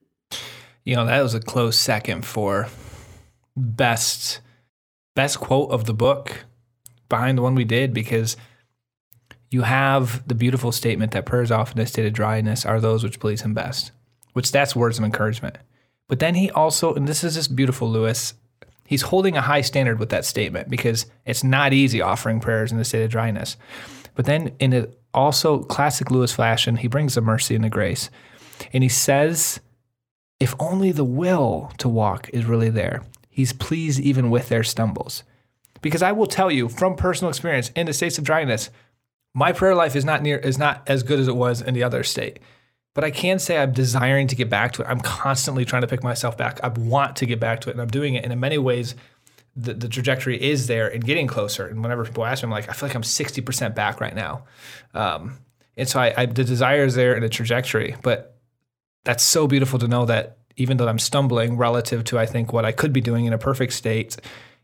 You 0.83 0.97
know, 0.97 1.05
that 1.05 1.21
was 1.21 1.35
a 1.35 1.41
close 1.41 1.79
second 1.79 2.25
for 2.25 2.69
best 3.55 4.41
best 5.15 5.39
quote 5.39 5.71
of 5.71 5.85
the 5.85 5.95
book 5.95 6.47
behind 7.09 7.39
the 7.39 7.43
one 7.43 7.55
we 7.55 7.65
did 7.65 7.95
because 7.95 8.37
you 9.51 9.63
have 9.63 10.27
the 10.27 10.35
beautiful 10.35 10.73
statement 10.73 11.13
that 11.13 11.27
prayers 11.27 11.53
often 11.53 11.79
in 11.79 11.85
a 11.85 11.87
state 11.87 12.07
of 12.07 12.13
dryness 12.15 12.67
are 12.67 12.81
those 12.81 13.05
which 13.05 13.21
please 13.21 13.43
him 13.43 13.55
best, 13.55 13.93
which 14.33 14.51
that's 14.51 14.75
words 14.75 14.99
of 14.99 15.05
encouragement. 15.05 15.59
But 16.09 16.19
then 16.19 16.35
he 16.35 16.51
also, 16.51 16.95
and 16.95 17.07
this 17.07 17.23
is 17.23 17.35
just 17.35 17.55
beautiful, 17.55 17.89
Lewis, 17.89 18.35
he's 18.87 19.03
holding 19.03 19.37
a 19.37 19.43
high 19.43 19.61
standard 19.61 20.01
with 20.01 20.09
that 20.09 20.25
statement 20.25 20.69
because 20.69 21.07
it's 21.27 21.45
not 21.45 21.75
easy 21.75 22.01
offering 22.01 22.41
prayers 22.41 22.73
in 22.73 22.79
the 22.79 22.85
state 22.85 23.05
of 23.05 23.11
dryness. 23.11 23.57
But 24.15 24.27
then 24.27 24.53
in 24.59 24.73
a 24.73 24.89
also 25.13 25.61
classic 25.61 26.11
Lewis 26.11 26.33
fashion, 26.33 26.77
he 26.77 26.89
brings 26.89 27.15
the 27.15 27.21
mercy 27.21 27.55
and 27.55 27.65
the 27.65 27.71
grace. 27.71 28.11
And 28.73 28.83
he 28.83 28.89
says, 28.89 29.61
if 30.41 30.55
only 30.59 30.93
the 30.93 31.05
will 31.05 31.73
to 31.79 31.89
walk 31.89 32.29
is 32.33 32.45
really 32.45 32.71
there, 32.71 33.03
he's 33.31 33.53
pleased 33.53 34.01
even 34.01 34.31
with 34.31 34.49
their 34.49 34.65
stumbles. 34.65 35.23
Because 35.81 36.03
I 36.03 36.13
will 36.13 36.27
tell 36.27 36.51
you 36.51 36.69
from 36.69 36.97
personal 36.97 37.29
experience 37.29 37.71
in 37.77 37.87
the 37.87 37.93
states 37.93 38.19
of 38.19 38.25
dryness, 38.25 38.71
my 39.35 39.53
prayer 39.53 39.75
life 39.75 39.97
is 39.97 40.05
not 40.05 40.23
near 40.23 40.39
is 40.39 40.59
not 40.59 40.83
as 40.87 41.03
good 41.03 41.19
as 41.19 41.29
it 41.29 41.37
was 41.37 41.61
in 41.61 41.75
the 41.75 41.83
other 41.83 42.05
state. 42.05 42.39
But 42.95 43.03
I 43.03 43.11
can 43.11 43.41
say 43.41 43.59
I'm 43.59 43.73
desiring 43.73 44.29
to 44.29 44.37
get 44.37 44.49
back 44.49 44.73
to 44.73 44.83
it. 44.83 44.89
I'm 44.89 45.01
constantly 45.01 45.65
trying 45.65 45.83
to 45.83 45.89
pick 45.89 46.05
myself 46.05 46.39
back. 46.39 46.61
I 46.63 46.69
want 46.69 47.17
to 47.17 47.27
get 47.27 47.41
back 47.41 47.61
to 47.63 47.69
it, 47.69 47.73
and 47.73 47.83
I'm 47.83 47.89
doing 47.89 48.15
it. 48.15 48.23
And 48.23 48.33
in 48.33 48.39
many 48.39 48.57
ways, 48.57 48.95
the, 49.57 49.75
the 49.75 49.89
trajectory 49.89 50.41
is 50.43 50.67
there 50.67 50.89
and 50.89 51.05
getting 51.05 51.27
closer. 51.27 51.67
And 51.67 51.83
whenever 51.83 52.05
people 52.05 52.25
ask 52.25 52.43
me, 52.43 52.49
I'm 52.49 52.51
like, 52.51 52.69
I 52.69 52.73
feel 52.73 52.89
like 52.89 52.97
I'm 52.97 53.03
60% 53.03 53.75
back 53.75 54.01
right 54.01 54.15
now. 54.15 54.45
Um, 54.95 55.39
and 55.77 55.89
so 55.89 56.01
I, 56.01 56.15
I, 56.17 56.27
the 56.27 56.45
desire 56.45 56.85
is 56.85 56.95
there 56.95 57.15
and 57.15 57.23
the 57.23 57.29
trajectory. 57.29 57.97
But 58.03 58.37
that's 59.05 59.23
so 59.23 59.47
beautiful 59.47 59.79
to 59.79 59.89
know 59.89 60.07
that 60.07 60.39
even 60.57 60.77
though 60.77 60.89
I'm 60.89 60.99
stumbling 60.99 61.57
relative 61.57 62.05
to, 62.05 62.19
I 62.19 62.27
think, 62.27 62.53
what 62.53 62.65
I 62.65 62.73
could 62.73 62.93
be 62.93 63.01
doing 63.01 63.27
in 63.27 63.33
a 63.33 63.39
perfect 63.39 63.73
state, 63.73 64.17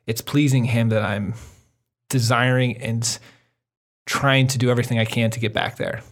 it's 0.06 0.20
pleasing 0.20 0.64
Him 0.64 0.88
that 0.90 1.02
I'm 1.02 1.34
desiring 2.08 2.76
and 2.78 3.18
trying 4.06 4.46
to 4.48 4.58
do 4.58 4.70
everything 4.70 4.98
I 4.98 5.04
can 5.04 5.30
to 5.30 5.40
get 5.40 5.52
back 5.52 5.76
there. 5.76 6.02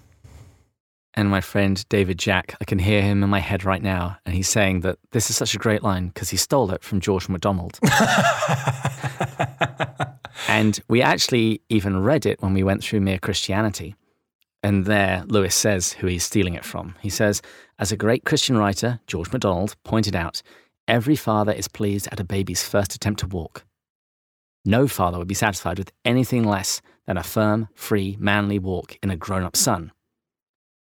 And 1.18 1.28
my 1.28 1.40
friend 1.40 1.84
David 1.88 2.16
Jack, 2.16 2.54
I 2.60 2.64
can 2.64 2.78
hear 2.78 3.02
him 3.02 3.24
in 3.24 3.28
my 3.28 3.40
head 3.40 3.64
right 3.64 3.82
now, 3.82 4.18
and 4.24 4.36
he's 4.36 4.48
saying 4.48 4.82
that 4.82 5.00
this 5.10 5.30
is 5.30 5.36
such 5.36 5.52
a 5.52 5.58
great 5.58 5.82
line 5.82 6.06
because 6.06 6.30
he 6.30 6.36
stole 6.36 6.70
it 6.70 6.84
from 6.84 7.00
George 7.00 7.28
MacDonald. 7.28 7.76
and 10.48 10.78
we 10.86 11.02
actually 11.02 11.60
even 11.70 12.04
read 12.04 12.24
it 12.24 12.40
when 12.40 12.54
we 12.54 12.62
went 12.62 12.84
through 12.84 13.00
Mere 13.00 13.18
Christianity. 13.18 13.96
And 14.62 14.84
there, 14.84 15.24
Lewis 15.26 15.56
says 15.56 15.94
who 15.94 16.06
he's 16.06 16.22
stealing 16.22 16.54
it 16.54 16.64
from. 16.64 16.94
He 17.00 17.10
says, 17.10 17.42
As 17.80 17.90
a 17.90 17.96
great 17.96 18.24
Christian 18.24 18.56
writer, 18.56 19.00
George 19.08 19.32
MacDonald, 19.32 19.74
pointed 19.82 20.14
out, 20.14 20.40
every 20.86 21.16
father 21.16 21.50
is 21.50 21.66
pleased 21.66 22.06
at 22.12 22.20
a 22.20 22.24
baby's 22.24 22.62
first 22.62 22.94
attempt 22.94 23.18
to 23.18 23.26
walk. 23.26 23.64
No 24.64 24.86
father 24.86 25.18
would 25.18 25.26
be 25.26 25.34
satisfied 25.34 25.78
with 25.78 25.90
anything 26.04 26.44
less 26.44 26.80
than 27.08 27.16
a 27.16 27.24
firm, 27.24 27.66
free, 27.74 28.16
manly 28.20 28.60
walk 28.60 28.96
in 29.02 29.10
a 29.10 29.16
grown 29.16 29.42
up 29.42 29.56
son. 29.56 29.90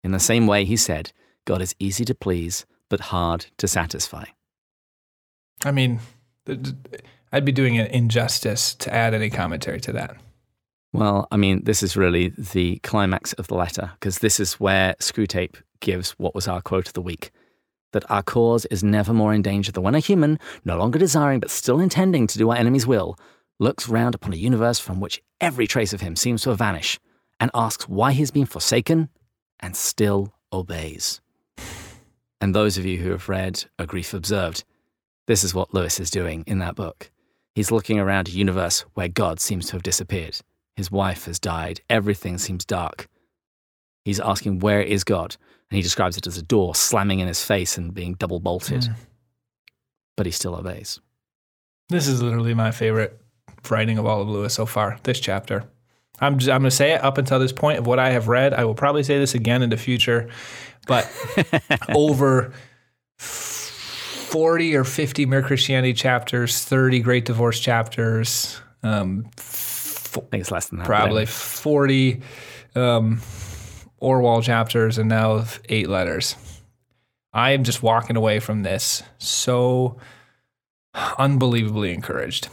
In 0.06 0.12
the 0.12 0.20
same 0.20 0.46
way, 0.46 0.64
he 0.64 0.76
said, 0.76 1.10
God 1.46 1.60
is 1.60 1.74
easy 1.80 2.04
to 2.04 2.14
please, 2.14 2.64
but 2.88 3.00
hard 3.10 3.46
to 3.58 3.66
satisfy. 3.66 4.26
I 5.64 5.72
mean, 5.72 5.98
I'd 7.32 7.44
be 7.44 7.50
doing 7.50 7.76
an 7.76 7.88
injustice 7.88 8.76
to 8.76 8.94
add 8.94 9.14
any 9.14 9.30
commentary 9.30 9.80
to 9.80 9.92
that. 9.94 10.16
Well, 10.92 11.26
I 11.32 11.36
mean, 11.36 11.64
this 11.64 11.82
is 11.82 11.96
really 11.96 12.28
the 12.28 12.76
climax 12.84 13.32
of 13.32 13.48
the 13.48 13.56
letter, 13.56 13.90
because 13.94 14.20
this 14.20 14.38
is 14.38 14.60
where 14.60 14.94
Screwtape 15.00 15.56
gives 15.80 16.12
what 16.12 16.36
was 16.36 16.46
our 16.46 16.62
quote 16.62 16.86
of 16.86 16.92
the 16.92 17.02
week 17.02 17.32
that 17.92 18.08
our 18.08 18.22
cause 18.22 18.64
is 18.66 18.84
never 18.84 19.12
more 19.12 19.34
in 19.34 19.42
danger 19.42 19.72
than 19.72 19.82
when 19.82 19.96
a 19.96 19.98
human, 19.98 20.38
no 20.64 20.78
longer 20.78 21.00
desiring 21.00 21.40
but 21.40 21.50
still 21.50 21.80
intending 21.80 22.28
to 22.28 22.38
do 22.38 22.50
our 22.50 22.56
enemy's 22.56 22.86
will, 22.86 23.18
looks 23.58 23.88
round 23.88 24.14
upon 24.14 24.32
a 24.32 24.36
universe 24.36 24.78
from 24.78 25.00
which 25.00 25.20
every 25.40 25.66
trace 25.66 25.92
of 25.92 26.00
him 26.00 26.14
seems 26.14 26.42
to 26.42 26.50
have 26.50 26.60
vanished, 26.60 27.00
and 27.40 27.50
asks 27.54 27.88
why 27.88 28.12
he 28.12 28.20
has 28.20 28.30
been 28.30 28.46
forsaken 28.46 29.08
and 29.66 29.74
still 29.74 30.32
obeys. 30.52 31.20
And 32.40 32.54
those 32.54 32.78
of 32.78 32.86
you 32.86 32.98
who 32.98 33.10
have 33.10 33.28
read 33.28 33.64
A 33.80 33.84
Grief 33.84 34.14
Observed, 34.14 34.62
this 35.26 35.42
is 35.42 35.56
what 35.56 35.74
Lewis 35.74 35.98
is 35.98 36.08
doing 36.08 36.44
in 36.46 36.60
that 36.60 36.76
book. 36.76 37.10
He's 37.52 37.72
looking 37.72 37.98
around 37.98 38.28
a 38.28 38.30
universe 38.30 38.82
where 38.94 39.08
God 39.08 39.40
seems 39.40 39.66
to 39.66 39.72
have 39.72 39.82
disappeared. 39.82 40.38
His 40.76 40.92
wife 40.92 41.24
has 41.24 41.40
died. 41.40 41.80
Everything 41.90 42.38
seems 42.38 42.64
dark. 42.64 43.08
He's 44.04 44.20
asking, 44.20 44.60
Where 44.60 44.82
is 44.82 45.02
God? 45.02 45.36
And 45.68 45.76
he 45.76 45.82
describes 45.82 46.16
it 46.16 46.28
as 46.28 46.38
a 46.38 46.42
door 46.42 46.76
slamming 46.76 47.18
in 47.18 47.26
his 47.26 47.44
face 47.44 47.76
and 47.76 47.92
being 47.92 48.14
double 48.14 48.38
bolted. 48.38 48.82
Mm. 48.82 48.94
But 50.16 50.26
he 50.26 50.32
still 50.32 50.54
obeys. 50.54 51.00
This 51.88 52.06
is 52.06 52.22
literally 52.22 52.54
my 52.54 52.70
favorite 52.70 53.20
writing 53.68 53.98
of 53.98 54.06
all 54.06 54.22
of 54.22 54.28
Lewis 54.28 54.54
so 54.54 54.64
far, 54.64 54.98
this 55.02 55.18
chapter. 55.18 55.64
I'm, 56.20 56.38
just, 56.38 56.50
I'm 56.50 56.62
going 56.62 56.70
to 56.70 56.76
say 56.76 56.92
it 56.92 57.04
up 57.04 57.18
until 57.18 57.38
this 57.38 57.52
point 57.52 57.78
of 57.78 57.86
what 57.86 57.98
I 57.98 58.10
have 58.10 58.28
read. 58.28 58.54
I 58.54 58.64
will 58.64 58.74
probably 58.74 59.02
say 59.02 59.18
this 59.18 59.34
again 59.34 59.62
in 59.62 59.70
the 59.70 59.76
future, 59.76 60.28
but 60.86 61.10
over 61.94 62.52
40 63.18 64.76
or 64.76 64.84
50 64.84 65.26
Mere 65.26 65.42
Christianity 65.42 65.92
chapters, 65.92 66.64
30 66.64 67.00
Great 67.00 67.24
Divorce 67.24 67.60
chapters, 67.60 68.60
um, 68.82 69.26
I 70.16 70.20
think 70.20 70.40
it's 70.40 70.50
less 70.50 70.68
than 70.68 70.78
that. 70.78 70.86
probably 70.86 71.22
anyway. 71.22 71.26
40 71.26 72.22
um, 72.74 73.20
Orual 74.00 74.42
chapters, 74.42 74.98
and 74.98 75.08
now 75.08 75.44
eight 75.68 75.88
letters. 75.88 76.36
I 77.32 77.52
am 77.52 77.64
just 77.64 77.82
walking 77.82 78.16
away 78.16 78.40
from 78.40 78.62
this 78.62 79.02
so 79.18 79.96
unbelievably 81.18 81.92
encouraged. 81.92 82.48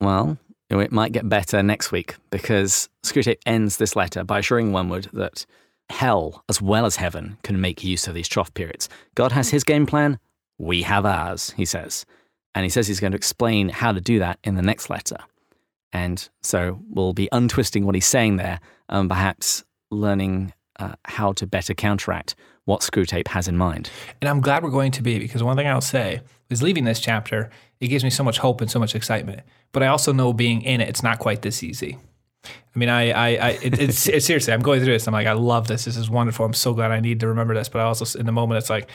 Well, 0.00 0.38
it 0.78 0.92
might 0.92 1.12
get 1.12 1.28
better 1.28 1.62
next 1.62 1.90
week 1.90 2.14
because 2.30 2.88
Screwtape 3.02 3.40
ends 3.44 3.78
this 3.78 3.96
letter 3.96 4.22
by 4.22 4.38
assuring 4.38 4.72
Wormwood 4.72 5.08
that 5.12 5.44
hell, 5.90 6.44
as 6.48 6.62
well 6.62 6.86
as 6.86 6.96
heaven, 6.96 7.38
can 7.42 7.60
make 7.60 7.82
use 7.82 8.06
of 8.06 8.14
these 8.14 8.28
trough 8.28 8.54
periods. 8.54 8.88
God 9.16 9.32
has 9.32 9.48
his 9.48 9.64
game 9.64 9.86
plan, 9.86 10.18
we 10.58 10.82
have 10.82 11.04
ours, 11.04 11.52
he 11.56 11.64
says. 11.64 12.06
And 12.54 12.64
he 12.64 12.70
says 12.70 12.86
he's 12.86 13.00
going 13.00 13.12
to 13.12 13.16
explain 13.16 13.68
how 13.68 13.92
to 13.92 14.00
do 14.00 14.18
that 14.20 14.38
in 14.44 14.54
the 14.54 14.62
next 14.62 14.90
letter. 14.90 15.18
And 15.92 16.28
so 16.42 16.80
we'll 16.88 17.14
be 17.14 17.28
untwisting 17.32 17.84
what 17.84 17.94
he's 17.94 18.06
saying 18.06 18.36
there 18.36 18.60
and 18.88 19.08
perhaps 19.08 19.64
learning 19.90 20.52
uh, 20.80 20.94
how 21.04 21.32
to 21.34 21.46
better 21.46 21.74
counteract 21.74 22.34
what 22.64 22.80
Screwtape 22.80 23.28
has 23.28 23.48
in 23.48 23.56
mind. 23.56 23.90
And 24.20 24.28
I'm 24.28 24.40
glad 24.40 24.62
we're 24.62 24.70
going 24.70 24.92
to 24.92 25.02
be 25.02 25.18
because 25.18 25.42
one 25.42 25.56
thing 25.56 25.66
I'll 25.66 25.80
say 25.80 26.20
is 26.48 26.62
leaving 26.62 26.84
this 26.84 27.00
chapter, 27.00 27.50
it 27.80 27.88
gives 27.88 28.04
me 28.04 28.10
so 28.10 28.24
much 28.24 28.38
hope 28.38 28.60
and 28.60 28.70
so 28.70 28.78
much 28.78 28.94
excitement. 28.94 29.40
But 29.72 29.82
I 29.82 29.88
also 29.88 30.12
know 30.12 30.32
being 30.32 30.62
in 30.62 30.80
it, 30.80 30.88
it's 30.88 31.02
not 31.02 31.18
quite 31.18 31.42
this 31.42 31.62
easy. 31.62 31.98
I 32.44 32.78
mean, 32.78 32.88
I, 32.88 33.10
I, 33.10 33.28
I 33.28 33.50
it, 33.62 33.78
it's, 33.78 34.08
it's 34.08 34.26
seriously, 34.26 34.52
I'm 34.52 34.60
going 34.60 34.80
through 34.80 34.92
this. 34.92 35.06
I'm 35.06 35.12
like, 35.12 35.26
I 35.26 35.32
love 35.32 35.68
this. 35.68 35.84
This 35.84 35.96
is 35.96 36.10
wonderful. 36.10 36.44
I'm 36.44 36.54
so 36.54 36.74
glad 36.74 36.90
I 36.90 37.00
need 37.00 37.20
to 37.20 37.28
remember 37.28 37.54
this. 37.54 37.68
But 37.68 37.80
I 37.80 37.84
also, 37.84 38.18
in 38.18 38.26
the 38.26 38.32
moment, 38.32 38.58
it's 38.58 38.70
like, 38.70 38.88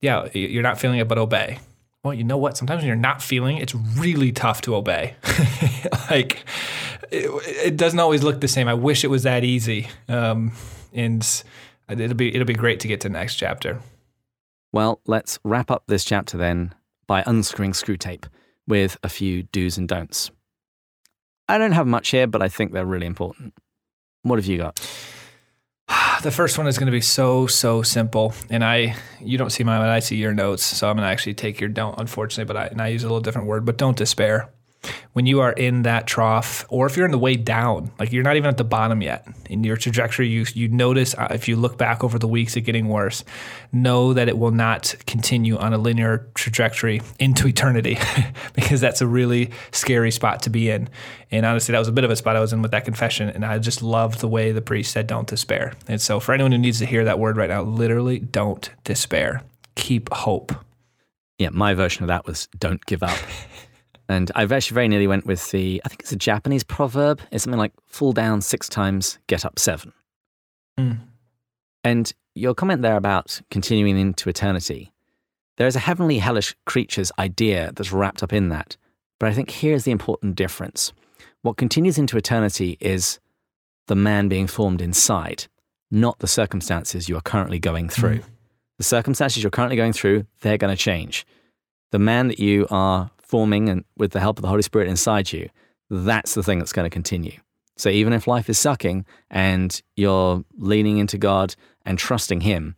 yeah, 0.00 0.28
you're 0.32 0.62
not 0.62 0.80
feeling 0.80 0.98
it, 0.98 1.08
but 1.08 1.18
obey. 1.18 1.58
Well, 2.02 2.14
you 2.14 2.24
know 2.24 2.38
what? 2.38 2.56
Sometimes 2.56 2.78
when 2.78 2.86
you're 2.86 2.96
not 2.96 3.20
feeling, 3.20 3.58
it's 3.58 3.74
really 3.74 4.32
tough 4.32 4.62
to 4.62 4.74
obey. 4.74 5.16
like, 6.10 6.44
it, 7.10 7.30
it, 7.66 7.76
doesn't 7.76 7.98
always 7.98 8.22
look 8.22 8.40
the 8.40 8.48
same. 8.48 8.68
I 8.68 8.74
wish 8.74 9.04
it 9.04 9.08
was 9.08 9.24
that 9.24 9.44
easy. 9.44 9.88
Um, 10.08 10.52
and 10.92 11.44
uh, 11.88 11.94
it'll 11.98 12.16
be 12.16 12.34
it'll 12.34 12.46
be 12.46 12.54
great 12.54 12.80
to 12.80 12.88
get 12.88 13.00
to 13.02 13.08
the 13.08 13.12
next 13.12 13.36
chapter. 13.36 13.80
Well, 14.72 15.00
let's 15.06 15.38
wrap 15.44 15.70
up 15.70 15.84
this 15.86 16.04
chapter 16.04 16.36
then 16.36 16.74
by 17.06 17.24
unscrewing 17.26 17.72
Screwtape 17.72 18.26
with 18.66 18.96
a 19.02 19.08
few 19.08 19.42
do's 19.44 19.76
and 19.76 19.88
don'ts. 19.88 20.30
I 21.48 21.58
don't 21.58 21.72
have 21.72 21.86
much 21.86 22.10
here, 22.10 22.28
but 22.28 22.42
I 22.42 22.48
think 22.48 22.72
they're 22.72 22.86
really 22.86 23.06
important. 23.06 23.54
What 24.22 24.38
have 24.38 24.46
you 24.46 24.58
got? 24.58 24.80
The 26.22 26.30
first 26.30 26.58
one 26.58 26.66
is 26.66 26.76
going 26.76 26.86
to 26.86 26.92
be 26.92 27.00
so 27.00 27.46
so 27.46 27.80
simple, 27.80 28.34
and 28.50 28.62
I 28.62 28.94
you 29.20 29.38
don't 29.38 29.50
see 29.50 29.64
mine, 29.64 29.80
but 29.80 29.88
I 29.88 30.00
see 30.00 30.16
your 30.16 30.34
notes, 30.34 30.62
so 30.62 30.88
I'm 30.88 30.96
going 30.96 31.06
to 31.06 31.10
actually 31.10 31.32
take 31.32 31.60
your 31.60 31.70
don't, 31.70 31.98
unfortunately, 31.98 32.44
but 32.44 32.56
I 32.58 32.66
and 32.66 32.80
I 32.80 32.88
use 32.88 33.02
a 33.02 33.06
little 33.06 33.22
different 33.22 33.48
word, 33.48 33.64
but 33.64 33.78
don't 33.78 33.96
despair. 33.96 34.50
When 35.12 35.26
you 35.26 35.40
are 35.40 35.52
in 35.52 35.82
that 35.82 36.06
trough, 36.06 36.64
or 36.68 36.86
if 36.86 36.96
you're 36.96 37.04
in 37.04 37.12
the 37.12 37.18
way 37.18 37.36
down, 37.36 37.90
like 37.98 38.12
you're 38.12 38.22
not 38.22 38.36
even 38.36 38.48
at 38.48 38.56
the 38.56 38.64
bottom 38.64 39.02
yet 39.02 39.26
in 39.48 39.64
your 39.64 39.76
trajectory, 39.76 40.28
you 40.28 40.46
you 40.54 40.68
notice 40.68 41.14
uh, 41.14 41.28
if 41.30 41.48
you 41.48 41.56
look 41.56 41.76
back 41.76 42.04
over 42.04 42.18
the 42.18 42.28
weeks 42.28 42.56
it 42.56 42.62
getting 42.62 42.88
worse, 42.88 43.24
know 43.72 44.12
that 44.14 44.28
it 44.28 44.38
will 44.38 44.52
not 44.52 44.94
continue 45.06 45.56
on 45.56 45.72
a 45.72 45.78
linear 45.78 46.28
trajectory 46.34 47.02
into 47.18 47.46
eternity, 47.48 47.98
because 48.54 48.80
that's 48.80 49.00
a 49.00 49.06
really 49.06 49.50
scary 49.72 50.10
spot 50.10 50.42
to 50.42 50.50
be 50.50 50.70
in. 50.70 50.88
And 51.30 51.44
honestly, 51.44 51.72
that 51.72 51.78
was 51.78 51.88
a 51.88 51.92
bit 51.92 52.04
of 52.04 52.10
a 52.10 52.16
spot 52.16 52.36
I 52.36 52.40
was 52.40 52.52
in 52.52 52.62
with 52.62 52.70
that 52.70 52.84
confession, 52.84 53.28
and 53.28 53.44
I 53.44 53.58
just 53.58 53.82
loved 53.82 54.20
the 54.20 54.28
way 54.28 54.52
the 54.52 54.62
priest 54.62 54.92
said, 54.92 55.06
"Don't 55.06 55.28
despair." 55.28 55.74
And 55.88 56.00
so, 56.00 56.20
for 56.20 56.32
anyone 56.32 56.52
who 56.52 56.58
needs 56.58 56.78
to 56.78 56.86
hear 56.86 57.04
that 57.04 57.18
word 57.18 57.36
right 57.36 57.50
now, 57.50 57.62
literally, 57.62 58.20
don't 58.20 58.70
despair. 58.84 59.42
Keep 59.74 60.12
hope. 60.12 60.52
Yeah, 61.38 61.50
my 61.52 61.74
version 61.74 62.04
of 62.04 62.08
that 62.08 62.26
was 62.26 62.48
"Don't 62.58 62.84
give 62.86 63.02
up." 63.02 63.18
And 64.10 64.32
I 64.34 64.42
actually 64.42 64.74
very 64.74 64.88
nearly 64.88 65.06
went 65.06 65.24
with 65.24 65.52
the, 65.52 65.80
I 65.84 65.88
think 65.88 66.00
it's 66.00 66.10
a 66.10 66.16
Japanese 66.16 66.64
proverb. 66.64 67.20
It's 67.30 67.44
something 67.44 67.60
like 67.60 67.72
fall 67.86 68.12
down 68.12 68.40
six 68.40 68.68
times, 68.68 69.20
get 69.28 69.44
up 69.44 69.56
seven. 69.56 69.92
Mm. 70.76 70.98
And 71.84 72.12
your 72.34 72.52
comment 72.52 72.82
there 72.82 72.96
about 72.96 73.40
continuing 73.52 73.96
into 73.96 74.28
eternity, 74.28 74.92
there 75.58 75.68
is 75.68 75.76
a 75.76 75.80
heavenly 75.80 76.18
hellish 76.18 76.56
creatures 76.66 77.12
idea 77.20 77.70
that's 77.76 77.92
wrapped 77.92 78.24
up 78.24 78.32
in 78.32 78.48
that. 78.48 78.76
But 79.20 79.28
I 79.28 79.32
think 79.32 79.48
here's 79.48 79.84
the 79.84 79.92
important 79.92 80.34
difference. 80.34 80.92
What 81.42 81.56
continues 81.56 81.96
into 81.96 82.16
eternity 82.16 82.78
is 82.80 83.20
the 83.86 83.94
man 83.94 84.28
being 84.28 84.48
formed 84.48 84.82
inside, 84.82 85.46
not 85.88 86.18
the 86.18 86.26
circumstances 86.26 87.08
you 87.08 87.16
are 87.16 87.22
currently 87.22 87.60
going 87.60 87.88
through. 87.88 88.18
Mm. 88.18 88.24
The 88.78 88.84
circumstances 88.84 89.40
you're 89.40 89.50
currently 89.50 89.76
going 89.76 89.92
through, 89.92 90.26
they're 90.40 90.58
going 90.58 90.76
to 90.76 90.82
change. 90.82 91.24
The 91.92 92.00
man 92.00 92.26
that 92.26 92.40
you 92.40 92.66
are 92.72 93.12
forming 93.30 93.68
and 93.68 93.84
with 93.96 94.10
the 94.10 94.20
help 94.20 94.38
of 94.38 94.42
the 94.42 94.48
Holy 94.48 94.62
Spirit 94.62 94.88
inside 94.88 95.32
you, 95.32 95.48
that's 95.88 96.34
the 96.34 96.42
thing 96.42 96.58
that's 96.58 96.72
going 96.72 96.84
to 96.84 96.90
continue. 96.90 97.38
So 97.76 97.88
even 97.88 98.12
if 98.12 98.26
life 98.26 98.50
is 98.50 98.58
sucking 98.58 99.06
and 99.30 99.80
you're 99.96 100.44
leaning 100.58 100.98
into 100.98 101.16
God 101.16 101.54
and 101.86 101.98
trusting 101.98 102.42
Him, 102.42 102.74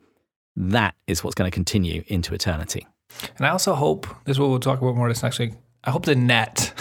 that 0.55 0.95
is 1.07 1.25
what's 1.25 1.35
going 1.35 1.51
to 1.51 1.55
continue 1.55 2.05
into 2.07 2.35
eternity. 2.35 2.87
And 3.37 3.47
I 3.47 3.51
also 3.51 3.75
hope 3.75 4.07
this 4.25 4.37
is 4.37 4.41
what 4.41 4.51
we'll 4.51 4.61
talk 4.61 4.81
about 4.81 4.95
more 4.95 5.09
this 5.09 5.23
next 5.23 5.39
week. 5.39 5.53
I 5.85 5.91
hope 5.91 6.05
the 6.05 6.15
net 6.15 6.73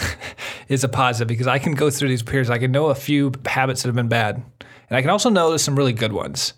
is 0.68 0.84
a 0.84 0.88
positive 0.88 1.26
because 1.26 1.46
I 1.46 1.58
can 1.58 1.74
go 1.74 1.90
through 1.90 2.10
these 2.10 2.22
periods. 2.22 2.50
I 2.50 2.58
can 2.58 2.70
know 2.70 2.86
a 2.86 2.94
few 2.94 3.32
habits 3.46 3.82
that 3.82 3.88
have 3.88 3.96
been 3.96 4.08
bad, 4.08 4.36
and 4.36 4.96
I 4.96 5.00
can 5.00 5.10
also 5.10 5.30
know 5.30 5.48
there's 5.48 5.62
some 5.62 5.76
really 5.76 5.92
good 5.92 6.12
ones. 6.12 6.52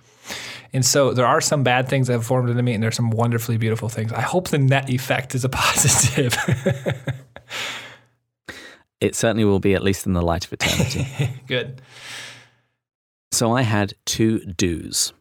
And 0.75 0.85
so 0.85 1.15
there 1.15 1.25
are 1.25 1.41
some 1.41 1.63
bad 1.63 1.89
things 1.89 2.09
that 2.09 2.15
have 2.15 2.27
formed 2.27 2.51
into 2.51 2.63
me, 2.63 2.75
and 2.75 2.83
there's 2.83 2.97
some 2.97 3.11
wonderfully 3.11 3.57
beautiful 3.57 3.89
things. 3.89 4.13
I 4.13 4.23
hope 4.23 4.49
the 4.49 4.59
net 4.59 4.91
effect 4.91 5.37
is 5.37 5.45
a 5.45 5.49
positive. 5.49 6.37
it 9.01 9.15
certainly 9.15 9.45
will 9.45 9.61
be, 9.61 9.75
at 9.75 9.85
least 9.85 10.05
in 10.05 10.15
the 10.15 10.21
light 10.21 10.45
of 10.45 10.53
eternity. 10.53 11.07
Good. 11.47 11.81
So 13.31 13.53
I 13.53 13.63
had 13.63 13.95
two 14.05 14.41
do's. 14.41 15.13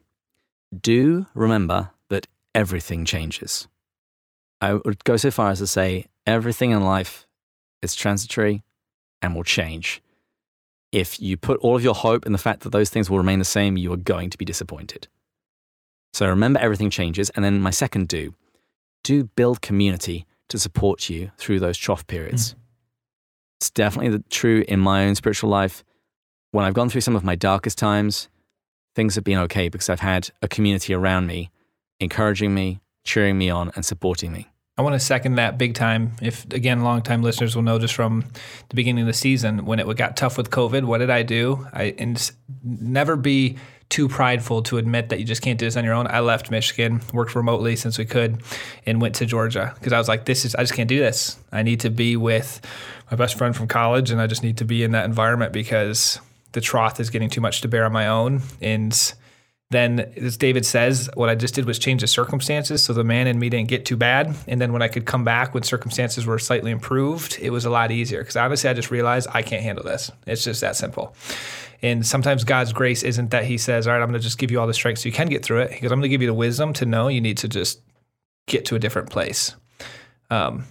Do 0.75 1.27
remember 1.35 1.91
that 2.09 2.25
everything 2.55 3.05
changes. 3.05 3.67
I 4.59 4.73
would 4.73 5.03
go 5.03 5.17
so 5.17 5.29
far 5.29 5.51
as 5.51 5.59
to 5.59 5.67
say 5.67 6.07
everything 6.25 6.71
in 6.71 6.83
life 6.83 7.27
is 7.83 7.93
transitory 7.93 8.63
and 9.21 9.35
will 9.35 9.43
change. 9.43 10.01
If 10.91 11.19
you 11.19 11.37
put 11.37 11.59
all 11.59 11.75
of 11.75 11.83
your 11.83 11.93
hope 11.93 12.25
in 12.25 12.31
the 12.31 12.37
fact 12.39 12.61
that 12.61 12.71
those 12.71 12.89
things 12.89 13.07
will 13.07 13.17
remain 13.17 13.39
the 13.39 13.45
same, 13.45 13.77
you 13.77 13.93
are 13.93 13.97
going 13.97 14.31
to 14.31 14.37
be 14.37 14.45
disappointed. 14.45 15.07
So 16.13 16.27
remember 16.27 16.59
everything 16.59 16.89
changes. 16.89 17.29
And 17.31 17.43
then 17.43 17.59
my 17.59 17.71
second 17.71 18.07
do, 18.07 18.35
do 19.03 19.25
build 19.35 19.61
community 19.61 20.25
to 20.49 20.59
support 20.59 21.09
you 21.09 21.31
through 21.37 21.59
those 21.59 21.77
trough 21.77 22.05
periods. 22.07 22.53
Mm. 22.53 22.57
It's 23.59 23.69
definitely 23.69 24.23
true 24.29 24.63
in 24.67 24.79
my 24.79 25.05
own 25.05 25.15
spiritual 25.15 25.49
life. 25.49 25.83
When 26.51 26.65
I've 26.65 26.73
gone 26.73 26.89
through 26.89 27.01
some 27.01 27.15
of 27.15 27.23
my 27.23 27.35
darkest 27.35 27.77
times, 27.77 28.29
things 28.95 29.15
have 29.15 29.23
been 29.23 29.39
okay 29.39 29.69
because 29.69 29.89
I've 29.89 30.01
had 30.01 30.29
a 30.41 30.47
community 30.47 30.93
around 30.93 31.27
me 31.27 31.49
encouraging 31.99 32.53
me, 32.53 32.81
cheering 33.03 33.37
me 33.37 33.49
on, 33.49 33.71
and 33.75 33.85
supporting 33.85 34.31
me. 34.31 34.47
I 34.77 34.81
want 34.81 34.93
to 34.93 34.99
second 34.99 35.35
that 35.35 35.57
big 35.57 35.75
time. 35.75 36.13
If 36.21 36.45
again, 36.45 36.83
longtime 36.83 37.21
listeners 37.21 37.55
will 37.55 37.63
know 37.63 37.77
just 37.77 37.93
from 37.93 38.25
the 38.69 38.75
beginning 38.75 39.03
of 39.03 39.07
the 39.07 39.13
season 39.13 39.65
when 39.65 39.79
it 39.79 39.97
got 39.97 40.17
tough 40.17 40.37
with 40.37 40.49
COVID, 40.49 40.83
what 40.85 40.97
did 40.97 41.11
I 41.11 41.21
do? 41.21 41.67
I 41.71 41.95
and 41.97 42.31
never 42.63 43.15
be 43.15 43.57
too 43.93 44.09
prideful 44.09 44.63
to 44.63 44.79
admit 44.79 45.09
that 45.09 45.19
you 45.19 45.25
just 45.25 45.43
can't 45.43 45.59
do 45.59 45.67
this 45.67 45.77
on 45.77 45.83
your 45.83 45.93
own. 45.93 46.07
I 46.07 46.19
left 46.21 46.49
Michigan, 46.49 46.99
worked 47.13 47.35
remotely 47.35 47.75
since 47.75 47.99
we 47.99 48.05
could, 48.05 48.41
and 48.87 48.99
went 48.99 49.13
to 49.15 49.27
Georgia 49.27 49.71
because 49.75 49.93
I 49.93 49.99
was 49.99 50.07
like, 50.07 50.25
this 50.25 50.45
is 50.45 50.55
I 50.55 50.63
just 50.63 50.73
can't 50.73 50.89
do 50.89 50.97
this. 50.97 51.37
I 51.51 51.61
need 51.61 51.79
to 51.81 51.91
be 51.91 52.17
with 52.17 52.59
my 53.11 53.17
best 53.17 53.37
friend 53.37 53.55
from 53.55 53.67
college, 53.67 54.09
and 54.09 54.19
I 54.19 54.25
just 54.25 54.41
need 54.41 54.57
to 54.57 54.65
be 54.65 54.83
in 54.83 54.93
that 54.93 55.05
environment 55.05 55.53
because 55.53 56.19
the 56.53 56.61
trough 56.61 56.99
is 56.99 57.11
getting 57.11 57.29
too 57.29 57.39
much 57.39 57.61
to 57.61 57.67
bear 57.67 57.85
on 57.85 57.91
my 57.91 58.07
own 58.07 58.41
and 58.61 59.13
then 59.73 59.99
as 60.17 60.37
David 60.37 60.65
says, 60.65 61.09
what 61.15 61.29
I 61.29 61.35
just 61.35 61.55
did 61.55 61.65
was 61.65 61.79
change 61.79 62.01
the 62.01 62.07
circumstances 62.07 62.81
so 62.83 62.93
the 62.93 63.03
man 63.03 63.27
in 63.27 63.39
me 63.39 63.49
didn't 63.49 63.69
get 63.69 63.85
too 63.85 63.97
bad. 63.97 64.35
And 64.47 64.61
then 64.61 64.71
when 64.71 64.81
I 64.81 64.87
could 64.87 65.05
come 65.05 65.23
back 65.23 65.53
when 65.53 65.63
circumstances 65.63 66.25
were 66.25 66.39
slightly 66.39 66.71
improved, 66.71 67.37
it 67.41 67.49
was 67.49 67.65
a 67.65 67.69
lot 67.69 67.91
easier 67.91 68.19
because 68.19 68.35
honestly, 68.35 68.69
I 68.69 68.73
just 68.73 68.91
realized 68.91 69.27
I 69.33 69.41
can't 69.41 69.63
handle 69.63 69.83
this. 69.83 70.11
It's 70.27 70.43
just 70.43 70.61
that 70.61 70.75
simple. 70.75 71.15
And 71.81 72.05
sometimes 72.05 72.45
God's 72.45 72.71
grace 72.71 73.03
isn't 73.03 73.31
that 73.31 73.43
He 73.43 73.57
says, 73.57 73.87
All 73.87 73.93
right, 73.93 74.01
I'm 74.01 74.09
going 74.09 74.19
to 74.19 74.23
just 74.23 74.37
give 74.37 74.51
you 74.51 74.59
all 74.59 74.67
the 74.67 74.73
strength 74.73 74.99
so 74.99 75.09
you 75.09 75.13
can 75.13 75.27
get 75.27 75.43
through 75.43 75.61
it. 75.61 75.71
Because 75.71 75.91
I'm 75.91 75.99
going 75.99 76.03
to 76.03 76.09
give 76.09 76.21
you 76.21 76.27
the 76.27 76.33
wisdom 76.33 76.71
to 76.73 76.85
know 76.85 77.09
you 77.09 77.19
need 77.19 77.37
to 77.39 77.49
just 77.49 77.81
get 78.47 78.65
to 78.65 78.75
a 78.75 78.79
different 78.79 79.09
place. 79.09 79.55
Um, 80.29 80.65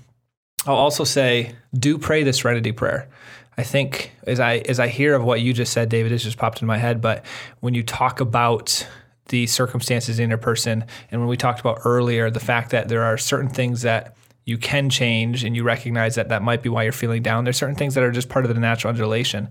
I'll 0.66 0.76
also 0.76 1.04
say, 1.04 1.54
do 1.74 1.98
pray 1.98 2.22
the 2.22 2.32
serenity 2.32 2.72
prayer. 2.72 3.08
I 3.56 3.62
think 3.62 4.12
as 4.26 4.40
I 4.40 4.58
as 4.68 4.80
I 4.80 4.88
hear 4.88 5.14
of 5.14 5.24
what 5.24 5.40
you 5.40 5.52
just 5.52 5.72
said, 5.72 5.88
David, 5.88 6.12
it 6.12 6.18
just 6.18 6.38
popped 6.38 6.62
in 6.62 6.66
my 6.66 6.78
head. 6.78 7.00
But 7.00 7.24
when 7.60 7.74
you 7.74 7.82
talk 7.82 8.20
about 8.20 8.86
the 9.26 9.46
circumstances 9.46 10.18
in 10.18 10.32
a 10.32 10.38
person, 10.38 10.84
and 11.10 11.20
when 11.20 11.28
we 11.28 11.36
talked 11.36 11.60
about 11.60 11.80
earlier 11.84 12.30
the 12.30 12.40
fact 12.40 12.70
that 12.70 12.88
there 12.88 13.02
are 13.02 13.18
certain 13.18 13.48
things 13.48 13.82
that 13.82 14.16
you 14.44 14.58
can 14.58 14.90
change, 14.90 15.44
and 15.44 15.54
you 15.54 15.62
recognize 15.62 16.16
that 16.16 16.28
that 16.30 16.42
might 16.42 16.62
be 16.62 16.68
why 16.68 16.82
you're 16.82 16.92
feeling 16.92 17.22
down. 17.22 17.44
There's 17.44 17.56
certain 17.56 17.76
things 17.76 17.94
that 17.94 18.02
are 18.02 18.10
just 18.10 18.28
part 18.28 18.44
of 18.44 18.52
the 18.52 18.60
natural 18.60 18.90
undulation. 18.90 19.48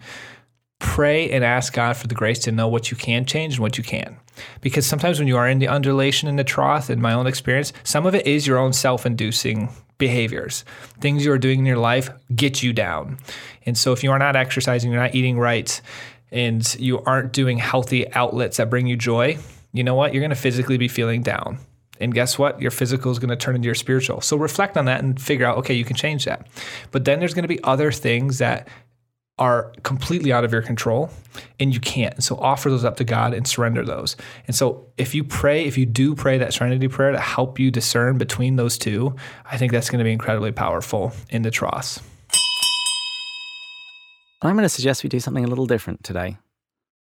Pray 0.80 1.30
and 1.30 1.45
ask 1.45 1.72
God 1.74 1.95
for 1.95 2.08
the 2.08 2.16
grace 2.16 2.39
to 2.39 2.52
know 2.52 2.68
what 2.68 2.91
you 2.91 2.97
can 2.97 3.26
change 3.26 3.54
and 3.54 3.62
what 3.62 3.78
you 3.78 3.84
can. 3.84 4.18
Because 4.62 4.86
sometimes 4.86 5.20
when 5.20 5.28
you 5.28 5.38
are 5.38 5.47
in 5.47 5.60
the 5.60 5.68
undulation 5.68 6.28
in 6.28 6.36
the 6.36 6.43
trough, 6.43 6.89
in 6.89 6.99
my 6.99 7.14
own 7.14 7.28
experience, 7.28 7.72
some 7.84 8.06
of 8.06 8.16
it 8.16 8.28
is 8.28 8.47
your 8.47 8.58
own 8.58 8.74
self 8.74 9.06
inducing 9.06 9.70
behaviors. 10.02 10.66
Things 10.99 11.24
you 11.24 11.32
are 11.32 11.38
doing 11.38 11.60
in 11.60 11.66
your 11.66 11.78
life 11.78 12.10
get 12.36 12.62
you 12.62 12.74
down. 12.74 13.20
And 13.66 13.78
so 13.78 13.93
if 13.93 14.04
you 14.04 14.12
are 14.12 14.20
not 14.20 14.36
exercising, 14.36 14.91
you're 14.91 14.99
not 14.99 15.16
eating 15.16 15.39
right, 15.39 15.80
and 16.32 16.76
you 16.80 16.99
aren't 17.04 17.32
doing 17.32 17.58
healthy 17.58 18.12
outlets 18.14 18.58
that 18.58 18.70
bring 18.70 18.88
you 18.88 18.97
joy, 18.97 19.38
you 19.72 19.84
know 19.84 19.95
what? 19.95 20.14
You're 20.14 20.22
going 20.22 20.32
to 20.32 20.36
physically 20.36 20.78
be 20.78 20.88
feeling 20.88 21.22
down. 21.22 21.60
And 21.99 22.14
guess 22.14 22.39
what? 22.39 22.60
Your 22.60 22.72
physical 22.72 23.12
is 23.12 23.20
going 23.20 23.30
to 23.30 23.36
turn 23.36 23.56
into 23.56 23.68
your 23.68 23.76
spiritual. 23.76 24.22
So 24.22 24.36
reflect 24.36 24.76
on 24.76 24.86
that 24.86 25.04
and 25.04 25.22
figure 25.22 25.45
out, 25.45 25.58
okay, 25.60 25.76
you 25.76 25.86
can 25.86 25.95
change 25.95 26.26
that. 26.26 26.47
But 26.89 27.06
then 27.06 27.20
there's 27.20 27.36
going 27.36 27.43
to 27.43 27.47
be 27.47 27.64
other 27.64 27.91
things 27.91 28.39
that 28.39 28.68
are 29.42 29.72
completely 29.82 30.32
out 30.32 30.44
of 30.44 30.52
your 30.52 30.62
control 30.62 31.10
and 31.60 31.74
you 31.74 31.80
can't. 31.80 32.24
So 32.24 32.36
offer 32.38 32.70
those 32.70 32.86
up 32.86 32.98
to 32.98 33.04
God 33.04 33.34
and 33.34 33.48
surrender 33.48 33.84
those. 33.84 34.16
And 34.46 34.56
so 34.56 34.86
if 35.00 35.16
you 35.16 35.24
pray, 35.24 35.66
if 35.66 35.80
you 35.80 35.88
do 35.88 36.14
pray 36.14 36.38
that 36.38 36.54
serenity 36.54 36.88
prayer 36.88 37.12
to 37.12 37.20
help 37.20 37.58
you 37.58 37.72
discern 37.72 38.20
between 38.20 38.56
those 38.56 38.78
two, 38.78 39.16
I 39.52 39.58
think 39.58 39.72
that's 39.72 39.89
going 39.89 39.98
to 39.98 40.04
be 40.04 40.12
incredibly 40.12 40.52
powerful 40.52 41.12
in 41.32 41.42
the 41.42 41.50
tross. 41.50 42.00
I'm 44.44 44.54
going 44.54 44.62
to 44.62 44.70
suggest 44.70 45.04
we 45.04 45.10
do 45.10 45.20
something 45.20 45.44
a 45.44 45.48
little 45.48 45.66
different 45.66 46.04
today. 46.04 46.38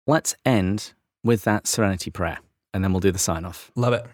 Let's 0.08 0.36
end 0.44 0.94
with 1.24 1.44
that 1.44 1.68
serenity 1.68 2.10
prayer 2.10 2.40
and 2.74 2.84
then 2.84 2.94
we'll 2.94 3.00
do 3.00 3.12
the 3.12 3.20
sign 3.20 3.46
off. 3.46 3.72
Love 3.76 3.94
it. 3.94 4.08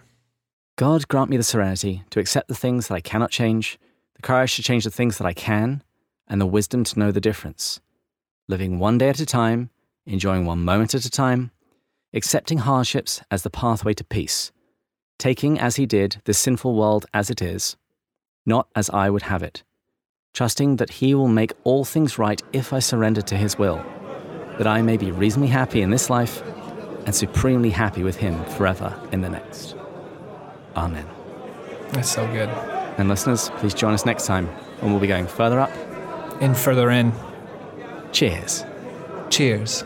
God 0.77 1.07
grant 1.07 1.29
me 1.29 1.37
the 1.37 1.43
serenity 1.43 2.03
to 2.09 2.19
accept 2.19 2.49
the 2.49 2.55
things 2.55 2.89
that 2.89 2.95
I 2.95 2.99
cannot 2.99 3.31
change, 3.31 3.79
the 4.15 4.21
courage 4.21 4.57
to 4.57 4.61
change 4.61 4.83
the 4.83 4.91
things 4.91 5.19
that 5.19 5.25
I 5.25 5.33
can, 5.33 5.83
and 6.27 6.41
the 6.41 6.45
wisdom 6.45 6.83
to 6.83 6.99
know 6.99 7.11
the 7.13 7.21
difference 7.21 7.79
living 8.49 8.79
one 8.79 8.97
day 8.97 9.09
at 9.09 9.19
a 9.19 9.25
time, 9.25 9.69
enjoying 10.07 10.43
one 10.43 10.65
moment 10.65 10.95
at 10.95 11.05
a 11.05 11.09
time, 11.09 11.51
accepting 12.13 12.57
hardships 12.57 13.21
as 13.29 13.43
the 13.43 13.49
pathway 13.49 13.93
to 13.93 14.03
peace, 14.03 14.51
taking 15.19 15.59
as 15.59 15.75
he 15.75 15.85
did 15.85 16.19
the 16.25 16.33
sinful 16.33 16.73
world 16.75 17.05
as 17.13 17.29
it 17.29 17.43
is, 17.43 17.77
not 18.47 18.67
as 18.75 18.89
I 18.89 19.11
would 19.11 19.21
have 19.21 19.43
it, 19.43 19.63
trusting 20.33 20.77
that 20.77 20.89
he 20.89 21.13
will 21.13 21.27
make 21.27 21.53
all 21.63 21.85
things 21.85 22.17
right 22.17 22.41
if 22.51 22.73
I 22.73 22.79
surrender 22.79 23.21
to 23.21 23.37
his 23.37 23.57
will, 23.59 23.85
that 24.57 24.65
I 24.67 24.81
may 24.81 24.97
be 24.97 25.11
reasonably 25.11 25.49
happy 25.49 25.83
in 25.83 25.91
this 25.91 26.09
life 26.09 26.41
and 27.05 27.13
supremely 27.13 27.69
happy 27.69 28.01
with 28.01 28.15
him 28.15 28.43
forever 28.45 28.99
in 29.11 29.21
the 29.21 29.29
next. 29.29 29.75
Amen. 30.75 31.05
That's 31.91 32.09
so 32.09 32.25
good. 32.27 32.49
And 32.97 33.09
listeners, 33.09 33.51
please 33.57 33.75
join 33.75 33.93
us 33.93 34.07
next 34.07 34.25
time 34.25 34.47
when 34.79 34.91
we'll 34.91 34.99
be 34.99 35.07
going 35.07 35.27
further 35.27 35.59
up 35.59 35.71
and 36.41 36.57
further 36.57 36.89
in. 36.89 37.13
Cheers. 38.11 38.65
Cheers. 39.29 39.83